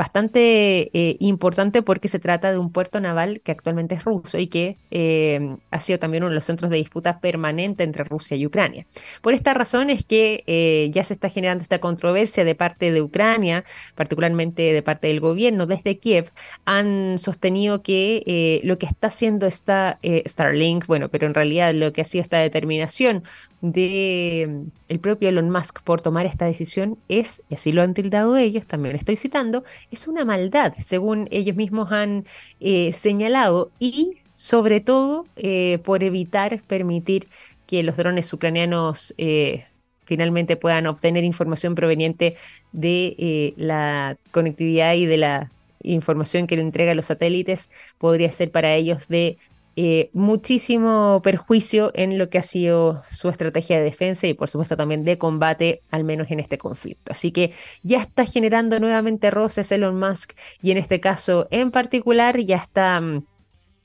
bastante 0.00 0.88
eh, 0.98 1.16
importante 1.20 1.82
porque 1.82 2.08
se 2.08 2.18
trata 2.18 2.50
de 2.50 2.56
un 2.56 2.72
puerto 2.72 3.00
naval 3.00 3.42
que 3.44 3.52
actualmente 3.52 3.96
es 3.96 4.02
ruso 4.02 4.38
y 4.38 4.46
que 4.46 4.78
eh, 4.90 5.56
ha 5.70 5.78
sido 5.78 5.98
también 5.98 6.22
uno 6.22 6.30
de 6.30 6.36
los 6.36 6.46
centros 6.46 6.70
de 6.70 6.78
disputa 6.78 7.20
permanente 7.20 7.84
entre 7.84 8.04
Rusia 8.04 8.34
y 8.34 8.46
Ucrania. 8.46 8.86
Por 9.20 9.34
esta 9.34 9.52
razón 9.52 9.90
es 9.90 10.02
que 10.02 10.42
eh, 10.46 10.88
ya 10.90 11.04
se 11.04 11.12
está 11.12 11.28
generando 11.28 11.60
esta 11.60 11.80
controversia 11.80 12.46
de 12.46 12.54
parte 12.54 12.92
de 12.92 13.02
Ucrania, 13.02 13.62
particularmente 13.94 14.72
de 14.72 14.82
parte 14.82 15.08
del 15.08 15.20
gobierno, 15.20 15.66
desde 15.66 15.98
Kiev, 15.98 16.30
han 16.64 17.18
sostenido 17.18 17.82
que 17.82 18.62
lo 18.64 18.78
que 18.78 18.86
está 18.86 19.08
haciendo 19.08 19.46
esta 19.46 19.98
Starlink, 20.02 20.86
bueno, 20.86 21.10
pero 21.10 21.26
en 21.26 21.34
realidad 21.34 21.74
lo 21.74 21.92
que 21.92 22.00
ha 22.00 22.04
sido 22.04 22.22
esta 22.22 22.38
determinación 22.38 23.22
de 23.60 24.64
el 24.88 25.00
propio 25.00 25.28
Elon 25.28 25.50
Musk 25.50 25.82
por 25.82 26.00
tomar 26.00 26.26
esta 26.26 26.46
decisión 26.46 26.98
es, 27.08 27.42
y 27.48 27.54
así 27.54 27.72
lo 27.72 27.82
han 27.82 27.94
tildado 27.94 28.36
ellos, 28.36 28.66
también 28.66 28.96
estoy 28.96 29.16
citando, 29.16 29.64
es 29.90 30.08
una 30.08 30.24
maldad, 30.24 30.74
según 30.78 31.28
ellos 31.30 31.56
mismos 31.56 31.92
han 31.92 32.24
eh, 32.60 32.92
señalado, 32.92 33.70
y 33.78 34.16
sobre 34.34 34.80
todo 34.80 35.26
eh, 35.36 35.78
por 35.84 36.02
evitar 36.02 36.62
permitir 36.66 37.28
que 37.66 37.82
los 37.82 37.96
drones 37.96 38.32
ucranianos 38.32 39.14
eh, 39.18 39.66
finalmente 40.04 40.56
puedan 40.56 40.86
obtener 40.86 41.24
información 41.24 41.74
proveniente 41.74 42.36
de 42.72 43.54
la 43.56 44.16
conectividad 44.32 44.94
y 44.94 45.06
de 45.06 45.18
la 45.18 45.50
información 45.82 46.46
que 46.46 46.56
le 46.56 46.62
entregan 46.62 46.96
los 46.96 47.06
satélites, 47.06 47.70
podría 47.98 48.30
ser 48.32 48.50
para 48.50 48.74
ellos 48.74 49.08
de 49.08 49.38
eh, 49.82 50.10
muchísimo 50.12 51.22
perjuicio 51.24 51.90
en 51.94 52.18
lo 52.18 52.28
que 52.28 52.36
ha 52.36 52.42
sido 52.42 53.02
su 53.10 53.30
estrategia 53.30 53.78
de 53.78 53.84
defensa 53.84 54.26
y 54.26 54.34
por 54.34 54.50
supuesto 54.50 54.76
también 54.76 55.06
de 55.06 55.16
combate, 55.16 55.80
al 55.90 56.04
menos 56.04 56.30
en 56.30 56.38
este 56.38 56.58
conflicto. 56.58 57.12
Así 57.12 57.32
que 57.32 57.52
ya 57.82 58.02
está 58.02 58.26
generando 58.26 58.78
nuevamente 58.78 59.30
roces 59.30 59.72
Elon 59.72 59.98
Musk 59.98 60.32
y 60.60 60.72
en 60.72 60.76
este 60.76 61.00
caso 61.00 61.48
en 61.50 61.70
particular 61.70 62.38
ya 62.40 62.56
está 62.56 63.00
mm, 63.00 63.24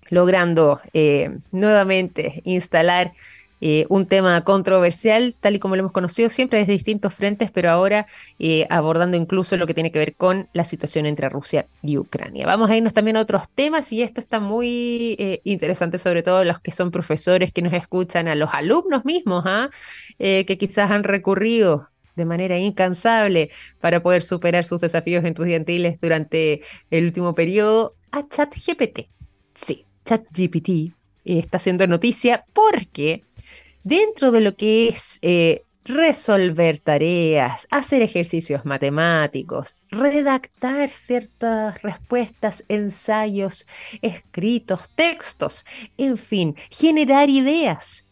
logrando 0.09 0.81
eh, 0.91 1.37
nuevamente 1.53 2.41
instalar 2.43 3.13
eh, 3.67 3.87
un 3.89 4.05
tema 4.05 4.39
controversial, 4.43 5.33
tal 5.39 5.55
y 5.55 5.59
como 5.59 5.75
lo 5.75 5.79
hemos 5.79 5.91
conocido 5.91 6.29
siempre 6.29 6.59
desde 6.59 6.73
distintos 6.73 7.15
frentes, 7.15 7.49
pero 7.49 7.71
ahora 7.71 8.05
eh, 8.37 8.67
abordando 8.69 9.17
incluso 9.17 9.57
lo 9.57 9.65
que 9.65 9.73
tiene 9.73 9.91
que 9.91 9.97
ver 9.97 10.13
con 10.13 10.47
la 10.53 10.63
situación 10.63 11.07
entre 11.07 11.29
Rusia 11.29 11.65
y 11.81 11.97
Ucrania. 11.97 12.45
Vamos 12.45 12.69
a 12.69 12.75
irnos 12.77 12.93
también 12.93 13.17
a 13.17 13.21
otros 13.21 13.49
temas 13.55 13.91
y 13.91 14.03
esto 14.03 14.21
está 14.21 14.39
muy 14.39 15.15
eh, 15.17 15.41
interesante, 15.45 15.97
sobre 15.97 16.21
todo 16.21 16.43
los 16.43 16.59
que 16.59 16.71
son 16.71 16.91
profesores 16.91 17.51
que 17.51 17.63
nos 17.63 17.73
escuchan, 17.73 18.27
a 18.27 18.35
los 18.35 18.53
alumnos 18.53 19.03
mismos, 19.03 19.43
¿ah? 19.47 19.71
que 20.19 20.57
quizás 20.59 20.91
han 20.91 21.03
recurrido 21.03 21.89
de 22.15 22.25
manera 22.25 22.59
incansable 22.59 23.49
para 23.81 24.03
poder 24.03 24.21
superar 24.21 24.63
sus 24.63 24.79
desafíos 24.79 25.25
estudiantiles 25.25 25.99
durante 25.99 26.61
el 26.91 27.05
último 27.05 27.33
periodo 27.33 27.95
a 28.11 28.21
ChatGPT. 28.29 29.09
Sí, 29.55 29.87
ChatGPT 30.05 30.93
está 31.25 31.57
haciendo 31.57 31.87
noticia 31.87 32.45
porque 32.53 33.23
dentro 33.85 34.31
de 34.31 34.41
lo 34.41 34.57
que 34.57 34.89
es 34.89 35.19
eh, 35.21 35.63
resolver 35.85 36.79
tareas, 36.79 37.67
hacer 37.69 38.01
ejercicios 38.01 38.65
matemáticos, 38.65 39.77
redactar 39.89 40.89
ciertas 40.89 41.81
respuestas, 41.83 42.65
ensayos, 42.67 43.67
escritos, 44.01 44.89
textos, 44.95 45.63
en 45.97 46.17
fin, 46.17 46.55
generar 46.71 47.29
ideas, 47.29 48.07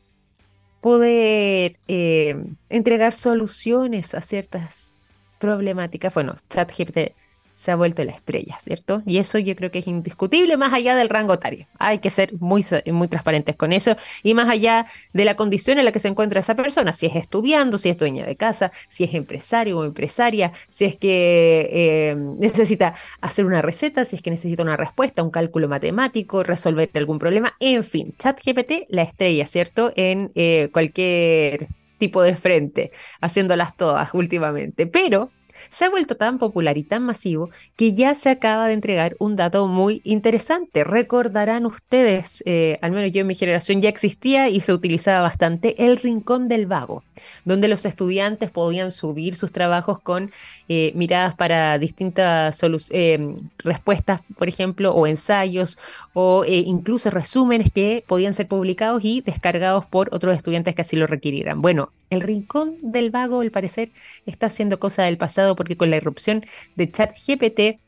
poder 0.79 1.79
eh, 1.87 2.37
entregar 2.69 3.13
soluciones 3.13 4.13
a 4.13 4.21
ciertas 4.21 5.01
problemáticas. 5.39 6.13
Bueno, 6.13 6.35
ChatGPT 6.49 7.15
se 7.63 7.71
ha 7.71 7.77
vuelto 7.77 8.03
la 8.03 8.11
estrella, 8.11 8.57
¿cierto? 8.59 9.03
Y 9.05 9.19
eso 9.19 9.39
yo 9.39 9.55
creo 9.55 9.71
que 9.71 9.79
es 9.79 9.87
indiscutible 9.87 10.57
más 10.57 10.73
allá 10.73 10.97
del 10.97 11.07
rango 11.07 11.35
etario. 11.35 11.65
Hay 11.79 11.99
que 11.99 12.09
ser 12.09 12.33
muy, 12.41 12.65
muy 12.87 13.07
transparentes 13.07 13.55
con 13.55 13.71
eso 13.71 13.95
y 14.21 14.33
más 14.33 14.49
allá 14.49 14.85
de 15.13 15.23
la 15.23 15.37
condición 15.37 15.79
en 15.79 15.85
la 15.85 15.93
que 15.93 15.99
se 15.99 16.09
encuentra 16.09 16.41
esa 16.41 16.55
persona, 16.55 16.91
si 16.91 17.05
es 17.05 17.15
estudiando, 17.15 17.77
si 17.77 17.87
es 17.87 17.97
dueña 17.97 18.25
de 18.25 18.35
casa, 18.35 18.73
si 18.89 19.05
es 19.05 19.13
empresario 19.13 19.77
o 19.77 19.85
empresaria, 19.85 20.51
si 20.67 20.83
es 20.83 20.97
que 20.97 21.69
eh, 21.71 22.15
necesita 22.37 22.95
hacer 23.21 23.45
una 23.45 23.61
receta, 23.61 24.03
si 24.03 24.17
es 24.17 24.21
que 24.21 24.29
necesita 24.31 24.61
una 24.61 24.75
respuesta, 24.75 25.23
un 25.23 25.31
cálculo 25.31 25.69
matemático, 25.69 26.43
resolver 26.43 26.89
algún 26.95 27.17
problema, 27.17 27.55
en 27.61 27.85
fin, 27.85 28.13
ChatGPT, 28.19 28.89
la 28.89 29.03
estrella, 29.03 29.47
¿cierto? 29.47 29.93
En 29.95 30.33
eh, 30.35 30.67
cualquier 30.73 31.69
tipo 31.97 32.21
de 32.21 32.35
frente, 32.35 32.91
haciéndolas 33.21 33.77
todas 33.77 34.13
últimamente. 34.13 34.85
Pero 34.85 35.29
se 35.69 35.85
ha 35.85 35.89
vuelto 35.89 36.15
tan 36.15 36.39
popular 36.39 36.77
y 36.77 36.83
tan 36.83 37.03
masivo 37.03 37.49
que 37.75 37.93
ya 37.93 38.15
se 38.15 38.29
acaba 38.29 38.67
de 38.67 38.73
entregar 38.73 39.15
un 39.19 39.35
dato 39.35 39.67
muy 39.67 40.01
interesante. 40.03 40.83
Recordarán 40.83 41.65
ustedes, 41.65 42.43
eh, 42.45 42.77
al 42.81 42.91
menos 42.91 43.11
yo 43.11 43.21
en 43.21 43.27
mi 43.27 43.35
generación 43.35 43.81
ya 43.81 43.89
existía 43.89 44.49
y 44.49 44.59
se 44.59 44.73
utilizaba 44.73 45.21
bastante 45.21 45.85
el 45.85 45.97
Rincón 45.97 46.47
del 46.47 46.65
Vago, 46.65 47.03
donde 47.45 47.67
los 47.67 47.85
estudiantes 47.85 48.51
podían 48.51 48.91
subir 48.91 49.35
sus 49.35 49.51
trabajos 49.51 49.99
con 49.99 50.31
eh, 50.69 50.91
miradas 50.95 51.35
para 51.35 51.77
distintas 51.77 52.59
eh, 52.91 53.35
respuestas, 53.59 54.21
por 54.37 54.47
ejemplo, 54.47 54.93
o 54.93 55.07
ensayos, 55.07 55.77
o 56.13 56.45
incluso 56.45 57.09
resúmenes 57.09 57.71
que 57.71 58.03
podían 58.07 58.33
ser 58.33 58.47
publicados 58.47 59.03
y 59.03 59.21
descargados 59.21 59.85
por 59.85 60.09
otros 60.13 60.35
estudiantes 60.35 60.75
que 60.75 60.81
así 60.81 60.95
lo 60.95 61.07
requirieran. 61.07 61.61
Bueno, 61.61 61.89
el 62.09 62.21
rincón 62.21 62.77
del 62.81 63.11
vago, 63.11 63.41
al 63.41 63.51
parecer, 63.51 63.91
está 64.25 64.49
siendo 64.49 64.79
cosa 64.79 65.03
del 65.03 65.17
pasado 65.17 65.55
porque 65.55 65.77
con 65.77 65.89
la 65.89 65.97
irrupción 65.97 66.45
de 66.75 66.91
ChatGPT 66.91 67.79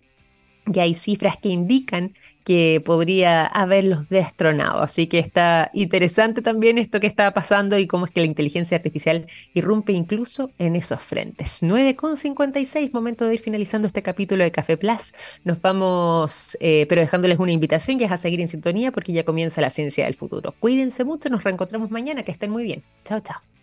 ya 0.67 0.83
hay 0.83 0.93
cifras 0.93 1.37
que 1.37 1.49
indican 1.49 2.13
que 2.43 2.81
podría 2.85 3.45
haberlos 3.45 4.07
destronado. 4.07 4.81
Así 4.81 5.07
que 5.07 5.17
está 5.19 5.71
interesante 5.73 6.43
también 6.43 6.77
esto 6.77 6.99
que 6.99 7.07
está 7.07 7.33
pasando 7.33 7.77
y 7.77 7.87
cómo 7.87 8.05
es 8.05 8.11
que 8.11 8.19
la 8.19 8.27
inteligencia 8.27 8.77
artificial 8.77 9.25
irrumpe 9.55 9.93
incluso 9.93 10.51
en 10.59 10.75
esos 10.75 11.01
frentes. 11.01 11.63
9.56, 11.63 12.93
momento 12.93 13.25
de 13.25 13.33
ir 13.33 13.39
finalizando 13.41 13.87
este 13.87 14.03
capítulo 14.03 14.43
de 14.43 14.51
Café 14.51 14.77
Plus. 14.77 15.13
Nos 15.43 15.59
vamos, 15.59 16.55
eh, 16.59 16.85
pero 16.87 17.01
dejándoles 17.01 17.39
una 17.39 17.51
invitación 17.51 17.97
ya 17.97 18.05
es 18.05 18.11
a 18.11 18.17
seguir 18.17 18.39
en 18.39 18.47
sintonía 18.47 18.91
porque 18.91 19.11
ya 19.11 19.25
comienza 19.25 19.59
la 19.59 19.71
ciencia 19.71 20.05
del 20.05 20.13
futuro. 20.13 20.53
Cuídense 20.59 21.03
mucho, 21.03 21.29
nos 21.29 21.43
reencontramos 21.43 21.89
mañana, 21.89 22.23
que 22.23 22.31
estén 22.31 22.51
muy 22.51 22.63
bien. 22.63 22.83
Chao, 23.03 23.19
chao. 23.21 23.54